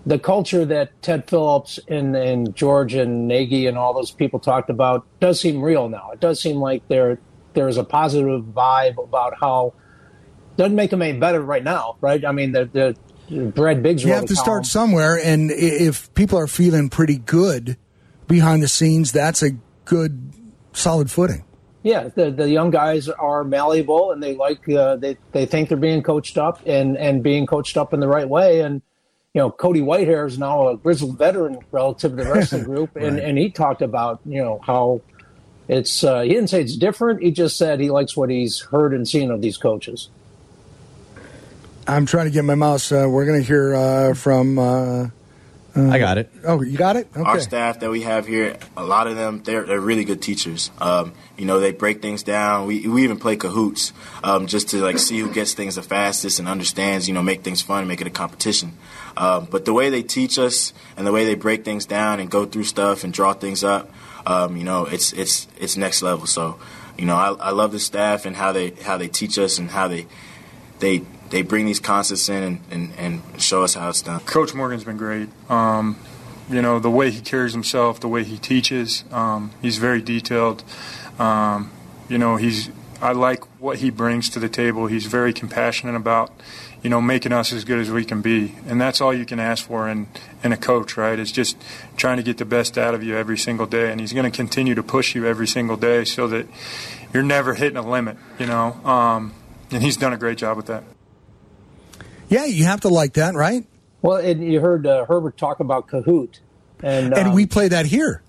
the 0.05 0.18
culture 0.18 0.64
that 0.64 1.01
Ted 1.01 1.29
Phillips 1.29 1.79
and, 1.88 2.14
and 2.16 2.55
George 2.55 2.94
and 2.94 3.29
Nagy 3.29 3.66
and 3.66 3.79
all 3.79 3.94
those 3.94 4.11
people 4.11 4.40
talked 4.40 4.68
about 4.68 5.07
does 5.20 5.40
seem 5.40 5.62
real 5.62 5.88
now. 5.88 6.11
It 6.12 6.20
does 6.20 6.40
seem 6.40 6.57
like 6.57 6.87
there 6.88 7.18
there 7.55 7.68
is 7.68 7.77
a 7.77 7.85
positive 7.85 8.42
vibe 8.44 9.03
about 9.03 9.35
how 9.38 9.75
doesn't 10.57 10.75
make 10.75 10.90
them 10.90 11.03
any 11.03 11.18
better 11.18 11.40
right 11.40 11.64
now, 11.64 11.96
right? 12.01 12.25
I 12.25 12.33
mean, 12.33 12.53
the, 12.53 12.64
the 12.64 12.96
Brad 13.33 13.83
Biggs 13.83 14.05
You 14.05 14.12
have 14.12 14.27
to 14.27 14.37
start 14.37 14.66
somewhere, 14.66 15.18
and 15.18 15.51
if 15.51 16.12
people 16.14 16.38
are 16.38 16.47
feeling 16.47 16.88
pretty 16.88 17.18
good 17.18 17.77
behind 18.27 18.62
the 18.62 18.68
scenes, 18.68 19.12
that's 19.12 19.42
a 19.42 19.51
good 19.85 20.33
solid 20.73 21.11
footing. 21.11 21.45
Yeah, 21.83 22.09
the 22.14 22.31
the 22.31 22.49
young 22.49 22.71
guys 22.71 23.09
are 23.09 23.42
malleable 23.42 24.12
and 24.12 24.23
they 24.23 24.37
like 24.37 24.68
uh, 24.68 24.97
they 24.97 25.16
they 25.33 25.47
think 25.47 25.68
they're 25.68 25.77
being 25.79 26.03
coached 26.03 26.38
up 26.38 26.61
and 26.64 26.97
and 26.97 27.23
being 27.23 27.47
coached 27.47 27.77
up 27.77 27.92
in 27.92 28.01
the 28.01 28.07
right 28.07 28.29
way. 28.29 28.61
And 28.61 28.83
you 29.35 29.40
know 29.40 29.51
Cody 29.51 29.81
Whitehair 29.81 30.27
is 30.27 30.38
now 30.38 30.68
a 30.68 30.77
grizzled 30.77 31.18
veteran 31.18 31.59
relative 31.73 32.16
to 32.16 32.25
the 32.25 32.31
rest 32.33 32.53
of 32.53 32.61
the 32.61 32.66
group. 32.73 32.95
And 32.95 33.18
and 33.18 33.37
he 33.37 33.51
talked 33.51 33.83
about 33.83 34.21
you 34.25 34.40
know 34.40 34.61
how 34.64 35.01
it's 35.66 36.05
uh, 36.05 36.21
he 36.21 36.29
didn't 36.29 36.51
say 36.51 36.61
it's 36.61 36.77
different. 36.77 37.21
He 37.21 37.33
just 37.33 37.57
said 37.57 37.81
he 37.81 37.90
likes 37.90 38.16
what 38.16 38.31
he's 38.31 38.61
heard 38.61 38.95
and 38.95 39.09
seen 39.09 39.33
of 39.33 39.42
these 39.42 39.57
coaches. 39.57 40.09
I'm 41.87 42.07
trying 42.07 42.27
to 42.27 42.31
get 42.31 42.45
my 42.45 42.55
mouse. 42.55 42.92
Uh, 42.92 43.07
we're 43.09 43.27
going 43.27 43.40
to 43.40 43.47
hear 43.47 43.75
uh, 43.75 44.14
from. 44.14 44.59
Uh, 44.59 45.09
I 45.75 45.99
got 45.99 46.18
it. 46.18 46.31
Oh, 46.45 46.61
you 46.61 46.77
got 46.77 46.97
it. 46.97 47.09
Our 47.16 47.40
staff 47.40 47.81
that 47.81 47.90
we 47.90 48.03
have 48.03 48.27
here, 48.27 48.59
a 48.77 48.85
lot 48.85 49.07
of 49.07 49.16
them, 49.16 49.42
they're, 49.42 49.64
they're 49.64 49.81
really 49.81 50.05
good 50.05 50.21
teachers. 50.21 50.71
Um, 50.79 51.14
you 51.38 51.47
know, 51.47 51.61
they 51.61 51.73
break 51.73 52.03
things 52.03 52.23
down. 52.23 52.66
We, 52.66 52.87
we 52.87 53.05
even 53.05 53.18
play 53.18 53.37
Kahoots 53.37 53.92
um, 54.23 54.47
just 54.47 54.68
to 54.71 54.83
like 54.83 54.99
see 54.99 55.18
who 55.18 55.33
gets 55.33 55.55
things 55.55 55.77
the 55.77 55.83
fastest 55.83 56.38
and 56.38 56.47
understands. 56.47 57.09
You 57.09 57.14
know, 57.14 57.23
make 57.23 57.42
things 57.42 57.62
fun, 57.62 57.88
make 57.88 58.03
it 58.03 58.07
a 58.07 58.11
competition. 58.11 58.77
Um, 59.16 59.49
but 59.51 59.64
the 59.64 59.73
way 59.73 59.88
they 59.88 60.03
teach 60.03 60.38
us 60.38 60.75
and 60.97 61.07
the 61.07 61.12
way 61.12 61.25
they 61.25 61.35
break 61.35 61.64
things 61.64 61.87
down 61.87 62.21
and 62.21 62.31
go 62.31 62.45
through 62.45 62.64
stuff 62.64 63.03
and 63.03 63.12
draw 63.12 63.33
things 63.33 63.64
up, 63.64 63.90
um, 64.27 64.59
you 64.59 64.64
know, 64.64 64.85
it's 64.85 65.14
it's 65.14 65.49
it's 65.59 65.79
next 65.79 66.03
level. 66.03 66.27
So, 66.27 66.59
you 66.99 67.07
know, 67.07 67.16
I, 67.16 67.33
I 67.33 67.51
love 67.51 67.73
the 67.73 67.81
staff 67.81 68.27
and 68.27 68.37
how 68.37 68.53
they 68.53 68.71
how 68.71 68.99
they 68.99 69.09
teach 69.09 69.38
us 69.38 69.59
and 69.59 69.71
how 69.71 69.88
they 69.88 70.07
they 70.81 71.03
they 71.33 71.40
bring 71.40 71.64
these 71.64 71.81
concepts 71.81 72.29
in 72.29 72.42
and, 72.42 72.61
and, 72.71 72.92
and 72.99 73.42
show 73.42 73.64
us 73.64 73.75
how 73.75 73.88
it's 73.88 74.03
done. 74.03 74.21
Coach 74.21 74.55
Morgan's 74.55 74.85
been 74.85 74.99
great. 74.99 75.31
Um, 75.51 75.97
you 76.51 76.61
know, 76.61 76.79
the 76.79 76.90
way 76.90 77.11
he 77.11 77.23
carries 77.23 77.55
himself, 77.55 78.01
the 78.01 78.09
way 78.09 78.23
he 78.23 78.37
teaches, 78.37 79.05
um, 79.11 79.51
he's 79.62 79.79
very 79.79 80.03
detailed. 80.03 80.62
Um, 81.18 81.73
you 82.09 82.18
know, 82.18 82.37
he's 82.37 82.71
I 83.01 83.12
like 83.12 83.42
what 83.61 83.79
he 83.79 83.90
brings 83.90 84.29
to 84.31 84.38
the 84.38 84.49
table. 84.49 84.87
He's 84.87 85.07
very 85.07 85.33
compassionate 85.33 85.97
about, 85.97 86.31
you 86.83 86.90
know, 86.90 87.01
making 87.01 87.33
us 87.33 87.53
as 87.53 87.64
good 87.64 87.81
as 87.81 87.90
we 87.90 88.05
can 88.05 88.23
be. 88.23 88.55
And 88.68 88.81
that's 88.81 89.01
all 89.01 89.12
you 89.12 89.25
can 89.25 89.40
ask 89.40 89.66
for 89.66 89.88
in, 89.88 90.07
in 90.45 90.53
a 90.53 90.57
coach, 90.57 90.97
right? 90.97 91.18
It's 91.18 91.33
just 91.33 91.57
trying 91.97 92.18
to 92.18 92.23
get 92.23 92.38
the 92.38 92.45
best 92.45 92.79
out 92.79 92.95
of 92.95 93.03
you 93.03 93.16
every 93.16 93.38
single 93.38 93.66
day. 93.66 93.90
And 93.90 94.01
he's 94.01 94.12
going 94.12 94.31
to 94.31 94.37
continue 94.37 94.77
to 94.77 94.85
push 94.85 95.16
you 95.16 95.27
every 95.27 95.49
single 95.49 95.77
day 95.77 96.05
so 96.05 96.29
that 96.29 96.47
you're 97.12 97.25
never 97.25 97.55
hitting 97.55 97.77
a 97.77 97.83
limit, 97.83 98.18
you 98.38 98.47
know. 98.47 98.75
Um, 98.85 99.35
and 99.73 99.83
he's 99.83 99.97
done 99.97 100.12
a 100.12 100.18
great 100.18 100.38
job 100.38 100.57
with 100.57 100.66
that. 100.66 100.85
Yeah, 102.33 102.47
you 102.47 102.64
have 102.64 102.81
to 102.83 102.88
like 102.88 103.14
that, 103.14 103.35
right? 103.35 103.64
Well, 104.01 104.16
and 104.16 104.42
you 104.42 104.61
heard 104.61 104.87
uh, 104.87 105.05
Herbert 105.05 105.37
talk 105.37 105.61
about 105.61 105.87
Kahoot, 105.88 106.40
and 106.83 107.12
and 107.14 107.29
um, 107.29 107.35
we 107.35 107.47
play 107.47 107.68
that 107.68 107.87
here 107.87 108.23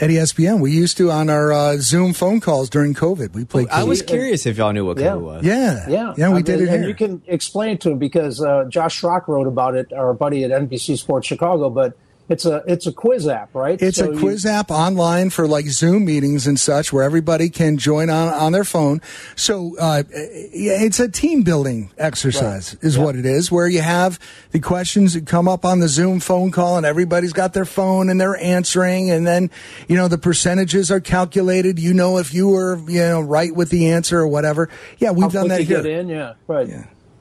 at 0.00 0.10
ESPN. 0.10 0.60
We 0.60 0.72
used 0.72 0.96
to 0.96 1.10
on 1.10 1.30
our 1.30 1.52
uh, 1.52 1.76
Zoom 1.76 2.12
phone 2.14 2.40
calls 2.40 2.68
during 2.70 2.94
COVID. 2.94 3.32
We 3.34 3.44
played. 3.44 3.68
Kahoot. 3.68 3.72
I 3.78 3.84
was 3.84 4.02
curious 4.02 4.46
if 4.46 4.56
y'all 4.56 4.72
knew 4.72 4.84
what 4.86 4.98
Yeah. 4.98 5.08
Kahoot 5.12 5.20
was. 5.20 5.44
Yeah, 5.44 5.88
Yeah, 5.88 6.14
yeah. 6.16 6.28
We 6.30 6.38
I 6.38 6.42
did 6.42 6.58
mean, 6.60 6.68
it 6.68 6.72
and 6.74 6.80
here. 6.82 6.88
you 6.88 6.94
can 6.94 7.22
explain 7.26 7.70
it 7.70 7.80
to 7.82 7.90
him 7.92 7.98
because 7.98 8.42
uh, 8.42 8.64
Josh 8.68 9.00
Schrock 9.00 9.28
wrote 9.28 9.46
about 9.46 9.76
it, 9.76 9.92
our 9.92 10.14
buddy 10.14 10.42
at 10.44 10.50
NBC 10.50 10.98
Sports 10.98 11.26
Chicago. 11.28 11.70
But 11.70 11.96
It's 12.30 12.46
a 12.46 12.62
it's 12.64 12.86
a 12.86 12.92
quiz 12.92 13.26
app, 13.26 13.52
right? 13.56 13.82
It's 13.82 13.96
So 13.98 14.08
a 14.10 14.14
you- 14.14 14.18
quiz 14.20 14.46
app 14.46 14.70
online 14.70 15.30
for 15.30 15.48
like 15.48 15.66
Zoom 15.66 16.04
meetings 16.04 16.46
and 16.46 16.60
such, 16.60 16.92
where 16.92 17.02
everybody 17.02 17.50
can 17.50 17.76
join 17.76 18.08
on 18.08 18.28
on 18.32 18.52
their 18.52 18.62
phone. 18.62 19.00
So 19.34 19.76
uh, 19.80 20.04
it's 20.12 21.00
a 21.00 21.08
team 21.08 21.42
building 21.42 21.90
exercise, 21.98 22.74
is 22.82 22.96
what 22.96 23.16
it 23.16 23.26
is, 23.26 23.50
where 23.50 23.66
you 23.66 23.80
have 23.80 24.20
the 24.52 24.60
questions 24.60 25.14
that 25.14 25.26
come 25.26 25.48
up 25.48 25.64
on 25.64 25.80
the 25.80 25.88
Zoom 25.88 26.20
phone 26.20 26.52
call, 26.52 26.76
and 26.76 26.86
everybody's 26.86 27.32
got 27.32 27.52
their 27.52 27.64
phone 27.64 28.08
and 28.08 28.20
they're 28.20 28.36
answering, 28.36 29.10
and 29.10 29.26
then 29.26 29.50
you 29.88 29.96
know 29.96 30.06
the 30.06 30.16
percentages 30.16 30.88
are 30.92 31.00
calculated. 31.00 31.80
You 31.80 31.92
know 31.92 32.18
if 32.18 32.32
you 32.32 32.48
were 32.48 32.78
you 32.88 33.00
know 33.00 33.20
right 33.20 33.52
with 33.52 33.70
the 33.70 33.90
answer 33.90 34.20
or 34.20 34.28
whatever. 34.28 34.68
Yeah, 34.98 35.10
we've 35.10 35.24
how 35.24 35.28
done 35.30 35.48
that 35.48 35.62
you 35.66 35.76
here. 35.82 35.98
in, 35.98 36.08
yeah, 36.08 36.34
right. 36.46 36.68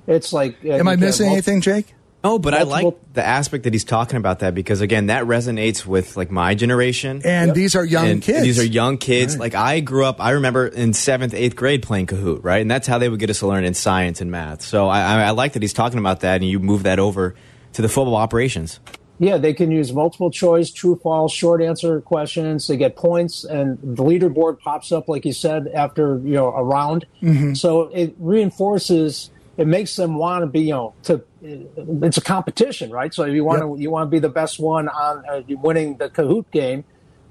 It's 0.06 0.32
like. 0.34 0.58
uh, 0.63 0.74
Am 0.74 0.88
I 0.88 0.95
missing 0.95 1.26
mul- 1.28 1.34
anything, 1.34 1.62
Jake? 1.62 1.95
Oh, 2.21 2.38
but 2.38 2.53
I 2.53 2.63
like 2.63 3.13
the 3.13 3.25
aspect 3.25 3.63
that 3.63 3.73
he's 3.73 3.86
talking 3.86 4.17
about 4.17 4.39
that 4.39 4.53
because 4.53 4.82
again, 4.82 5.08
that 5.08 5.23
resonates 5.23 5.86
with 5.86 6.17
like 6.17 6.29
my 6.29 6.53
generation. 6.53 7.21
And 7.23 7.55
these 7.55 7.75
are 7.75 7.86
young 7.86 8.08
And 8.08 8.21
kids. 8.21 8.43
These 8.43 8.60
are 8.60 8.65
young 8.65 8.97
kids. 8.97 9.38
Like 9.38 9.55
I 9.55 9.79
grew 9.79 10.05
up, 10.05 10.19
I 10.19 10.32
remember 10.32 10.67
in 10.67 10.93
seventh, 10.93 11.34
eighth 11.34 11.55
grade 11.55 11.82
playing 11.82 12.08
Kahoot, 12.08 12.43
right? 12.43 12.62
And 12.62 12.69
that's 12.69 12.88
how 12.88 12.97
they 12.97 13.08
would 13.08 13.19
get 13.21 13.29
us 13.29 13.39
to 13.39 13.47
learn 13.47 13.63
in 13.63 13.73
science 13.73 14.19
and 14.19 14.29
math. 14.29 14.62
So 14.63 14.89
I, 14.89 15.01
I, 15.01 15.21
I 15.27 15.29
like 15.32 15.53
that 15.53 15.62
he's 15.62 15.71
talking 15.73 15.99
about 15.99 16.19
that, 16.21 16.41
and 16.41 16.45
you 16.49 16.60
move 16.60 16.84
that 16.84 16.99
over 16.99 17.36
to 17.73 17.82
the 17.82 17.88
football 17.88 18.15
operations. 18.17 18.82
Yeah, 19.21 19.38
they 19.38 19.53
can 19.53 19.69
use 19.69 19.91
multiple 19.91 20.32
choice, 20.32 20.71
true, 20.71 20.97
false, 21.01 21.34
short 21.34 21.62
answer 21.62 21.99
questions. 22.01 22.67
They 22.67 22.77
get 22.77 22.95
points, 22.95 23.43
and 23.43 23.77
the 23.82 24.03
leaderboard 24.03 24.60
pops 24.60 24.91
up, 24.93 25.10
like 25.10 25.25
you 25.25 25.34
said, 25.34 25.67
after 25.73 26.19
you 26.23 26.34
know 26.34 26.47
a 26.53 26.63
round. 26.63 27.05
Mhm. 27.21 27.55
So 27.58 27.89
it 27.93 28.15
reinforces. 28.17 29.29
It 29.60 29.67
makes 29.67 29.95
them 29.95 30.15
want 30.15 30.41
to 30.43 30.48
be, 30.48 30.62
you 30.62 30.72
know, 30.74 30.93
to. 31.04 31.22
It's 31.43 32.17
a 32.17 32.22
competition, 32.22 32.89
right? 32.91 33.13
So 33.13 33.26
you 33.26 33.43
want 33.43 33.62
to 33.62 33.82
you 33.82 33.91
want 33.91 34.08
to 34.08 34.10
be 34.12 34.19
the 34.19 34.30
best 34.30 34.60
one 34.60 34.88
on 34.89 35.24
uh, 35.30 35.41
winning 35.48 35.98
the 35.98 36.10
Kahoot 36.10 36.50
game, 36.52 36.84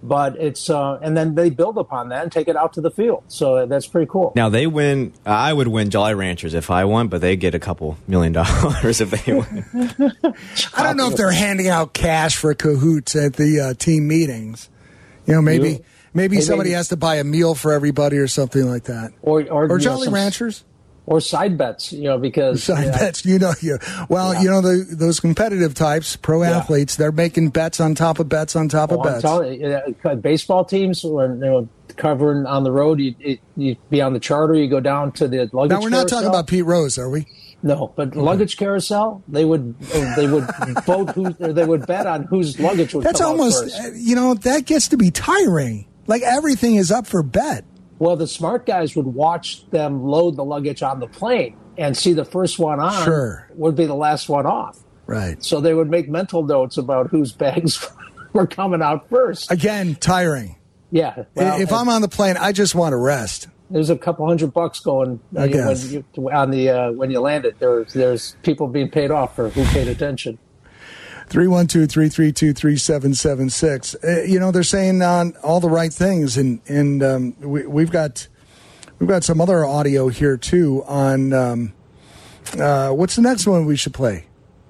but 0.03 0.37
it's 0.37 0.71
uh, 0.71 0.99
and 1.03 1.17
then 1.17 1.35
they 1.35 1.51
build 1.51 1.77
upon 1.79 2.11
that 2.11 2.23
and 2.23 2.31
take 2.33 2.49
it 2.49 2.57
out 2.57 2.75
to 2.75 2.81
the 2.81 2.91
field. 2.91 3.25
So 3.29 3.67
that's 3.67 3.87
pretty 3.87 4.09
cool. 4.11 4.33
Now 4.37 4.49
they 4.49 4.67
win. 4.67 5.13
I 5.27 5.53
would 5.53 5.69
win 5.69 5.91
Jolly 5.91 6.15
Ranchers 6.15 6.55
if 6.55 6.71
I 6.71 6.85
won, 6.85 7.09
but 7.09 7.21
they 7.21 7.37
get 7.37 7.55
a 7.55 7.59
couple 7.59 7.97
million 8.07 8.33
dollars 8.41 9.01
if 9.01 9.11
they 9.11 9.33
win. 9.33 9.65
I 10.75 10.83
don't 10.83 10.97
know 10.97 11.09
if 11.11 11.17
they're 11.17 11.31
handing 11.33 11.69
out 11.69 11.93
cash 11.95 12.37
for 12.37 12.55
Kahoots 12.55 13.17
at 13.17 13.35
the 13.35 13.61
uh, 13.61 13.75
team 13.75 14.07
meetings. 14.07 14.69
You 15.27 15.35
know, 15.35 15.43
maybe 15.43 15.71
You- 15.71 15.85
maybe 16.15 16.37
Hey, 16.37 16.43
somebody 16.43 16.71
maybe- 16.71 16.77
has 16.77 16.89
to 16.89 16.97
buy 16.97 17.17
a 17.17 17.25
meal 17.25 17.55
for 17.55 17.73
everybody 17.73 18.17
or 18.19 18.29
something 18.29 18.67
like 18.69 18.85
that. 18.85 19.13
Or 19.23 19.43
or, 19.43 19.63
you 19.65 19.69
know, 19.69 19.79
Jolly 19.79 20.05
some- 20.07 20.15
Ranchers. 20.15 20.65
Or 21.09 21.23
side 21.23 21.57
bets, 21.57 21.91
you 21.91 22.03
know, 22.05 22.19
because 22.19 22.63
Side 22.65 22.85
yeah, 22.85 22.99
bets, 22.99 23.25
you 23.25 23.39
know, 23.39 23.55
you 23.63 23.79
well, 24.11 24.41
you 24.43 24.51
know, 24.51 24.61
the, 24.61 24.85
those 24.91 25.21
competitive 25.21 25.73
types, 25.73 26.17
pro 26.17 26.43
athletes, 26.43 26.97
they're 26.97 27.13
making 27.13 27.49
bets 27.49 27.81
on 27.81 27.95
top 27.95 28.19
of 28.19 28.29
bets 28.29 28.55
on 28.55 28.69
top 28.69 28.93
Oh, 28.93 29.01
of 29.01 29.05
bets. 29.05 29.25
you, 29.59 29.99
uh, 30.05 30.15
baseball 30.17 30.67
teams 30.67 31.03
when 31.03 31.39
you 31.39 31.47
know 31.47 31.69
covering 31.97 32.45
on 32.45 32.63
the 32.63 32.71
road, 32.73 33.01
you 33.01 33.39
you 33.57 33.77
be 33.89 34.03
on 34.03 34.13
the 34.13 34.21
charter, 34.21 34.55
you 34.55 34.69
go 34.69 34.81
down 34.81 35.13
to 35.13 35.27
the 35.27 35.49
luggage. 35.53 35.71
Now 35.71 35.81
we're 35.81 35.89
not 35.89 36.09
talking 36.09 36.29
about 36.29 36.47
Pete 36.47 36.65
Rose, 36.67 36.99
are 36.99 37.09
we? 37.09 37.27
no, 37.63 37.93
but 37.97 38.15
luggage 38.15 38.57
carousel, 38.59 39.23
they 39.29 39.45
would 39.47 39.75
uh, 39.95 40.15
they 40.15 40.27
would 40.29 40.45
vote 40.85 41.11
who 41.11 41.33
they 41.33 41.65
would 41.65 41.87
bet 41.87 42.07
on 42.07 42.25
whose 42.25 42.61
luggage 42.61 42.93
would 42.95 43.03
That's 43.05 43.19
come 43.21 43.31
out 43.31 43.41
almost, 43.41 43.81
uh, 43.81 43.89
you 43.95 44.15
know, 44.15 44.35
that 44.35 44.67
gets 44.67 44.89
to 44.89 44.97
be 44.99 45.11
tiring. 45.11 45.87
Like 46.07 46.23
everything 46.23 46.77
is 46.77 46.93
up 46.93 47.07
for 47.07 47.23
bet. 47.23 47.65
Well, 47.99 48.17
the 48.17 48.27
smart 48.27 48.65
guys 48.67 48.95
would 48.97 49.07
watch 49.07 49.69
them 49.71 50.03
load 50.05 50.37
the 50.37 50.45
luggage 50.45 50.83
on 50.83 51.01
the 51.01 51.07
plane 51.09 51.57
and 51.77 51.97
see 51.97 52.13
the 52.13 52.25
first 52.25 52.59
one 52.59 52.81
on 52.81 53.05
Sure. 53.05 53.49
would 53.55 53.75
be 53.77 53.87
the 53.87 53.95
last 53.95 54.29
one 54.29 54.47
off. 54.47 54.79
Right. 55.07 55.43
So 55.43 55.61
they 55.61 55.75
would 55.75 55.91
make 55.91 56.09
mental 56.09 56.43
notes 56.45 56.77
about 56.77 57.09
whose 57.11 57.33
bags 57.33 57.85
were 58.33 58.47
coming 58.47 58.83
out 58.83 59.09
first. 59.09 59.51
Again, 59.51 59.95
tiring. 59.97 60.57
Yeah. 60.91 61.25
well, 61.35 61.61
if 61.61 61.73
I'm 61.73 61.89
on 61.89 62.03
the 62.03 62.09
plane, 62.09 62.37
I 62.39 62.53
just 62.53 62.75
want 62.75 62.93
to 62.93 62.97
rest. 62.97 63.49
there's 63.71 63.91
a 63.91 63.97
couple 63.99 64.27
hundred 64.27 64.53
bucks 64.55 64.81
going 64.81 65.21
I 65.37 65.49
uh, 65.49 65.67
when 65.69 65.91
you, 65.91 66.31
on 66.31 66.51
the 66.51 66.71
uh, 66.71 66.93
when 66.93 67.11
you 67.11 67.21
land 67.21 67.45
it. 67.45 67.59
There's 67.59 67.93
there's 67.93 68.37
people 68.43 68.69
being 68.69 68.91
paid 68.91 69.11
off 69.11 69.37
for 69.37 69.51
who 69.51 69.65
paid 69.67 69.89
attention. 69.89 70.39
312 71.29 71.89
332 71.91 72.53
3776. 72.55 73.95
Uh, 74.03 74.23
You 74.27 74.39
know, 74.41 74.51
they're 74.51 74.63
saying 74.63 75.03
on 75.03 75.35
all 75.43 75.61
the 75.61 75.69
right 75.69 75.93
things, 75.93 76.37
and, 76.37 76.61
and 76.69 77.03
um, 77.03 77.37
we, 77.41 77.67
we've 77.67 77.91
got. 77.91 78.27
We've 78.99 79.09
got 79.09 79.23
some 79.23 79.41
other 79.41 79.65
audio 79.65 80.09
here 80.09 80.37
too 80.37 80.83
on 80.89 81.33
um, 81.33 81.73
uh, 82.59 82.91
what's 82.91 83.15
the 83.15 83.23
next 83.23 83.47
one 83.47 83.65
we 83.65 83.77
should 83.77 83.95
play? 83.95 84.25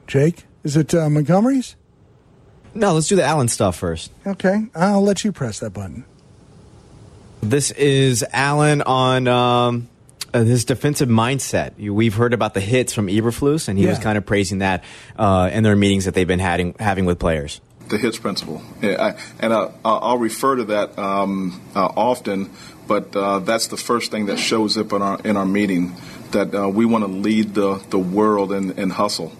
Jake, 0.06 0.44
is 0.64 0.76
it 0.76 0.92
uh, 0.94 1.08
Montgomery's? 1.08 1.76
no, 2.74 2.92
let's 2.92 3.08
do 3.08 3.16
the 3.16 3.24
Alan 3.24 3.48
stuff 3.48 3.76
first. 3.76 4.12
Okay, 4.26 4.66
I'll 4.74 5.00
let 5.02 5.24
you 5.24 5.32
press 5.32 5.60
that 5.60 5.70
button. 5.70 6.04
This 7.42 7.70
is 7.70 8.22
Alan 8.32 8.82
on 8.82 9.26
um, 9.28 9.88
uh, 10.40 10.44
his 10.44 10.64
defensive 10.64 11.08
mindset. 11.08 11.72
You- 11.78 11.94
We've 11.94 12.14
heard 12.14 12.32
about 12.34 12.54
the 12.54 12.60
hits 12.60 12.92
from 12.92 13.06
Eberflus, 13.08 13.68
and 13.68 13.78
he 13.78 13.86
was 13.86 13.98
kind 13.98 14.16
of 14.18 14.24
praising 14.26 14.58
that 14.58 14.84
uh, 15.18 15.50
in 15.52 15.62
their 15.64 15.76
meetings 15.76 16.04
that 16.04 16.14
they've 16.14 16.26
been 16.28 16.38
having 16.40 16.74
having 16.78 17.04
with 17.06 17.18
players. 17.18 17.60
the 17.88 17.96
hits 17.98 18.18
principle. 18.18 18.60
Yeah, 18.82 19.02
I, 19.16 19.20
and 19.40 19.52
I, 19.52 19.70
I'll 19.84 20.18
refer 20.18 20.56
to 20.56 20.64
that 20.64 20.98
um, 20.98 21.60
uh, 21.74 21.86
often, 21.86 22.50
but 22.86 23.14
uh, 23.16 23.38
that's 23.40 23.68
the 23.68 23.76
first 23.78 24.10
thing 24.10 24.26
that 24.26 24.38
shows 24.38 24.76
up 24.76 24.92
in 24.92 25.00
our 25.02 25.18
in 25.24 25.36
our 25.36 25.46
meeting 25.46 25.94
that 26.32 26.54
uh, 26.54 26.68
we 26.68 26.84
want 26.84 27.04
to 27.04 27.10
lead 27.10 27.54
the 27.54 27.80
the 27.90 27.98
world 27.98 28.52
in, 28.52 28.72
in 28.78 28.90
hustle. 28.90 29.32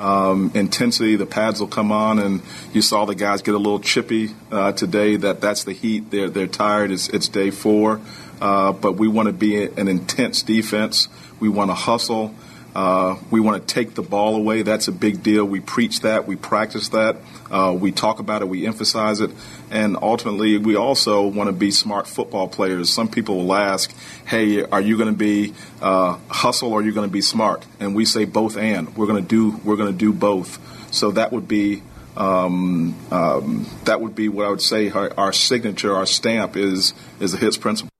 Um, 0.00 0.50
intensity, 0.54 1.14
the 1.14 1.26
pads 1.26 1.60
will 1.60 1.68
come 1.68 1.92
on, 1.92 2.18
and 2.18 2.42
you 2.72 2.82
saw 2.82 3.04
the 3.04 3.14
guys 3.14 3.40
get 3.42 3.54
a 3.54 3.58
little 3.58 3.78
chippy 3.78 4.30
uh, 4.50 4.72
today. 4.72 5.14
That 5.14 5.40
that's 5.40 5.62
the 5.62 5.72
heat. 5.72 6.10
They're 6.10 6.28
they're 6.28 6.48
tired. 6.48 6.90
It's, 6.90 7.08
it's 7.08 7.28
day 7.28 7.50
four, 7.52 8.00
uh, 8.42 8.72
but 8.72 8.94
we 8.94 9.06
want 9.06 9.28
to 9.28 9.32
be 9.32 9.62
an 9.62 9.86
intense 9.86 10.42
defense. 10.42 11.06
We 11.38 11.48
want 11.48 11.70
to 11.70 11.74
hustle. 11.74 12.34
Uh, 12.74 13.16
we 13.30 13.38
want 13.38 13.60
to 13.60 13.74
take 13.74 13.94
the 13.94 14.02
ball 14.02 14.34
away. 14.34 14.62
That's 14.62 14.88
a 14.88 14.92
big 14.92 15.22
deal. 15.22 15.44
We 15.44 15.60
preach 15.60 16.00
that. 16.00 16.26
We 16.26 16.34
practice 16.34 16.88
that. 16.88 17.18
Uh, 17.52 17.76
we 17.78 17.92
talk 17.92 18.18
about 18.18 18.42
it. 18.42 18.48
We 18.48 18.66
emphasize 18.66 19.20
it. 19.20 19.30
And 19.70 19.96
ultimately, 20.02 20.58
we 20.58 20.74
also 20.74 21.24
want 21.24 21.50
to 21.50 21.52
be 21.52 21.70
smart 21.70 22.08
football 22.08 22.48
players. 22.48 22.90
Some 22.90 23.08
people 23.08 23.36
will 23.36 23.54
ask, 23.54 23.94
hey, 24.26 24.64
are 24.64 24.80
you 24.80 24.96
going 24.96 25.12
to 25.12 25.16
be 25.16 25.54
uh, 25.80 26.18
hustle 26.28 26.72
or 26.72 26.80
are 26.80 26.82
you 26.82 26.92
going 26.92 27.08
to 27.08 27.12
be 27.12 27.20
smart? 27.20 27.64
And 27.78 27.94
we 27.94 28.04
say 28.04 28.24
both 28.24 28.56
and. 28.56 28.96
We're 28.96 29.06
going 29.06 29.22
to 29.22 29.28
do, 29.28 29.60
we're 29.64 29.76
going 29.76 29.92
to 29.92 29.98
do 29.98 30.12
both. 30.12 30.58
So 30.92 31.12
that 31.12 31.30
would 31.30 31.46
be 31.46 31.82
um, 32.16 32.96
um, 33.12 33.66
that 33.84 34.00
would 34.00 34.14
be 34.16 34.28
what 34.28 34.46
I 34.46 34.50
would 34.50 34.60
say 34.60 34.90
our, 34.90 35.12
our 35.16 35.32
signature, 35.32 35.94
our 35.94 36.06
stamp 36.06 36.56
is 36.56 36.92
is 37.20 37.32
the 37.32 37.38
hits 37.38 37.56
principle. 37.56 37.91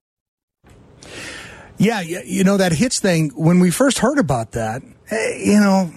Yeah, 1.83 2.01
you 2.01 2.45
know 2.45 2.59
that 2.59 2.71
hits 2.71 3.01
thing. 3.01 3.31
When 3.31 3.59
we 3.59 3.73
first 3.73 3.99
heard 3.99 4.21
about 4.21 4.53
that, 4.53 4.83
eh, 5.11 5.37
you 5.39 5.59
know, 5.59 5.93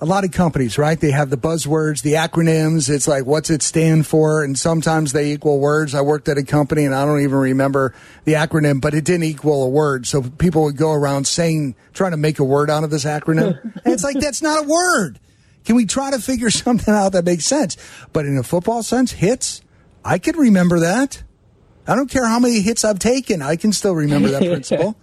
a 0.00 0.04
lot 0.04 0.22
of 0.22 0.30
companies, 0.30 0.78
right? 0.78 1.00
They 1.00 1.10
have 1.10 1.30
the 1.30 1.36
buzzwords, 1.36 2.02
the 2.02 2.12
acronyms. 2.12 2.88
It's 2.88 3.08
like, 3.08 3.26
what's 3.26 3.50
it 3.50 3.60
stand 3.60 4.06
for? 4.06 4.44
And 4.44 4.56
sometimes 4.56 5.10
they 5.10 5.32
equal 5.32 5.58
words. 5.58 5.96
I 5.96 6.00
worked 6.00 6.28
at 6.28 6.38
a 6.38 6.44
company, 6.44 6.84
and 6.84 6.94
I 6.94 7.04
don't 7.04 7.22
even 7.22 7.38
remember 7.38 7.92
the 8.22 8.34
acronym, 8.34 8.80
but 8.80 8.94
it 8.94 9.04
didn't 9.04 9.24
equal 9.24 9.64
a 9.64 9.68
word. 9.68 10.06
So 10.06 10.22
people 10.22 10.62
would 10.62 10.76
go 10.76 10.92
around 10.92 11.26
saying, 11.26 11.74
trying 11.92 12.12
to 12.12 12.16
make 12.16 12.38
a 12.38 12.44
word 12.44 12.70
out 12.70 12.84
of 12.84 12.90
this 12.90 13.04
acronym. 13.04 13.60
and 13.84 13.92
it's 13.92 14.04
like 14.04 14.20
that's 14.20 14.42
not 14.42 14.64
a 14.64 14.68
word. 14.68 15.18
Can 15.64 15.74
we 15.74 15.86
try 15.86 16.12
to 16.12 16.20
figure 16.20 16.50
something 16.52 16.94
out 16.94 17.14
that 17.14 17.24
makes 17.24 17.46
sense? 17.46 17.76
But 18.12 18.26
in 18.26 18.38
a 18.38 18.44
football 18.44 18.84
sense, 18.84 19.10
hits. 19.10 19.60
I 20.04 20.18
can 20.18 20.36
remember 20.36 20.78
that. 20.78 21.24
I 21.88 21.96
don't 21.96 22.10
care 22.10 22.26
how 22.26 22.38
many 22.38 22.60
hits 22.60 22.84
I've 22.84 23.00
taken. 23.00 23.42
I 23.42 23.56
can 23.56 23.72
still 23.72 23.94
remember 23.94 24.28
that 24.28 24.42
principle. 24.52 24.96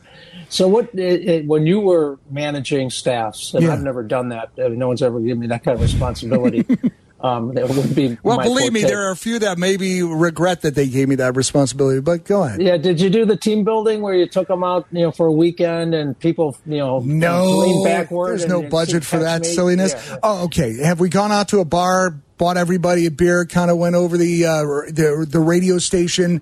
So 0.49 0.67
what? 0.67 0.93
It, 0.93 1.27
it, 1.29 1.45
when 1.47 1.65
you 1.65 1.79
were 1.79 2.19
managing 2.31 2.89
staffs, 2.89 3.53
and 3.53 3.63
Yeah. 3.63 3.73
I've 3.73 3.83
never 3.83 4.03
done 4.03 4.29
that. 4.29 4.49
uh, 4.57 4.67
No 4.69 4.87
one's 4.87 5.01
ever 5.01 5.19
given 5.19 5.39
me 5.39 5.47
that 5.47 5.63
kind 5.63 5.75
of 5.75 5.81
responsibility. 5.81 6.65
um, 7.21 7.53
that 7.53 7.69
would 7.69 7.95
be 7.95 8.17
Well, 8.21 8.37
believe 8.41 8.73
me, 8.73 8.81
forte. 8.81 8.91
there 8.93 9.03
are 9.07 9.11
a 9.11 9.15
few 9.15 9.39
that 9.39 9.57
maybe 9.57 10.03
regret 10.03 10.61
that 10.63 10.75
they 10.75 10.87
gave 10.87 11.07
me 11.07 11.15
that 11.15 11.35
responsibility. 11.35 12.01
But 12.01 12.25
go 12.25 12.43
ahead. 12.43 12.61
Yeah, 12.61 12.77
did 12.77 12.99
you 12.99 13.09
do 13.09 13.25
the 13.25 13.37
team 13.37 13.63
building 13.63 14.01
where 14.01 14.13
you 14.13 14.27
took 14.27 14.47
them 14.49 14.63
out, 14.63 14.85
you 14.91 15.03
know, 15.03 15.11
for 15.11 15.27
a 15.27 15.31
weekend 15.31 15.93
and 15.95 16.17
people, 16.19 16.57
you 16.65 16.77
know, 16.79 16.99
No, 16.99 17.47
lean 17.59 17.83
backward? 17.85 18.29
there's 18.31 18.45
no 18.47 18.61
budget 18.61 19.05
for 19.05 19.19
that 19.19 19.41
me? 19.43 19.47
silliness. 19.47 19.93
Yeah. 19.93 20.17
Oh, 20.21 20.43
okay. 20.45 20.77
Have 20.83 20.99
we 20.99 21.07
gone 21.09 21.31
out 21.31 21.47
to 21.49 21.59
a 21.59 21.65
bar, 21.65 22.11
bought 22.37 22.57
everybody 22.57 23.05
a 23.05 23.11
beer, 23.11 23.45
kind 23.45 23.71
of 23.71 23.77
went 23.77 23.95
over 23.95 24.17
the 24.17 24.45
uh, 24.45 24.61
the 24.91 25.25
the 25.29 25.39
radio 25.39 25.77
station, 25.77 26.41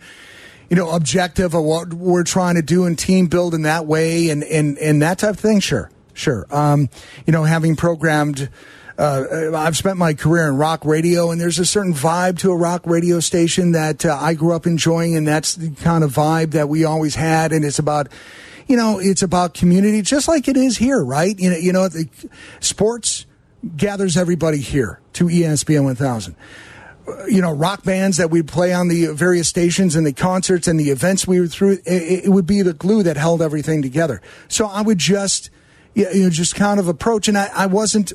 you 0.72 0.78
know, 0.78 0.90
objective 0.92 1.54
of 1.54 1.66
what 1.66 1.94
we're 1.94 2.24
trying 2.24 2.56
to 2.56 2.62
do 2.62 2.86
and 2.86 2.98
team 2.98 3.28
build 3.28 3.54
in 3.54 3.64
that 3.64 3.86
way 3.86 4.30
and 4.30 4.42
and 4.46 4.78
and 4.78 5.02
that 5.02 5.20
type 5.20 5.32
of 5.32 5.40
thing? 5.40 5.60
Sure, 5.60 5.92
sure. 6.14 6.48
Um, 6.50 6.90
you 7.28 7.34
know, 7.34 7.44
having 7.44 7.76
programmed. 7.76 8.50
Uh, 8.98 9.52
I've 9.56 9.76
spent 9.76 9.98
my 9.98 10.14
career 10.14 10.48
in 10.48 10.56
rock 10.56 10.86
radio, 10.86 11.32
and 11.32 11.42
there's 11.42 11.60
a 11.60 11.66
certain 11.66 11.94
vibe 11.94 12.40
to 12.40 12.52
a 12.52 12.56
rock 12.56 12.84
radio 12.86 13.20
station 13.20 13.74
that 13.74 14.06
uh, 14.06 14.18
I 14.20 14.34
grew 14.34 14.54
up 14.54 14.66
enjoying, 14.66 15.18
and 15.18 15.28
that's 15.28 15.56
the 15.56 15.72
kind 15.72 16.04
of 16.04 16.14
vibe 16.14 16.52
that 16.52 16.70
we 16.70 16.86
always 16.86 17.16
had. 17.16 17.52
And 17.52 17.66
it's 17.66 17.80
about, 17.80 18.10
you 18.68 18.78
know, 18.78 19.00
it's 19.00 19.24
about 19.24 19.54
community, 19.54 20.02
just 20.04 20.28
like 20.28 20.48
it 20.48 20.56
is 20.56 20.78
here, 20.78 21.04
right? 21.04 21.38
You 21.40 21.50
know, 21.50 21.58
you 21.58 21.74
know, 21.74 21.88
the 21.88 22.08
sports 22.60 23.26
gathers 23.76 24.18
everybody 24.18 24.60
here 24.60 25.00
to 25.14 25.26
ESPN 25.26 25.84
1000. 25.84 26.36
You 27.28 27.42
know, 27.42 27.52
rock 27.52 27.84
bands 27.84 28.18
that 28.18 28.30
we'd 28.30 28.48
play 28.48 28.74
on 28.74 28.88
the 28.88 29.08
various 29.08 29.48
stations 29.48 29.96
and 29.96 30.06
the 30.06 30.14
concerts 30.14 30.68
and 30.68 30.80
the 30.80 30.90
events 30.90 31.28
we 31.28 31.40
were 31.40 31.48
through. 31.48 31.80
It, 31.86 32.26
it 32.26 32.30
would 32.30 32.46
be 32.46 32.62
the 32.62 32.74
glue 32.74 33.04
that 33.04 33.18
held 33.18 33.42
everything 33.42 33.82
together. 33.82 34.22
So 34.48 34.68
I 34.68 34.82
would 34.82 34.98
just, 34.98 35.50
you 35.94 36.06
know, 36.06 36.30
just 36.30 36.56
kind 36.56 36.80
of 36.80 36.88
approach, 36.88 37.28
and 37.28 37.38
I, 37.38 37.50
I 37.54 37.66
wasn't. 37.68 38.14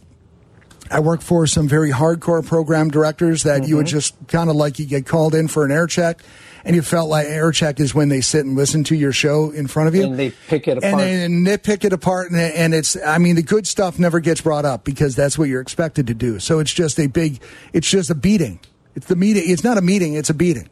I 0.89 1.01
worked 1.01 1.25
for 1.25 1.49
some 1.49 1.67
very 1.67 1.91
hardcore 1.91 2.47
program 2.47 2.91
directors 2.91 3.43
that 3.43 3.67
you 3.67 3.75
would 3.75 3.87
mm-hmm. 3.87 3.97
just 3.97 4.15
kind 4.29 4.49
of 4.49 4.55
like 4.55 4.79
you 4.79 4.87
get 4.87 5.05
called 5.05 5.35
in 5.35 5.49
for 5.49 5.65
an 5.65 5.73
air 5.73 5.89
check, 5.89 6.23
and 6.65 6.77
you 6.77 6.83
felt 6.83 7.09
like 7.09 7.27
air 7.27 7.51
check 7.51 7.81
is 7.81 7.93
when 7.93 8.09
they 8.09 8.21
sit 8.21 8.47
and 8.47 8.55
listen 8.55 8.85
to 8.85 8.95
your 8.95 9.11
show 9.11 9.51
in 9.51 9.67
front 9.67 9.89
of 9.89 9.97
you, 9.97 10.05
And 10.05 10.17
they 10.17 10.31
pick 10.31 10.69
it 10.69 10.79
apart, 10.79 10.85
and 10.85 11.01
apart. 11.01 11.67
they 11.67 11.75
nitpick 11.75 11.85
it 11.85 11.93
apart, 11.93 12.31
and, 12.31 12.41
and 12.41 12.73
it's 12.73 12.97
I 13.05 13.19
mean 13.19 13.35
the 13.35 13.43
good 13.43 13.67
stuff 13.67 13.99
never 13.99 14.21
gets 14.21 14.41
brought 14.41 14.65
up 14.65 14.85
because 14.85 15.17
that's 15.17 15.37
what 15.37 15.49
you're 15.49 15.61
expected 15.61 16.07
to 16.07 16.15
do. 16.15 16.39
So 16.39 16.61
it's 16.61 16.73
just 16.73 17.01
a 17.01 17.09
big, 17.09 17.41
it's 17.73 17.91
just 17.91 18.09
a 18.09 18.15
beating. 18.15 18.61
It's 18.97 19.07
the 19.07 19.15
meeting. 19.17 19.45
It's 19.47 19.63
not 19.63 19.79
a 19.79 19.83
meeting. 19.83 20.15
It's 20.15 20.31
a 20.31 20.35
beating. 20.35 20.69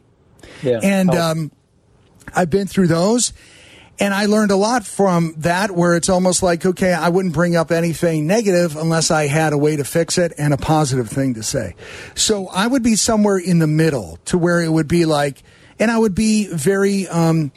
yeah. 0.61 0.79
And 0.83 1.11
Oh. 1.11 1.21
um, 1.31 1.51
I've 2.35 2.49
been 2.49 2.67
through 2.67 2.87
those, 2.87 3.31
and 3.99 4.13
I 4.13 4.25
learned 4.25 4.51
a 4.51 4.55
lot 4.57 4.85
from 4.85 5.35
that. 5.37 5.71
Where 5.71 5.95
it's 5.95 6.09
almost 6.09 6.43
like, 6.43 6.65
okay, 6.65 6.91
I 6.91 7.07
wouldn't 7.09 7.33
bring 7.33 7.55
up 7.55 7.71
anything 7.71 8.27
negative 8.27 8.75
unless 8.75 9.11
I 9.11 9.27
had 9.27 9.53
a 9.53 9.57
way 9.57 9.75
to 9.77 9.83
fix 9.85 10.17
it 10.17 10.33
and 10.37 10.53
a 10.53 10.57
positive 10.57 11.07
thing 11.09 11.35
to 11.35 11.43
say. 11.43 11.75
So 12.15 12.47
I 12.47 12.67
would 12.67 12.83
be 12.83 12.95
somewhere 12.95 13.37
in 13.37 13.59
the 13.59 13.67
middle 13.67 14.19
to 14.25 14.37
where 14.37 14.59
it 14.61 14.69
would 14.73 14.87
be 14.87 15.05
like, 15.05 15.43
and 15.79 15.89
I 15.91 15.97
would 15.97 16.15
be 16.15 16.47
very. 16.47 17.07
Um, 17.07 17.51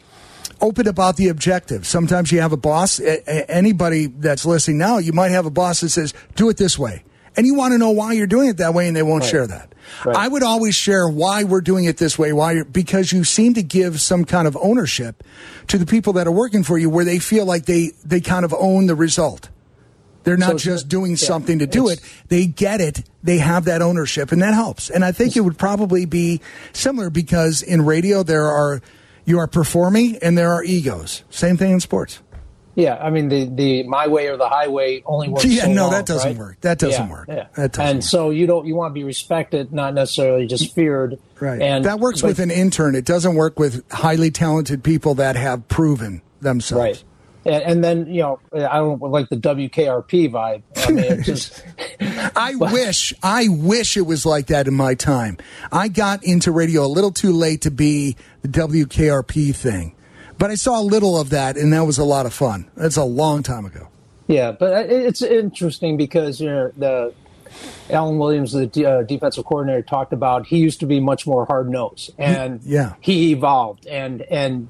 Open 0.61 0.89
about 0.89 1.17
the 1.17 1.29
objective. 1.29 1.87
Sometimes 1.87 2.33
you 2.33 2.41
have 2.41 2.51
a 2.53 2.57
boss. 2.57 3.01
Anybody 3.49 4.07
that's 4.07 4.45
listening 4.45 4.79
now, 4.79 4.99
you 4.99 5.13
might 5.13 5.31
have 5.31 5.47
a 5.47 5.51
boss 5.51 5.83
that 5.83 5.91
says, 5.91 6.15
"Do 6.35 6.49
it 6.49 6.57
this 6.57 6.77
way," 6.77 7.05
and 7.37 7.47
you 7.47 7.55
want 7.55 7.75
to 7.75 7.79
know 7.79 7.91
why 7.91 8.15
you're 8.15 8.27
doing 8.27 8.49
it 8.49 8.57
that 8.57 8.75
way, 8.75 8.89
and 8.89 8.97
they 8.97 9.05
won't 9.05 9.23
Right. 9.23 9.31
share 9.31 9.47
that. 9.47 9.73
Right. 10.05 10.17
I 10.17 10.29
would 10.29 10.43
always 10.43 10.75
share 10.75 11.09
why 11.09 11.45
we're 11.45 11.61
doing 11.61 11.85
it 11.85 11.99
this 11.99 12.19
way, 12.19 12.33
why 12.33 12.63
because 12.63 13.13
you 13.13 13.25
seem 13.25 13.55
to 13.55 13.63
give 13.63 14.01
some 14.01 14.25
kind 14.25 14.47
of 14.47 14.57
ownership 14.61 15.23
to 15.69 15.79
the 15.79 15.87
people 15.87 16.13
that 16.15 16.27
are 16.27 16.33
working 16.33 16.63
for 16.63 16.79
you, 16.79 16.91
where 16.91 17.05
they 17.05 17.19
feel 17.19 17.45
like 17.45 17.67
they 17.67 17.93
they 18.05 18.21
kind 18.21 18.45
of 18.45 18.55
own 18.55 18.87
the 18.87 18.95
result. 18.95 19.51
They're 20.25 20.37
not 20.37 20.55
it's 20.55 20.65
just 20.65 20.89
doing 20.89 21.13
yeah, 21.13 21.17
something 21.17 21.61
to 21.61 21.67
do 21.67 21.89
it; 21.89 22.01
they 22.29 22.47
get 22.47 22.81
it. 22.81 23.03
They 23.23 23.39
have 23.39 23.65
that 23.65 23.83
ownership, 23.83 24.33
and 24.33 24.43
that 24.43 24.55
helps. 24.55 24.91
And 24.91 25.05
I 25.05 25.13
think 25.13 25.37
it 25.37 25.41
would 25.41 25.59
probably 25.59 26.05
be 26.05 26.41
similar 26.73 27.11
because 27.11 27.63
in 27.63 27.85
radio 27.85 28.23
there 28.23 28.47
are 28.47 28.83
you 29.25 29.39
are 29.39 29.47
performing 29.47 30.17
and 30.23 30.37
there 30.37 30.53
are 30.53 30.65
egos. 30.65 31.23
Same 31.31 31.57
thing 31.57 31.73
in 31.73 31.81
sports. 31.81 32.21
Yeah, 32.79 32.95
I 32.95 33.11
mean 33.11 33.29
the 33.29 33.45
the 33.47 33.83
my 33.89 34.07
way 34.07 34.29
or 34.29 34.37
the 34.37 34.49
highway 34.49 35.03
only 35.05 35.29
works. 35.29 35.45
Yeah, 35.45 35.65
so 35.65 35.73
no, 35.73 35.83
long, 35.83 35.91
that 35.91 36.07
doesn't 36.07 36.31
right? 36.31 36.39
work. 36.39 36.61
That 36.61 36.79
doesn't 36.79 37.07
Yeah, 37.07 37.11
work. 37.11 37.27
Yeah. 37.29 37.47
That 37.57 37.73
doesn't 37.73 37.87
and 37.91 37.97
work. 37.99 38.03
so 38.05 38.31
you 38.31 38.47
don't 38.47 38.67
you 38.67 38.77
want 38.77 38.91
to 38.91 38.95
be 38.95 39.03
respected, 39.03 39.73
not 39.73 39.95
necessarily 39.95 40.47
just 40.47 40.77
feared. 40.77 41.19
Right. 41.41 41.61
And 41.61 41.85
that 41.87 41.99
works 41.99 42.21
but- 42.23 42.29
with 42.29 42.39
an 42.39 42.53
intern. 42.53 42.95
It 42.95 43.05
doesn't 43.05 43.35
work 43.35 43.59
with 43.59 43.83
highly 43.91 44.31
talented 44.31 44.85
people 44.85 45.15
that 45.17 45.35
have 45.35 45.67
proven 45.67 46.23
themselves. 46.41 46.81
right. 46.85 47.05
And, 47.45 47.63
and 47.65 47.85
then 47.85 48.07
you 48.07 48.23
know 48.23 48.41
I 48.55 48.77
don't 48.79 49.01
like 49.03 49.29
the 49.29 49.37
WKRP 49.37 50.31
vibe. 50.31 50.63
I 50.77 50.91
mean, 50.93 51.23
just 51.25 51.65
I 52.37 52.55
wish, 52.55 53.13
I 53.25 53.49
wish 53.49 53.97
it 53.97 54.03
was 54.03 54.25
like 54.25 54.47
that 54.49 54.69
in 54.69 54.75
my 54.75 54.95
time. 54.95 55.39
I 55.73 55.89
got 55.89 56.23
into 56.23 56.53
radio 56.53 56.85
a 56.85 56.87
little 56.87 57.11
too 57.11 57.33
late 57.33 57.63
to 57.63 57.73
be 57.73 58.17
the 58.43 58.49
WKRP 58.49 59.53
thing, 59.55 59.95
but 60.39 60.51
I 60.51 60.55
saw 60.55 60.81
a 60.81 60.83
little 60.83 61.19
of 61.21 61.31
that, 61.31 61.57
and 61.57 61.73
that 61.73 61.85
was 61.85 61.99
a 61.99 62.05
lot 62.05 62.27
of 62.27 62.33
fun. 62.33 62.71
That's 62.77 62.97
a 62.97 63.05
long 63.05 63.43
time 63.43 63.65
ago. 63.67 63.89
Yeah, 64.27 64.53
but 64.53 64.91
it's 64.91 65.23
interesting 65.23 65.97
because 65.97 66.41
you 66.41 66.49
know 66.51 66.71
the 66.77 67.15
Alan 67.91 68.19
Williams, 68.19 68.53
the 68.53 68.87
uh, 68.87 69.03
defensive 69.03 69.45
coordinator, 69.47 69.83
talked 69.83 70.13
about 70.13 70.47
he 70.47 70.59
used 70.59 70.81
to 70.81 70.87
be 70.87 71.01
much 71.01 71.27
more 71.27 71.47
hard 71.47 71.71
nosed, 71.71 72.11
and 72.19 72.61
Yeah. 72.63 72.95
he 73.01 73.33
evolved 73.33 73.87
and 73.87 74.23
and 74.23 74.69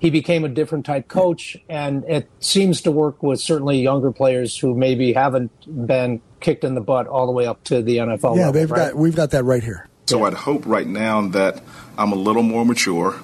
he 0.00 0.10
became 0.10 0.44
a 0.44 0.48
different 0.48 0.86
type 0.86 1.08
coach, 1.08 1.56
and 1.68 2.04
it 2.04 2.28
seems 2.38 2.82
to 2.82 2.92
work 2.92 3.20
with 3.22 3.40
certainly 3.40 3.80
younger 3.80 4.12
players 4.12 4.56
who 4.56 4.74
maybe 4.74 5.12
haven't 5.14 5.50
been 5.88 6.20
kicked 6.40 6.62
in 6.62 6.74
the 6.76 6.80
butt 6.80 7.08
all 7.08 7.26
the 7.26 7.32
way 7.32 7.46
up 7.46 7.64
to 7.64 7.82
the 7.82 7.96
NFL. 7.96 8.36
yeah, 8.36 8.42
level, 8.46 8.52
they've 8.52 8.70
right? 8.70 8.90
got 8.92 8.94
we've 8.94 9.16
got 9.16 9.30
that 9.32 9.42
right 9.44 9.62
here. 9.64 9.88
So 10.06 10.24
I'd 10.24 10.34
hope 10.34 10.64
right 10.66 10.86
now 10.86 11.26
that 11.28 11.62
I'm 11.98 12.12
a 12.12 12.16
little 12.16 12.42
more 12.44 12.64
mature, 12.64 13.18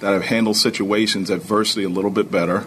that 0.00 0.14
I've 0.14 0.24
handled 0.24 0.56
situations, 0.56 1.30
adversity 1.30 1.84
a 1.84 1.88
little 1.88 2.10
bit 2.10 2.30
better. 2.30 2.66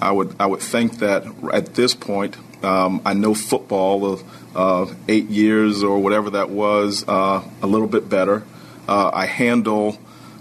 I 0.00 0.12
would 0.12 0.34
I 0.38 0.46
would 0.46 0.60
think 0.60 0.98
that 0.98 1.24
at 1.52 1.74
this 1.74 1.94
point 1.94 2.36
um, 2.64 3.02
I 3.04 3.14
know 3.14 3.34
football 3.34 4.04
of 4.12 4.56
uh, 4.56 4.92
eight 5.08 5.28
years 5.28 5.82
or 5.82 5.98
whatever 5.98 6.30
that 6.30 6.50
was 6.50 7.06
uh, 7.06 7.42
a 7.62 7.66
little 7.66 7.86
bit 7.86 8.08
better. 8.08 8.44
Uh, 8.88 9.10
I 9.12 9.26
handle 9.26 9.98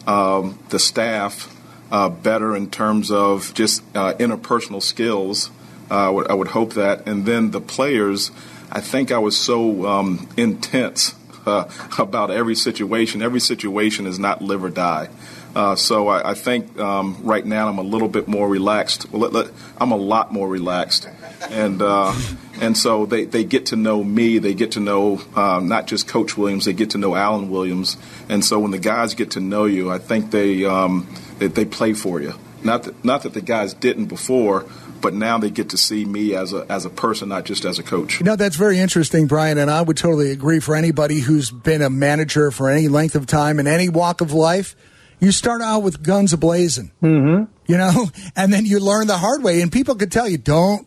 um, 0.08 0.60
the 0.70 0.80
staff 0.80 1.50
uh, 1.92 2.10
better 2.10 2.56
in 2.56 2.70
terms 2.70 3.12
of 3.12 3.54
just 3.54 3.84
uh, 3.96 4.14
interpersonal 4.16 4.82
skills. 4.82 5.50
Uh, 5.90 6.08
I, 6.08 6.10
would, 6.10 6.28
I 6.28 6.34
would 6.34 6.48
hope 6.50 6.74
that, 6.74 7.08
and 7.08 7.26
then 7.26 7.52
the 7.52 7.62
players. 7.62 8.32
I 8.72 8.82
think 8.82 9.12
I 9.12 9.20
was 9.20 9.38
so 9.38 9.86
um, 9.86 10.28
intense 10.36 11.14
uh, 11.46 11.70
about 12.00 12.32
every 12.32 12.56
situation. 12.56 13.22
Every 13.22 13.40
situation 13.40 14.08
is 14.08 14.18
not 14.18 14.42
live 14.42 14.64
or 14.64 14.70
die. 14.70 15.10
Uh, 15.56 15.76
so 15.76 16.08
I, 16.08 16.32
I 16.32 16.34
think 16.34 16.80
um, 16.80 17.18
right 17.24 17.46
now 17.46 17.68
I'm 17.68 17.78
a 17.78 17.84
little 17.84 18.08
bit 18.08 18.28
more 18.28 18.50
relaxed. 18.50 19.12
Well, 19.12 19.22
let, 19.22 19.34
let, 19.34 19.52
I'm 19.78 19.92
a 19.92 19.98
lot 19.98 20.34
more 20.34 20.48
relaxed, 20.48 21.08
and 21.50 21.82
uh, 21.82 22.16
and 22.60 22.78
so 22.78 23.06
they, 23.06 23.26
they 23.26 23.44
get 23.44 23.68
to 23.68 23.76
know 23.76 24.04
me. 24.04 24.40
They 24.40 24.54
get 24.54 24.72
to 24.72 24.80
know 24.80 25.22
um, 25.36 25.68
not 25.68 25.86
just 25.88 26.08
Coach 26.08 26.38
Williams. 26.38 26.66
They 26.66 26.74
get 26.74 26.92
to 26.92 26.98
know 26.98 27.16
Alan 27.16 27.50
Williams. 27.50 27.98
And 28.30 28.44
so 28.44 28.60
when 28.60 28.72
the 28.72 28.80
guys 28.80 29.14
get 29.14 29.32
to 29.32 29.40
know 29.40 29.66
you, 29.66 29.92
I 29.92 30.00
think 30.00 30.32
they 30.32 30.66
um, 30.66 31.08
they, 31.38 31.48
they 31.48 31.66
play 31.66 31.94
for 31.94 32.22
you. 32.22 32.34
Not 32.64 32.84
that, 32.84 33.06
not 33.06 33.24
that 33.24 33.34
the 33.34 33.42
guys 33.42 33.74
didn't 33.74 34.06
before, 34.06 34.66
but 35.02 35.14
now 35.14 35.38
they 35.38 35.52
get 35.52 35.70
to 35.72 35.78
see 35.78 36.06
me 36.06 36.34
as 36.34 36.54
a 36.54 36.66
as 36.70 36.86
a 36.86 36.90
person, 36.90 37.30
not 37.30 37.44
just 37.44 37.66
as 37.66 37.78
a 37.78 37.84
coach. 37.84 38.20
You 38.20 38.26
know, 38.26 38.36
that's 38.36 38.56
very 38.56 38.80
interesting, 38.80 39.28
Brian, 39.28 39.58
and 39.58 39.70
I 39.70 39.82
would 39.82 39.98
totally 39.98 40.32
agree 40.32 40.60
for 40.60 40.76
anybody 40.76 41.20
who's 41.20 41.52
been 41.52 41.82
a 41.82 41.90
manager 41.90 42.50
for 42.50 42.70
any 42.70 42.88
length 42.88 43.16
of 43.16 43.28
time 43.28 43.60
in 43.60 43.68
any 43.68 43.90
walk 43.90 44.22
of 44.22 44.32
life. 44.32 44.76
You 45.24 45.32
start 45.32 45.62
out 45.62 45.80
with 45.80 46.04
guns 46.04 46.34
ablazing, 46.34 46.92
mm-hmm. 47.02 47.46
you 47.66 47.78
know, 47.78 48.10
and 48.36 48.52
then 48.52 48.66
you 48.66 48.82
learn 48.82 49.08
the 49.08 49.18
hard 49.18 49.42
way. 49.42 49.62
And 49.62 49.72
people 49.72 49.96
could 49.96 50.12
tell 50.12 50.28
you, 50.28 50.38
don't, 50.38 50.86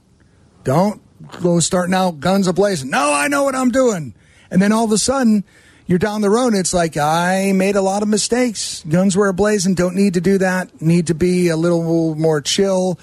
don't 0.62 1.00
go 1.40 1.58
starting 1.58 1.94
out 1.94 2.20
guns 2.20 2.46
ablazing. 2.46 2.90
No, 2.90 3.14
I 3.14 3.28
know 3.28 3.44
what 3.44 3.54
I'm 3.54 3.70
doing. 3.70 4.14
And 4.50 4.60
then 4.60 4.72
all 4.72 4.84
of 4.84 4.92
a 4.92 4.98
sudden, 4.98 5.42
you're 5.86 5.98
down 5.98 6.20
the 6.20 6.28
road 6.28 6.48
and 6.48 6.58
it's 6.58 6.74
like, 6.74 6.98
I 6.98 7.52
made 7.52 7.76
a 7.76 7.80
lot 7.80 8.02
of 8.02 8.08
mistakes. 8.08 8.84
Guns 8.86 9.16
were 9.16 9.32
ablazing. 9.32 9.74
Don't 9.74 9.96
need 9.96 10.12
to 10.14 10.20
do 10.20 10.36
that. 10.36 10.82
Need 10.82 11.06
to 11.06 11.14
be 11.14 11.48
a 11.48 11.56
little 11.56 12.14
more 12.14 12.42
chill 12.42 12.98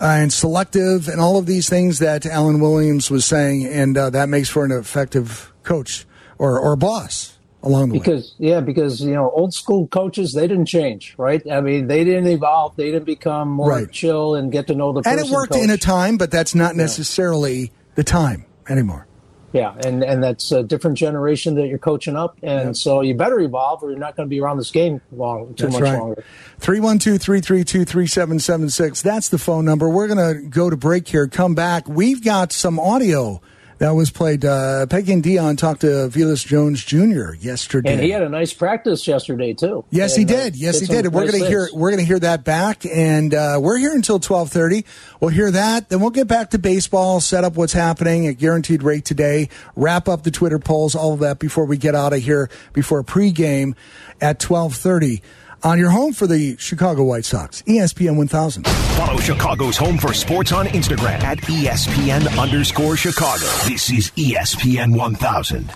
uh, 0.00 0.06
and 0.06 0.32
selective 0.32 1.08
and 1.08 1.20
all 1.20 1.36
of 1.36 1.44
these 1.44 1.68
things 1.68 1.98
that 1.98 2.24
Alan 2.24 2.58
Williams 2.58 3.10
was 3.10 3.26
saying. 3.26 3.66
And 3.66 3.98
uh, 3.98 4.08
that 4.10 4.30
makes 4.30 4.48
for 4.48 4.64
an 4.64 4.72
effective 4.72 5.52
coach 5.62 6.06
or, 6.38 6.58
or 6.58 6.74
boss 6.74 7.36
along 7.62 7.88
the 7.88 7.92
way. 7.94 7.98
because 7.98 8.34
yeah, 8.38 8.60
because 8.60 9.00
you 9.00 9.12
know 9.12 9.30
old 9.30 9.52
school 9.54 9.86
coaches 9.88 10.32
they 10.32 10.46
didn't 10.48 10.66
change, 10.66 11.14
right? 11.18 11.42
I 11.50 11.60
mean 11.60 11.86
they 11.88 12.04
didn't 12.04 12.26
evolve, 12.28 12.76
they 12.76 12.90
didn't 12.90 13.04
become 13.06 13.48
more 13.48 13.68
Right. 13.68 13.90
chill 13.90 14.34
and 14.34 14.50
get 14.50 14.66
to 14.68 14.74
know 14.74 14.92
the 14.92 15.08
And 15.08 15.20
it 15.20 15.28
worked 15.30 15.52
coach. 15.52 15.62
in 15.62 15.70
a 15.70 15.76
time, 15.76 16.16
but 16.16 16.30
that's 16.30 16.54
not 16.54 16.76
necessarily 16.76 17.72
the 17.96 18.04
time 18.04 18.46
anymore. 18.68 19.06
Yeah, 19.52 19.74
and 19.84 20.04
and 20.04 20.22
that's 20.22 20.52
a 20.52 20.62
different 20.62 20.96
generation 20.96 21.56
that 21.56 21.66
you're 21.66 21.76
coaching 21.78 22.14
up, 22.14 22.36
and 22.40 22.76
so 22.76 23.00
you 23.00 23.14
better 23.14 23.40
evolve, 23.40 23.82
or 23.82 23.90
you're 23.90 23.98
not 23.98 24.14
going 24.14 24.28
to 24.28 24.30
be 24.30 24.40
around 24.40 24.58
this 24.58 24.70
game 24.70 25.00
long 25.10 25.54
too 25.54 25.64
That's 25.64 25.72
much 25.74 25.82
right. 25.82 25.98
longer. 25.98 26.24
312 26.60 27.20
332 27.20 27.84
3776. 27.84 29.02
That's 29.02 29.28
the 29.28 29.38
phone 29.38 29.64
number. 29.64 29.88
We're 29.88 30.06
going 30.06 30.42
to 30.42 30.48
go 30.48 30.70
to 30.70 30.76
break 30.76 31.08
here, 31.08 31.26
come 31.26 31.56
back. 31.56 31.88
We've 31.88 32.22
got 32.22 32.52
some 32.52 32.78
audio 32.78 33.40
that 33.80 33.94
was 33.94 34.10
played. 34.10 34.44
Uh, 34.44 34.84
Peggy 34.86 35.14
and 35.14 35.22
Dion 35.22 35.56
talked 35.56 35.80
to 35.80 35.86
Velus 35.86 36.46
Jones 36.46 36.84
Jr. 36.84 37.32
yesterday. 37.34 37.94
And 37.94 38.00
he 38.00 38.10
had 38.10 38.22
a 38.22 38.28
nice 38.28 38.52
practice 38.52 39.08
yesterday 39.08 39.54
too. 39.54 39.84
Yes, 39.90 40.14
he 40.14 40.22
And, 40.22 40.30
uh, 40.30 40.34
did. 40.34 40.56
Yes, 40.56 40.78
he 40.78 40.86
did. 40.86 41.06
And 41.06 41.14
we're 41.14 41.26
going 41.26 41.42
to 41.42 41.48
hear 41.48 41.68
we're 41.72 41.90
going 41.90 42.00
to 42.00 42.06
hear 42.06 42.18
that 42.18 42.44
back, 42.44 42.84
and 42.86 43.32
uh, 43.34 43.58
we're 43.60 43.78
here 43.78 43.92
until 43.92 44.20
twelve 44.20 44.50
thirty. 44.50 44.84
We'll 45.18 45.30
hear 45.30 45.50
that, 45.50 45.88
then 45.88 46.00
we'll 46.00 46.10
get 46.10 46.28
back 46.28 46.50
to 46.50 46.58
baseball, 46.58 47.20
set 47.20 47.42
up 47.42 47.56
what's 47.56 47.72
happening 47.72 48.26
at 48.26 48.38
Guaranteed 48.38 48.82
Rate 48.82 49.04
today, 49.04 49.48
wrap 49.74 50.08
up 50.08 50.22
the 50.22 50.30
Twitter 50.30 50.58
polls, 50.58 50.94
all 50.94 51.14
of 51.14 51.20
that 51.20 51.38
before 51.38 51.64
we 51.64 51.76
get 51.78 51.94
out 51.94 52.12
of 52.12 52.20
here 52.22 52.50
before 52.74 53.02
pregame 53.02 53.74
at 54.20 54.38
twelve 54.38 54.74
thirty 54.74 55.22
on 55.62 55.78
your 55.78 55.90
home 55.90 56.12
for 56.12 56.26
the 56.26 56.56
Chicago 56.58 57.04
White 57.04 57.24
Sox, 57.24 57.62
ESPN 57.62 58.16
one 58.16 58.28
thousand. 58.28 58.66
Follow 58.66 59.18
Chicago's 59.18 59.76
home 59.76 59.98
for 59.98 60.12
sports 60.12 60.52
on 60.52 60.66
Instagram 60.66 61.20
at 61.22 61.38
ESPN 61.38 62.38
underscore 62.38 62.96
Chicago. 62.96 63.46
This 63.66 63.90
is 63.90 64.10
ESPN 64.10 64.96
1000. 64.96 65.70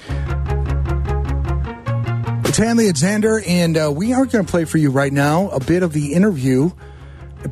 It's 2.47 2.59
Hanley 2.59 2.89
and 2.89 2.97
Xander, 2.97 3.43
and 3.49 3.77
uh, 3.77 3.91
we 3.91 4.13
are 4.13 4.27
going 4.27 4.45
to 4.45 4.51
play 4.51 4.65
for 4.65 4.79
you 4.79 4.91
right 4.91 5.13
now 5.13 5.49
a 5.51 5.61
bit 5.61 5.83
of 5.83 5.93
the 5.93 6.13
interview. 6.13 6.71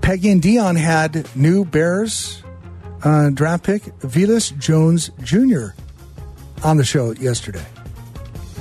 Peggy 0.00 0.30
and 0.30 0.42
Dion 0.42 0.76
had 0.76 1.34
new 1.34 1.64
Bears 1.64 2.42
uh, 3.02 3.30
draft 3.30 3.64
pick, 3.64 3.82
Velus 4.00 4.56
Jones 4.58 5.10
Jr., 5.22 5.68
on 6.62 6.76
the 6.76 6.84
show 6.84 7.12
yesterday. 7.12 7.64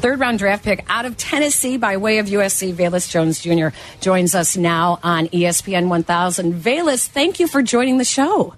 Third 0.02 0.20
round 0.20 0.40
draft 0.40 0.64
pick 0.64 0.84
out 0.90 1.06
of 1.06 1.16
Tennessee 1.16 1.78
by 1.78 1.98
way 1.98 2.18
of 2.18 2.26
USC. 2.26 2.74
Velus 2.74 3.10
Jones 3.10 3.40
Jr. 3.40 3.76
joins 4.02 4.34
us 4.34 4.58
now 4.58 5.00
on 5.04 5.28
ESPN 5.28 5.90
1000. 5.90 6.56
Velus, 6.56 7.08
thank 7.08 7.40
you 7.40 7.48
for 7.48 7.62
joining 7.62 8.00
the 8.00 8.04
show. 8.04 8.56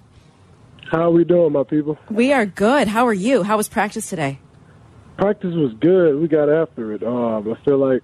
How 0.90 1.02
are 1.02 1.10
we 1.10 1.24
doing, 1.24 1.52
my 1.52 1.64
people? 1.64 1.98
We 2.10 2.32
are 2.32 2.46
good. 2.46 2.88
How 2.88 3.06
are 3.06 3.12
you? 3.12 3.42
How 3.42 3.56
was 3.58 3.68
practice 3.68 4.08
today? 4.08 4.38
Practice 5.18 5.54
was 5.54 5.74
good. 5.80 6.18
We 6.18 6.28
got 6.28 6.48
after 6.48 6.92
it. 6.92 7.02
Um, 7.02 7.52
I 7.52 7.62
feel 7.64 7.78
like 7.78 8.02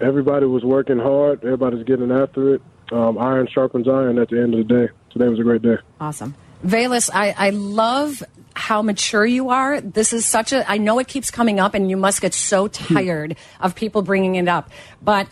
everybody 0.00 0.46
was 0.46 0.62
working 0.62 0.98
hard. 0.98 1.44
Everybody's 1.44 1.84
getting 1.84 2.12
after 2.12 2.54
it. 2.54 2.62
Um, 2.92 3.18
iron 3.18 3.48
sharpens 3.52 3.88
iron 3.88 4.18
at 4.18 4.28
the 4.28 4.40
end 4.40 4.54
of 4.54 4.66
the 4.66 4.74
day. 4.74 4.92
Today 5.10 5.28
was 5.28 5.40
a 5.40 5.42
great 5.42 5.62
day. 5.62 5.76
Awesome. 6.00 6.34
Velus, 6.64 7.10
I, 7.12 7.34
I 7.36 7.50
love 7.50 8.22
how 8.54 8.82
mature 8.82 9.26
you 9.26 9.50
are. 9.50 9.80
This 9.80 10.12
is 10.12 10.26
such 10.26 10.52
a, 10.52 10.68
I 10.70 10.78
know 10.78 10.98
it 10.98 11.08
keeps 11.08 11.30
coming 11.30 11.60
up 11.60 11.74
and 11.74 11.90
you 11.90 11.96
must 11.96 12.20
get 12.20 12.34
so 12.34 12.68
hmm. 12.68 12.94
tired 12.94 13.36
of 13.60 13.74
people 13.74 14.02
bringing 14.02 14.34
it 14.36 14.48
up, 14.48 14.70
but 15.02 15.28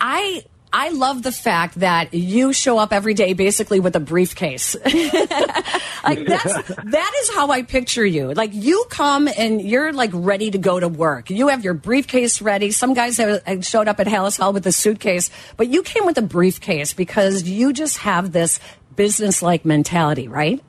I, 0.00 0.44
I 0.76 0.88
love 0.88 1.22
the 1.22 1.30
fact 1.30 1.76
that 1.76 2.12
you 2.12 2.52
show 2.52 2.78
up 2.78 2.92
every 2.92 3.14
day 3.14 3.32
basically 3.32 3.78
with 3.78 3.94
a 3.94 4.00
briefcase. 4.00 4.74
like 4.84 6.26
that's 6.26 6.66
that 6.84 7.12
is 7.20 7.32
how 7.32 7.50
I 7.50 7.62
picture 7.62 8.04
you. 8.04 8.34
Like 8.34 8.50
you 8.52 8.84
come 8.90 9.28
and 9.28 9.62
you're 9.62 9.92
like 9.92 10.10
ready 10.12 10.50
to 10.50 10.58
go 10.58 10.80
to 10.80 10.88
work. 10.88 11.30
You 11.30 11.46
have 11.46 11.62
your 11.62 11.74
briefcase 11.74 12.42
ready. 12.42 12.72
Some 12.72 12.92
guys 12.92 13.18
have 13.18 13.44
have 13.44 13.64
showed 13.64 13.86
up 13.86 14.00
at 14.00 14.08
Halas 14.08 14.36
Hall 14.36 14.52
with 14.52 14.66
a 14.66 14.72
suitcase, 14.72 15.30
but 15.56 15.68
you 15.68 15.84
came 15.84 16.06
with 16.06 16.18
a 16.18 16.22
briefcase 16.22 16.92
because 16.92 17.44
you 17.44 17.72
just 17.72 17.98
have 17.98 18.32
this 18.32 18.58
business-like 18.96 19.64
mentality, 19.64 20.26
right? 20.26 20.60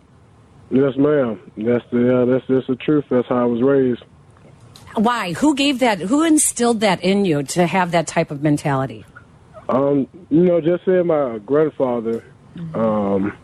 Yes, 0.70 0.96
ma'am. 0.98 1.40
That's 1.58 1.86
the 1.92 2.00
yeah, 2.00 2.26
that's 2.26 2.48
just 2.48 2.68
the 2.68 2.76
truth. 2.76 3.06
That's 3.10 3.28
how 3.28 3.44
I 3.44 3.46
was 3.46 3.62
raised. 3.62 4.04
Why? 4.96 5.34
Who 5.34 5.56
gave 5.56 5.80
that? 5.80 6.00
Who 6.00 6.24
instilled 6.24 6.80
that 6.80 7.04
in 7.04 7.26
you 7.26 7.44
to 7.44 7.68
have 7.68 7.92
that 7.92 8.08
type 8.08 8.32
of 8.32 8.42
mentality? 8.42 9.06
Um, 9.68 10.08
you 10.30 10.44
know, 10.44 10.62
just 10.62 10.86
saying 10.86 11.08
my 11.08 11.40
grandfather, 11.40 12.24
um, 12.74 13.38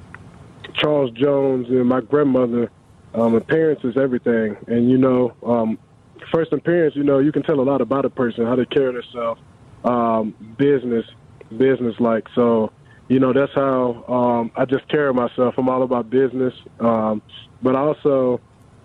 Charles 0.76 1.12
Jones, 1.12 1.68
and 1.70 1.88
my 1.88 2.02
grandmother. 2.02 2.72
Um, 3.14 3.36
appearance 3.36 3.82
is 3.84 3.98
everything, 3.98 4.56
and 4.68 4.90
you 4.90 4.98
know, 4.98 5.34
um, 5.44 5.78
first 6.32 6.54
appearance, 6.54 6.96
you 6.96 7.04
know, 7.04 7.20
you 7.20 7.32
can 7.32 7.44
tell 7.44 7.60
a 7.60 7.62
lot 7.64 7.82
about 7.82 8.06
a 8.06 8.10
person, 8.10 8.46
how 8.46 8.56
they 8.56 8.66
carry 8.66 8.94
themselves, 8.94 9.42
um, 9.84 10.34
business, 10.58 11.06
business 11.58 11.96
like. 12.00 12.28
So, 12.36 12.72
you 13.12 13.20
know, 13.20 13.34
that's 13.34 13.52
how 13.54 14.06
um, 14.08 14.52
I 14.56 14.64
just 14.64 14.88
carry 14.88 15.14
myself. 15.14 15.56
I'm 15.58 15.68
all 15.68 15.84
about 15.84 16.10
business, 16.10 16.54
um, 16.80 17.22
but 17.62 17.76
also, 17.76 18.40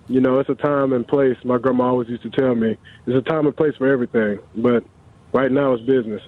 you 0.09 0.21
know, 0.21 0.41
it's 0.41 0.51
a 0.51 0.57
time 0.57 0.93
and 0.93 1.07
place. 1.07 1.37
My 1.45 1.59
grandma 1.59 1.91
always 1.91 2.09
used 2.09 2.25
to 2.25 2.31
tell 2.31 2.57
me, 2.57 2.77
"It's 3.07 3.17
a 3.17 3.23
time 3.23 3.47
and 3.47 3.57
place 3.57 3.77
for 3.77 3.87
everything, 3.87 4.41
but 4.57 4.83
right 5.33 5.53
now 5.53 5.75
it's 5.75 5.85
business. 5.85 6.23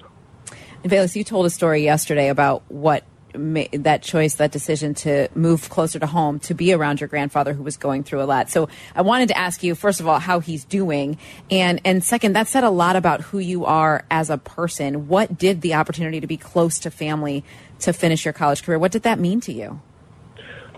Velus, 0.84 1.16
you 1.16 1.24
told 1.24 1.46
a 1.46 1.50
story 1.50 1.82
yesterday 1.82 2.28
about 2.28 2.62
what 2.70 3.02
that 3.34 4.02
choice, 4.02 4.36
that 4.36 4.52
decision 4.52 4.94
to 4.94 5.28
move 5.34 5.68
closer 5.68 5.98
to 5.98 6.06
home, 6.06 6.38
to 6.40 6.54
be 6.54 6.72
around 6.72 7.00
your 7.00 7.08
grandfather 7.08 7.52
who 7.52 7.62
was 7.62 7.76
going 7.76 8.02
through 8.02 8.22
a 8.22 8.24
lot. 8.24 8.48
So 8.48 8.68
I 8.94 9.02
wanted 9.02 9.28
to 9.28 9.38
ask 9.38 9.62
you, 9.62 9.74
first 9.74 10.00
of 10.00 10.06
all, 10.06 10.18
how 10.18 10.40
he's 10.40 10.64
doing. 10.64 11.18
And, 11.50 11.80
and 11.84 12.02
second, 12.02 12.34
that 12.34 12.48
said 12.48 12.64
a 12.64 12.70
lot 12.70 12.96
about 12.96 13.20
who 13.20 13.38
you 13.38 13.64
are 13.66 14.04
as 14.10 14.30
a 14.30 14.38
person. 14.38 15.08
What 15.08 15.36
did 15.36 15.60
the 15.60 15.74
opportunity 15.74 16.20
to 16.20 16.26
be 16.26 16.36
close 16.36 16.78
to 16.80 16.90
family 16.90 17.44
to 17.80 17.92
finish 17.92 18.24
your 18.24 18.32
college 18.32 18.62
career, 18.62 18.78
what 18.78 18.92
did 18.92 19.02
that 19.02 19.18
mean 19.18 19.40
to 19.42 19.52
you? 19.52 19.80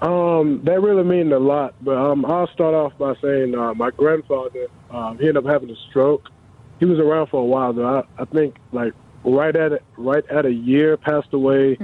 Um, 0.03 0.62
that 0.64 0.80
really 0.80 1.05
means 1.05 1.32
a 1.32 1.38
lot. 1.38 1.74
But 1.82 1.96
um, 1.96 2.24
I'll 2.24 2.48
start 2.48 2.74
off 2.74 2.96
by 2.98 3.14
saying 3.22 3.55
uh, 3.55 3.74
my 3.74 3.90
grandfather, 3.90 4.68
um, 4.90 5.18
he 5.18 5.28
ended 5.28 5.44
up 5.44 5.51
having 5.51 5.70
a 5.70 5.76
stroke. 5.90 6.30
He 6.78 6.86
was 6.86 6.98
around 6.98 7.28
for 7.28 7.40
a 7.40 7.44
while, 7.44 7.72
though. 7.72 7.98
I, 7.98 8.22
I 8.22 8.24
think 8.24 8.57
like 8.72 8.94
right 9.24 9.55
at 9.55 9.72
it, 9.72 9.84
right 9.98 10.24
at 10.30 10.46
a 10.46 10.53
year, 10.53 10.96
passed 10.96 11.32
away. 11.32 11.76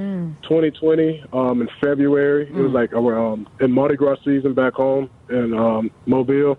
2020 0.42 1.24
um, 1.32 1.60
in 1.60 1.68
February. 1.80 2.48
It 2.48 2.54
was 2.54 2.72
like 2.72 2.92
around 2.92 3.48
in 3.60 3.72
Mardi 3.72 3.96
Gras 3.96 4.16
season 4.24 4.54
back 4.54 4.74
home 4.74 5.10
in 5.28 5.52
um, 5.54 5.90
Mobile, 6.06 6.58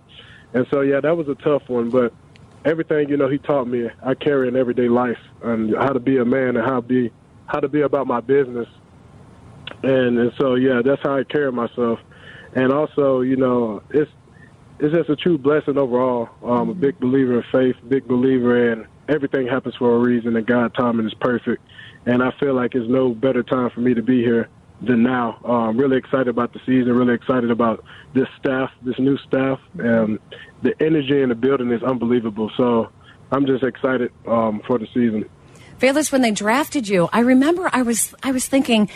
and 0.54 0.68
so 0.72 0.82
yeah, 0.82 1.00
that 1.02 1.16
was 1.16 1.28
a 1.28 1.36
tough 1.36 1.64
one. 1.68 1.90
But 1.90 2.14
everything 2.66 3.10
you 3.10 3.18
know, 3.18 3.30
he 3.30 3.38
taught 3.38 3.66
me 3.68 3.90
I 4.04 4.14
carry 4.14 4.48
in 4.48 4.56
everyday 4.56 4.90
life 4.90 5.20
and 5.42 5.76
how 5.76 5.94
to 5.94 6.00
be 6.00 6.18
a 6.18 6.26
man 6.26 6.58
and 6.58 6.66
how 6.66 6.82
to 6.82 6.88
be 6.88 7.12
how 7.48 7.60
to 7.60 7.68
be 7.68 7.82
about 7.82 8.08
my 8.08 8.22
business 8.22 8.68
and 9.84 10.18
and 10.18 10.32
so 10.40 10.56
yeah, 10.56 10.82
that's 10.84 11.02
how 11.04 11.18
I 11.18 11.24
carry 11.24 11.52
myself. 11.52 12.00
And 12.54 12.72
also, 12.72 13.22
you 13.22 13.36
know, 13.36 13.82
it's 13.90 14.12
it's 14.80 14.94
just 14.94 15.10
a 15.10 15.16
true 15.16 15.38
blessing 15.38 15.78
overall. 15.78 16.30
I'm 16.44 16.70
a 16.70 16.74
big 16.74 17.00
believer 17.00 17.40
in 17.40 17.44
faith, 17.52 17.76
big 17.88 18.08
believer 18.08 18.72
in 18.72 18.88
everything 19.10 19.48
happens 19.48 19.76
for 19.76 19.96
a 19.96 20.00
reason, 20.00 20.36
and 20.36 20.46
God 20.46 20.74
timing 20.76 21.08
is 21.08 21.14
perfect. 21.16 21.64
And 22.06 22.24
I 22.24 22.32
feel 22.40 22.54
like 22.54 22.76
it's 22.76 22.90
no 22.90 23.14
better 23.14 23.44
time 23.44 23.70
for 23.72 23.82
me 23.82 23.94
to 23.94 24.02
be 24.02 24.22
here 24.22 24.50
than 24.82 25.04
now. 25.04 25.40
Uh, 25.44 25.68
I'm 25.70 25.78
really 25.78 25.98
excited 25.98 26.28
about 26.28 26.54
the 26.54 26.60
season. 26.60 26.94
Really 26.94 27.16
excited 27.16 27.50
about 27.50 27.84
this 28.14 28.28
staff, 28.40 28.70
this 28.84 28.98
new 29.00 29.18
staff, 29.18 29.60
and 29.80 30.20
the 30.62 30.74
energy 30.80 31.22
in 31.22 31.30
the 31.30 31.36
building 31.36 31.72
is 31.72 31.84
unbelievable. 31.84 32.52
So 32.56 32.90
I'm 33.32 33.46
just 33.46 33.64
excited 33.64 34.12
um, 34.28 34.62
for 34.68 34.78
the 34.78 34.88
season. 34.94 35.26
Velus, 35.80 36.12
when 36.12 36.22
they 36.22 36.32
drafted 36.32 36.88
you, 36.88 37.10
I 37.14 37.20
remember 37.20 37.70
I 37.72 37.82
was 37.84 38.16
I 38.24 38.32
was 38.32 38.48
thinking, 38.48 38.90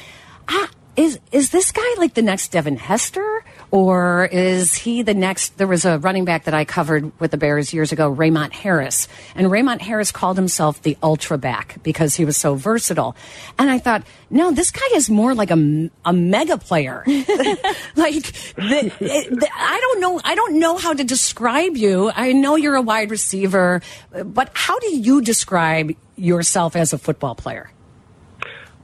ah, 0.48 0.70
is 0.96 1.20
is 1.32 1.52
this 1.52 1.72
guy 1.72 1.82
like 1.98 2.14
the 2.16 2.22
next 2.22 2.52
Devin 2.52 2.76
Hester, 2.78 3.44
or 3.72 4.26
is 4.26 4.76
he 4.76 5.02
the 5.04 5.14
next? 5.14 5.58
There 5.58 5.68
was 5.68 5.86
a 5.86 5.98
running 6.00 6.26
back 6.26 6.44
that 6.46 6.54
I 6.54 6.66
covered 6.66 7.18
with 7.20 7.32
the 7.32 7.38
Bears 7.38 7.74
years 7.74 7.92
ago, 7.92 8.14
Raymont 8.14 8.52
Harris, 8.52 9.08
and 9.36 9.48
Raymont 9.48 9.82
Harris 9.82 10.12
called 10.12 10.38
himself 10.38 10.82
the 10.82 10.98
ultra 11.02 11.38
back 11.38 11.78
because 11.84 12.16
he 12.16 12.26
was 12.26 12.36
so 12.36 12.56
versatile. 12.56 13.16
And 13.58 13.70
I 13.70 13.80
thought, 13.80 14.04
no, 14.30 14.52
this 14.52 14.72
guy 14.72 14.88
is 14.94 15.10
more 15.10 15.34
like 15.34 15.52
a, 15.52 15.90
a 16.04 16.12
mega 16.14 16.58
player. 16.58 17.04
like 17.08 18.24
the, 18.56 18.92
the- 19.00 19.50
I 19.56 19.80
don't 19.80 20.02
know, 20.02 20.20
I 20.24 20.36
don't 20.36 20.60
know 20.60 20.78
how 20.78 20.94
to 20.94 21.04
describe 21.04 21.78
you. 21.78 22.12
I 22.14 22.34
know 22.34 22.56
you're 22.58 22.76
a 22.76 22.82
wide 22.82 23.12
receiver, 23.12 23.82
but 24.26 24.52
how 24.54 24.78
do 24.80 24.96
you 24.96 25.22
describe 25.22 25.92
yourself 26.18 26.76
as 26.76 26.92
a 26.94 26.98
football 26.98 27.36
player? 27.36 27.72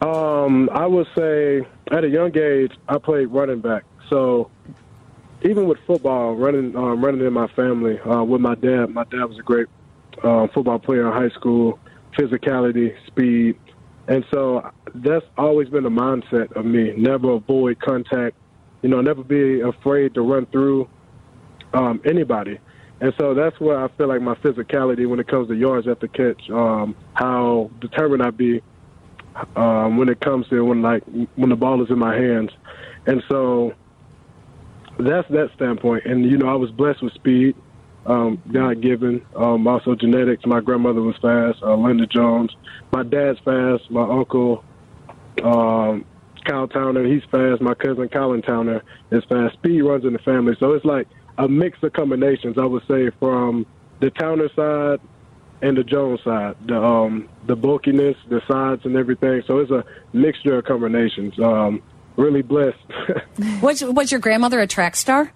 Um, 0.01 0.69
I 0.71 0.85
would 0.85 1.07
say 1.17 1.61
at 1.91 2.03
a 2.03 2.09
young 2.09 2.37
age, 2.37 2.71
I 2.87 2.97
played 2.97 3.27
running 3.27 3.61
back. 3.61 3.83
So 4.09 4.51
even 5.43 5.67
with 5.67 5.77
football, 5.85 6.35
running 6.35 6.75
um, 6.75 7.03
running 7.03 7.25
in 7.25 7.33
my 7.33 7.47
family 7.47 7.99
uh, 7.99 8.23
with 8.23 8.41
my 8.41 8.55
dad. 8.55 8.87
My 8.87 9.03
dad 9.05 9.25
was 9.25 9.37
a 9.37 9.43
great 9.43 9.67
uh, 10.23 10.47
football 10.53 10.79
player 10.79 11.07
in 11.07 11.13
high 11.13 11.33
school. 11.35 11.79
Physicality, 12.17 12.95
speed, 13.05 13.59
and 14.07 14.25
so 14.33 14.71
that's 14.95 15.25
always 15.37 15.69
been 15.69 15.83
the 15.83 15.89
mindset 15.89 16.51
of 16.53 16.65
me. 16.65 16.93
Never 16.97 17.33
avoid 17.33 17.79
contact. 17.79 18.35
You 18.81 18.89
know, 18.89 19.01
never 19.01 19.23
be 19.23 19.61
afraid 19.61 20.15
to 20.15 20.21
run 20.21 20.47
through 20.47 20.89
um, 21.73 22.01
anybody. 22.05 22.59
And 23.01 23.13
so 23.19 23.35
that's 23.35 23.59
where 23.59 23.83
I 23.83 23.87
feel 23.89 24.07
like 24.07 24.21
my 24.21 24.33
physicality 24.35 25.07
when 25.07 25.19
it 25.19 25.27
comes 25.27 25.47
to 25.49 25.55
yards 25.55 25.87
after 25.87 26.07
catch, 26.07 26.49
um, 26.49 26.95
how 27.13 27.69
determined 27.79 28.23
I 28.23 28.31
be 28.31 28.63
um, 29.55 29.97
when 29.97 30.09
it 30.09 30.19
comes 30.19 30.47
to 30.49 30.61
when 30.63 30.81
like 30.81 31.03
when 31.35 31.49
the 31.49 31.55
ball 31.55 31.83
is 31.83 31.89
in 31.89 31.99
my 31.99 32.15
hands, 32.15 32.51
and 33.05 33.23
so 33.29 33.73
that's 34.99 35.27
that 35.29 35.49
standpoint. 35.55 36.05
And 36.05 36.25
you 36.25 36.37
know, 36.37 36.47
I 36.47 36.55
was 36.55 36.71
blessed 36.71 37.01
with 37.01 37.13
speed, 37.13 37.55
um, 38.05 38.41
God 38.51 38.81
given, 38.81 39.25
um, 39.35 39.67
also 39.67 39.95
genetics. 39.95 40.45
My 40.45 40.59
grandmother 40.59 41.01
was 41.01 41.15
fast, 41.21 41.61
uh, 41.61 41.75
Linda 41.75 42.07
Jones. 42.07 42.55
My 42.91 43.03
dad's 43.03 43.39
fast. 43.39 43.89
My 43.91 44.03
uncle, 44.03 44.63
um, 45.43 46.05
Kyle 46.45 46.67
Towner, 46.67 47.05
he's 47.05 47.23
fast. 47.31 47.61
My 47.61 47.73
cousin 47.73 48.09
Colin 48.09 48.41
Towner 48.41 48.83
is 49.11 49.23
fast. 49.25 49.55
Speed 49.55 49.81
runs 49.81 50.05
in 50.05 50.13
the 50.13 50.19
family, 50.19 50.55
so 50.59 50.73
it's 50.73 50.85
like 50.85 51.07
a 51.37 51.47
mix 51.47 51.77
of 51.83 51.93
combinations. 51.93 52.57
I 52.57 52.65
would 52.65 52.83
say 52.87 53.11
from 53.19 53.65
the 53.99 54.09
Towner 54.11 54.49
side 54.55 54.99
and 55.61 55.77
the 55.77 55.83
Jones 55.83 56.19
side, 56.23 56.55
the 56.67 56.81
um, 56.81 57.27
the 57.47 57.55
bulkiness, 57.55 58.15
the 58.29 58.41
sides, 58.47 58.85
and 58.85 58.95
everything. 58.95 59.41
So 59.47 59.59
it's 59.59 59.71
a 59.71 59.83
mixture 60.13 60.57
of 60.57 60.65
combinations. 60.65 61.39
Um, 61.39 61.81
really 62.15 62.41
blessed. 62.41 62.77
Was 63.61 63.83
was 63.83 64.11
your 64.11 64.19
grandmother 64.21 64.59
a 64.59 64.67
track 64.67 64.95
star? 64.95 65.31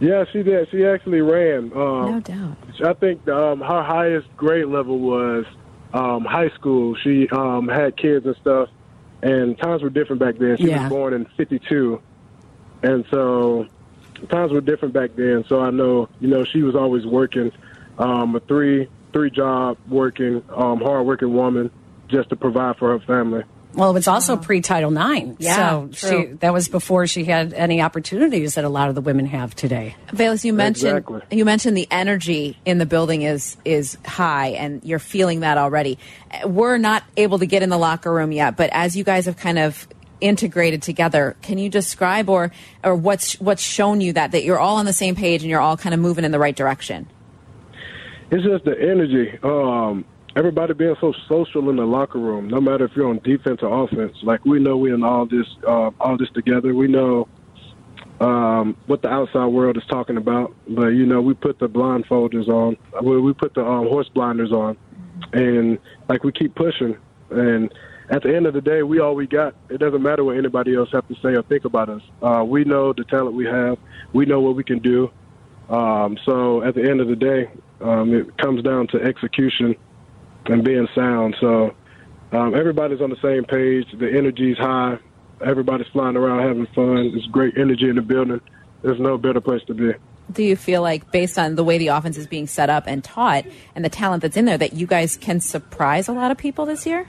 yeah, 0.00 0.24
she 0.32 0.42
did. 0.42 0.68
She 0.70 0.84
actually 0.84 1.20
ran. 1.20 1.72
Um, 1.74 2.10
No 2.12 2.20
doubt. 2.20 2.56
I 2.84 2.92
think 2.94 3.26
um, 3.28 3.60
her 3.60 3.82
highest 3.82 4.26
grade 4.36 4.66
level 4.66 4.98
was 4.98 5.44
um, 5.94 6.24
high 6.24 6.48
school. 6.50 6.96
She 7.04 7.28
um, 7.28 7.68
had 7.68 7.96
kids 7.96 8.26
and 8.26 8.34
stuff, 8.40 8.68
and 9.22 9.56
times 9.58 9.82
were 9.82 9.90
different 9.90 10.20
back 10.20 10.36
then. 10.38 10.56
She 10.56 10.64
Yeah. 10.68 10.82
was 10.84 10.88
born 10.90 11.12
in 11.14 11.24
'52, 11.36 12.00
and 12.82 13.04
so 13.12 13.66
times 14.28 14.50
were 14.52 14.60
different 14.60 14.92
back 14.94 15.10
then. 15.14 15.44
So 15.48 15.60
I 15.60 15.70
know, 15.70 16.08
you 16.20 16.26
know, 16.28 16.44
she 16.44 16.62
was 16.62 16.74
always 16.74 17.06
working, 17.06 17.52
um, 17.98 18.34
a 18.36 18.40
three 18.40 18.88
three 19.12 19.30
job 19.30 19.76
working, 19.88 20.42
um, 20.54 20.80
hard 20.80 21.06
working 21.06 21.34
woman, 21.34 21.70
just 22.08 22.30
to 22.30 22.36
provide 22.36 22.76
for 22.76 22.98
her 22.98 23.04
family. 23.06 23.44
Well, 23.74 23.90
it 23.90 23.94
was 23.94 24.08
also 24.08 24.36
pre 24.36 24.60
Title 24.60 24.92
IX. 24.92 25.36
Yeah, 25.38 25.56
so 25.56 25.90
she, 25.92 26.08
true. 26.08 26.38
that 26.40 26.52
was 26.52 26.68
before 26.68 27.06
she 27.06 27.24
had 27.24 27.54
any 27.54 27.80
opportunities 27.80 28.56
that 28.56 28.64
a 28.64 28.68
lot 28.68 28.90
of 28.90 28.94
the 28.94 29.00
women 29.00 29.26
have 29.26 29.54
today. 29.54 29.96
Velus, 30.08 30.44
you 30.44 30.52
mentioned 30.52 30.98
Exactly. 30.98 31.22
you 31.30 31.44
mentioned 31.44 31.76
the 31.76 31.88
energy 31.90 32.58
in 32.66 32.78
the 32.78 32.86
building 32.86 33.22
is 33.22 33.56
is 33.64 33.96
high, 34.04 34.48
and 34.48 34.84
you're 34.84 34.98
feeling 34.98 35.40
that 35.40 35.56
already. 35.56 35.98
We're 36.44 36.76
not 36.76 37.02
able 37.16 37.38
to 37.38 37.46
get 37.46 37.62
in 37.62 37.70
the 37.70 37.78
locker 37.78 38.12
room 38.12 38.32
yet, 38.32 38.56
but 38.56 38.68
as 38.72 38.94
you 38.94 39.04
guys 39.04 39.24
have 39.24 39.38
kind 39.38 39.58
of 39.58 39.88
integrated 40.20 40.82
together, 40.82 41.36
can 41.40 41.56
you 41.56 41.70
describe 41.70 42.28
or 42.28 42.52
or 42.84 42.94
what's 42.94 43.40
what's 43.40 43.62
shown 43.62 44.02
you 44.02 44.12
that 44.12 44.32
that 44.32 44.44
you're 44.44 44.58
all 44.58 44.76
on 44.76 44.84
the 44.84 44.92
same 44.92 45.14
page 45.14 45.42
and 45.42 45.50
you're 45.50 45.60
all 45.60 45.78
kind 45.78 45.94
of 45.94 46.00
moving 46.00 46.24
in 46.24 46.30
the 46.30 46.38
right 46.38 46.54
direction? 46.54 47.08
It's 48.32 48.42
just 48.44 48.64
the 48.64 48.74
energy. 48.80 49.38
Um, 49.42 50.06
everybody 50.36 50.72
being 50.72 50.96
so 51.02 51.12
social 51.28 51.68
in 51.68 51.76
the 51.76 51.84
locker 51.84 52.18
room, 52.18 52.48
no 52.48 52.62
matter 52.62 52.86
if 52.86 52.92
you're 52.96 53.10
on 53.10 53.18
defense 53.18 53.60
or 53.60 53.84
offense. 53.84 54.16
Like 54.22 54.42
we 54.46 54.58
know 54.58 54.78
we're 54.78 54.94
in 54.94 55.04
all 55.04 55.26
this, 55.26 55.44
uh, 55.68 55.90
all 56.00 56.16
this 56.16 56.30
together. 56.32 56.74
We 56.74 56.88
know 56.88 57.28
um, 58.20 58.74
what 58.86 59.02
the 59.02 59.08
outside 59.08 59.48
world 59.48 59.76
is 59.76 59.82
talking 59.90 60.16
about, 60.16 60.54
but 60.66 60.88
you 60.88 61.04
know, 61.04 61.20
we 61.20 61.34
put 61.34 61.58
the 61.58 61.68
blindfolders 61.68 62.48
on. 62.48 62.78
We, 63.04 63.34
put 63.34 63.52
the 63.52 63.66
um, 63.66 63.86
horse 63.88 64.08
blinders 64.08 64.50
on, 64.50 64.78
and 65.34 65.78
like 66.08 66.24
we 66.24 66.32
keep 66.32 66.54
pushing. 66.54 66.96
And 67.30 67.70
at 68.08 68.22
the 68.22 68.34
end 68.34 68.46
of 68.46 68.54
the 68.54 68.62
day, 68.62 68.82
we 68.82 68.98
all 68.98 69.14
we 69.14 69.26
got. 69.26 69.54
It 69.68 69.76
doesn't 69.76 70.02
matter 70.02 70.24
what 70.24 70.38
anybody 70.38 70.74
else 70.74 70.88
have 70.92 71.06
to 71.08 71.14
say 71.16 71.34
or 71.34 71.42
think 71.42 71.66
about 71.66 71.90
us. 71.90 72.02
Uh, 72.22 72.44
we 72.46 72.64
know 72.64 72.94
the 72.94 73.04
talent 73.04 73.36
we 73.36 73.44
have. 73.44 73.76
We 74.14 74.24
know 74.24 74.40
what 74.40 74.56
we 74.56 74.64
can 74.64 74.78
do. 74.78 75.10
Um, 75.68 76.16
so 76.24 76.62
at 76.62 76.74
the 76.74 76.82
end 76.82 77.02
of 77.02 77.08
the 77.08 77.16
day, 77.16 77.50
um, 77.82 78.14
it 78.14 78.36
comes 78.38 78.62
down 78.62 78.86
to 78.88 79.02
execution 79.02 79.74
and 80.46 80.64
being 80.64 80.88
sound. 80.94 81.36
So 81.40 81.74
um, 82.32 82.54
everybody's 82.54 83.00
on 83.00 83.10
the 83.10 83.20
same 83.22 83.44
page. 83.44 83.86
The 83.98 84.10
energy's 84.10 84.58
high. 84.58 84.98
Everybody's 85.44 85.88
flying 85.88 86.16
around 86.16 86.46
having 86.46 86.66
fun. 86.74 87.12
There's 87.12 87.26
great 87.26 87.56
energy 87.56 87.88
in 87.88 87.96
the 87.96 88.02
building. 88.02 88.40
There's 88.82 89.00
no 89.00 89.18
better 89.18 89.40
place 89.40 89.62
to 89.66 89.74
be. 89.74 89.92
Do 90.30 90.42
you 90.42 90.56
feel 90.56 90.82
like, 90.82 91.10
based 91.10 91.38
on 91.38 91.56
the 91.56 91.64
way 91.64 91.78
the 91.78 91.88
offense 91.88 92.16
is 92.16 92.26
being 92.26 92.46
set 92.46 92.70
up 92.70 92.84
and 92.86 93.02
taught, 93.02 93.44
and 93.74 93.84
the 93.84 93.88
talent 93.88 94.22
that's 94.22 94.36
in 94.36 94.44
there, 94.44 94.56
that 94.56 94.72
you 94.72 94.86
guys 94.86 95.16
can 95.16 95.40
surprise 95.40 96.08
a 96.08 96.12
lot 96.12 96.30
of 96.30 96.38
people 96.38 96.64
this 96.64 96.86
year? 96.86 97.06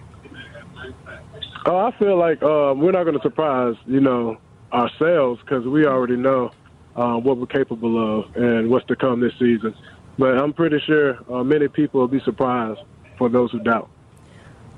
Oh, 1.65 1.77
I 1.77 1.91
feel 1.97 2.17
like 2.17 2.41
um, 2.43 2.81
we're 2.81 2.91
not 2.91 3.03
going 3.03 3.15
to 3.15 3.21
surprise, 3.21 3.75
you 3.85 4.01
know, 4.01 4.37
ourselves 4.73 5.39
because 5.41 5.65
we 5.65 5.85
already 5.85 6.17
know 6.17 6.51
uh, 6.95 7.15
what 7.15 7.37
we're 7.37 7.45
capable 7.45 8.19
of 8.19 8.35
and 8.35 8.69
what's 8.69 8.85
to 8.87 8.95
come 8.95 9.21
this 9.21 9.33
season. 9.39 9.73
But 10.17 10.37
I'm 10.37 10.53
pretty 10.53 10.79
sure 10.85 11.19
uh, 11.31 11.43
many 11.43 11.67
people 11.67 12.01
will 12.01 12.07
be 12.07 12.21
surprised 12.21 12.81
for 13.17 13.29
those 13.29 13.51
who 13.51 13.59
doubt. 13.59 13.89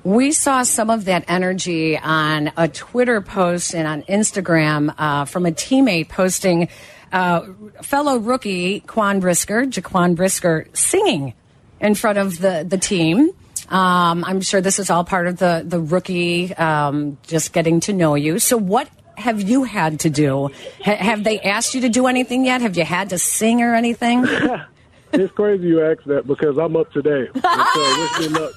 We 0.04 0.32
saw 0.34 0.62
some 0.64 0.92
of 0.92 1.06
that 1.06 1.26
energy 1.28 1.98
on 1.98 2.52
a 2.56 2.68
Twitter 2.68 3.22
post 3.22 3.74
and 3.74 3.88
on 3.88 4.04
Instagram 4.04 4.94
uh, 4.98 5.26
from 5.26 5.48
a 5.48 5.52
teammate 5.52 6.10
posting 6.10 6.70
uh, 7.12 7.42
fellow 7.82 8.18
rookie 8.18 8.82
Quan 8.82 9.20
Brisker, 9.20 9.66
Jaquan 9.66 10.16
Brisker, 10.16 10.68
singing 10.74 11.34
in 11.82 11.96
front 11.96 12.20
of 12.20 12.38
the, 12.38 12.66
the 12.68 12.78
team. 12.78 13.32
Um, 13.70 14.24
I'm 14.24 14.42
sure 14.42 14.62
this 14.62 14.78
is 14.78 14.92
all 14.92 15.04
part 15.04 15.26
of 15.26 15.38
the, 15.38 15.64
the 15.66 15.82
rookie 15.82 16.54
um, 16.54 17.18
just 17.24 17.52
getting 17.52 17.80
to 17.82 17.94
know 17.94 18.14
you. 18.14 18.38
So, 18.38 18.58
what 18.58 18.88
have 19.18 19.42
you 19.42 19.64
had 19.64 20.02
to 20.02 20.10
do? 20.10 20.52
Ha- 20.84 20.98
have 20.98 21.24
they 21.24 21.40
asked 21.40 21.74
you 21.74 21.82
to 21.82 21.90
do 21.90 22.06
anything 22.06 22.46
yet? 22.46 22.62
Have 22.62 22.78
you 22.78 22.86
had 22.86 23.10
to 23.10 23.18
sing 23.18 23.64
or 23.64 23.74
anything? 23.74 24.28
it's 25.22 25.34
crazy 25.34 25.68
you 25.68 25.84
ask 25.84 26.04
that 26.06 26.28
because 26.28 26.58
I'm 26.58 26.76
up 26.76 26.92
today. 26.92 27.28
And 27.36 27.68
so 27.74 28.02
wish 28.02 28.20
me 28.20 28.40
luck. 28.40 28.54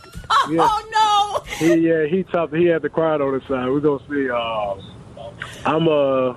Yeah. 0.50 0.58
Oh 0.60 1.40
no! 1.40 1.44
He 1.56 1.74
yeah 1.88 2.06
he 2.06 2.22
top 2.24 2.52
he 2.54 2.66
had 2.66 2.82
the 2.82 2.88
crowd 2.88 3.20
on 3.20 3.34
his 3.34 3.42
side. 3.44 3.68
We're 3.68 3.80
gonna 3.80 4.02
see. 4.08 4.28
Uh, 4.30 4.74
I'm 5.66 5.88
uh 5.88 6.36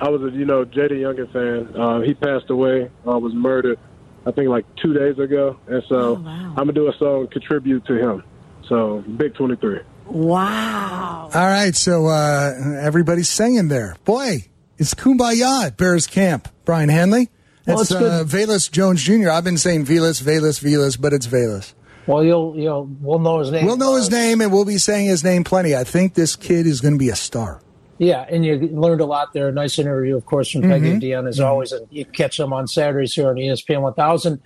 I 0.00 0.08
was 0.08 0.22
a 0.22 0.36
you 0.36 0.44
know 0.44 0.64
Jaden 0.64 1.00
Youngin 1.00 1.32
fan. 1.32 1.80
Uh, 1.80 2.00
he 2.00 2.14
passed 2.14 2.50
away. 2.50 2.90
Uh, 3.06 3.18
was 3.18 3.32
murdered. 3.34 3.78
I 4.26 4.30
think 4.32 4.48
like 4.48 4.64
two 4.76 4.94
days 4.94 5.18
ago, 5.18 5.58
and 5.66 5.82
so 5.88 6.16
I'm 6.16 6.54
gonna 6.54 6.72
do 6.72 6.88
a 6.88 6.92
song 6.98 7.28
contribute 7.28 7.84
to 7.86 7.94
him. 7.98 8.22
So 8.68 9.04
big 9.16 9.34
twenty 9.34 9.56
three. 9.56 9.80
Wow. 10.06 11.30
All 11.32 11.46
right, 11.46 11.74
so 11.74 12.06
uh, 12.06 12.52
everybody's 12.80 13.28
singing 13.28 13.68
there. 13.68 13.96
Boy, 14.04 14.46
it's 14.78 14.94
Kumbaya 14.94 15.66
at 15.66 15.76
Bears 15.76 16.06
Camp. 16.06 16.48
Brian 16.64 16.88
Hanley. 16.88 17.28
Well, 17.66 17.78
That's 17.78 17.90
it's 17.90 17.98
good. 18.00 18.10
uh, 18.12 18.24
Velas 18.24 18.70
Jones 18.70 19.02
Jr. 19.02 19.30
I've 19.30 19.44
been 19.44 19.56
saying 19.58 19.86
Velas, 19.86 20.22
Velas, 20.22 20.62
Velas, 20.62 21.00
but 21.00 21.12
it's 21.12 21.26
Velas. 21.26 21.72
Well, 22.06 22.22
you'll 22.22 22.54
you'll 22.58 22.84
we'll 23.00 23.18
know 23.18 23.38
his 23.38 23.50
name. 23.50 23.64
We'll 23.64 23.78
know 23.78 23.96
his 23.96 24.10
name 24.10 24.42
and 24.42 24.52
we'll 24.52 24.66
be 24.66 24.76
saying 24.78 25.06
his 25.06 25.24
name 25.24 25.42
plenty. 25.44 25.74
I 25.74 25.84
think 25.84 26.12
this 26.14 26.36
kid 26.36 26.66
is 26.66 26.80
going 26.82 26.94
to 26.94 26.98
be 26.98 27.08
a 27.08 27.16
star. 27.16 27.62
Yeah, 27.96 28.26
and 28.28 28.44
you 28.44 28.56
learned 28.72 29.00
a 29.00 29.06
lot 29.06 29.32
there. 29.32 29.50
Nice 29.52 29.78
interview, 29.78 30.16
of 30.16 30.26
course, 30.26 30.50
from 30.50 30.62
Peggy 30.62 30.86
Mhm. 30.88 30.92
and 30.92 31.00
Dion, 31.00 31.26
as 31.26 31.38
Mhm. 31.38 31.46
always. 31.46 31.72
And 31.72 31.86
you 31.90 32.04
catch 32.04 32.36
them 32.36 32.52
on 32.52 32.66
Saturdays 32.66 33.14
here 33.14 33.28
on 33.28 33.36
ESPN 33.38 33.82
1000. 33.82 34.40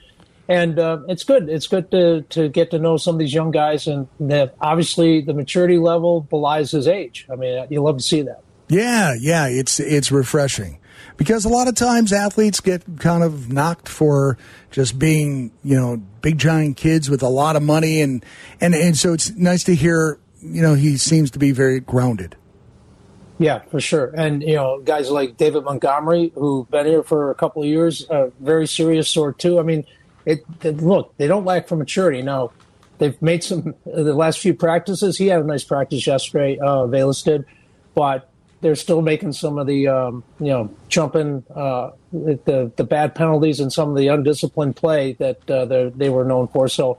And 0.51 0.79
uh, 0.79 0.99
it's 1.09 1.25
good. 1.25 1.49
It's 1.49 1.66
good 1.66 1.91
to, 1.91 2.23
to 2.31 2.49
get 2.49 2.71
to 2.71 2.79
know 2.79 2.97
some 2.99 3.14
of 3.16 3.19
these 3.19 3.35
young 3.35 3.51
guys. 3.51 3.87
And 3.89 4.07
that 4.21 4.55
obviously 4.61 5.21
the 5.23 5.35
maturity 5.35 5.79
level 5.79 6.27
belies 6.31 6.71
his 6.73 6.87
age. 6.87 7.27
I 7.33 7.37
mean, 7.37 7.66
you 7.71 7.83
love 7.83 7.97
to 7.97 8.03
see 8.05 8.23
that. 8.23 8.43
Yeah, 8.69 9.14
yeah, 9.19 9.47
it's 9.47 9.81
it's 9.81 10.12
refreshing 10.12 10.79
because 11.19 11.45
a 11.45 11.49
lot 11.51 11.69
of 11.69 11.75
times 11.75 12.11
athletes 12.14 12.61
get 12.61 12.83
kind 12.99 13.23
of 13.23 13.53
knocked 13.53 13.89
for 13.89 14.39
just 14.71 14.99
being 14.99 15.51
you 15.62 15.77
know 15.79 15.99
big 16.23 16.39
giant 16.39 16.79
kids 16.79 17.11
with 17.11 17.23
a 17.23 17.29
lot 17.29 17.55
of 17.57 17.62
money 17.62 18.01
and 18.01 18.25
and 18.61 18.75
and 18.75 18.97
so 18.97 19.12
it's 19.12 19.31
nice 19.33 19.64
to 19.64 19.75
hear 19.75 20.19
you 20.41 20.62
know 20.62 20.73
he 20.73 20.97
seems 20.97 21.31
to 21.33 21.39
be 21.39 21.51
very 21.53 21.81
grounded. 21.81 22.35
Yeah, 23.41 23.61
for 23.71 23.79
sure. 23.81 24.12
And, 24.16 24.43
you 24.43 24.57
know, 24.57 24.81
guys 24.81 25.12
like 25.12 25.37
David 25.37 25.62
Montgomery, 25.62 26.33
who've 26.35 26.69
been 26.69 26.87
here 26.87 27.05
for 27.05 27.31
a 27.31 27.37
couple 27.37 27.62
of 27.62 27.69
years, 27.69 28.05
uh, 28.11 28.31
very 28.41 28.66
serious 28.66 29.09
sort 29.09 29.39
too. 29.39 29.61
I 29.61 29.62
mean, 29.62 29.85
it, 30.27 30.45
it- 30.64 30.79
look, 30.79 31.16
they 31.19 31.29
don't 31.29 31.45
lack 31.45 31.69
for 31.69 31.77
maturity. 31.77 32.21
Now, 32.21 32.51
they've 32.99 33.21
made 33.23 33.45
some, 33.45 33.77
the 33.85 34.12
last 34.12 34.41
few 34.41 34.55
practices, 34.55 35.19
he 35.19 35.29
had 35.29 35.41
a 35.41 35.45
nice 35.47 35.62
practice 35.62 36.05
yesterday, 36.05 36.59
uh, 36.59 36.89
Velus 36.89 37.23
did, 37.25 37.45
but 37.95 38.29
they're 38.61 38.75
still 38.77 39.03
making 39.03 39.33
some 39.33 39.59
of 39.59 39.67
the, 39.67 39.87
um, 39.89 40.25
you 40.41 40.49
know, 40.49 40.71
jumping, 40.89 41.45
uh, 41.55 41.91
the, 42.13 42.73
the 42.77 42.85
bad 42.85 43.15
penalties 43.15 43.61
and 43.61 43.73
some 43.73 43.91
of 43.91 43.97
the 43.97 44.09
undisciplined 44.09 44.77
play 44.77 45.13
that 45.15 45.49
uh, 45.51 45.65
they 45.65 45.93
they 45.95 46.09
were 46.11 46.25
known 46.25 46.49
for. 46.49 46.69
So, 46.69 46.99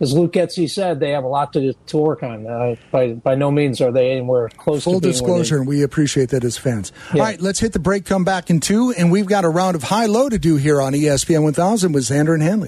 as 0.00 0.12
Luke 0.12 0.32
Getsy 0.32 0.70
said, 0.70 1.00
they 1.00 1.10
have 1.10 1.24
a 1.24 1.28
lot 1.28 1.52
to, 1.54 1.72
to 1.72 1.96
work 1.96 2.22
on. 2.22 2.46
Uh, 2.46 2.76
by, 2.92 3.14
by 3.14 3.34
no 3.34 3.50
means 3.50 3.80
are 3.80 3.90
they 3.90 4.12
anywhere 4.12 4.48
close 4.50 4.84
Full 4.84 4.94
where 4.94 5.00
they- 5.00 5.10
disclosure, 5.10 5.56
and 5.56 5.66
we 5.66 5.82
appreciate 5.82 6.28
that 6.30 6.44
as 6.44 6.56
fans. 6.56 6.92
All 7.14 7.20
right, 7.20 7.40
let's 7.40 7.58
hit 7.58 7.72
the 7.72 7.78
break, 7.80 8.04
come 8.04 8.24
back 8.24 8.48
in 8.50 8.60
two, 8.60 8.92
and 8.92 9.10
we've 9.10 9.26
got 9.26 9.44
a 9.44 9.48
round 9.48 9.74
of 9.76 9.82
high 9.82 10.06
low 10.06 10.28
to 10.28 10.38
do 10.38 10.56
here 10.56 10.80
on 10.80 10.92
ESPN 10.92 11.42
1000 11.42 11.92
with 11.92 12.04
Xander 12.04 12.34
and 12.34 12.42
Hanley. 12.42 12.66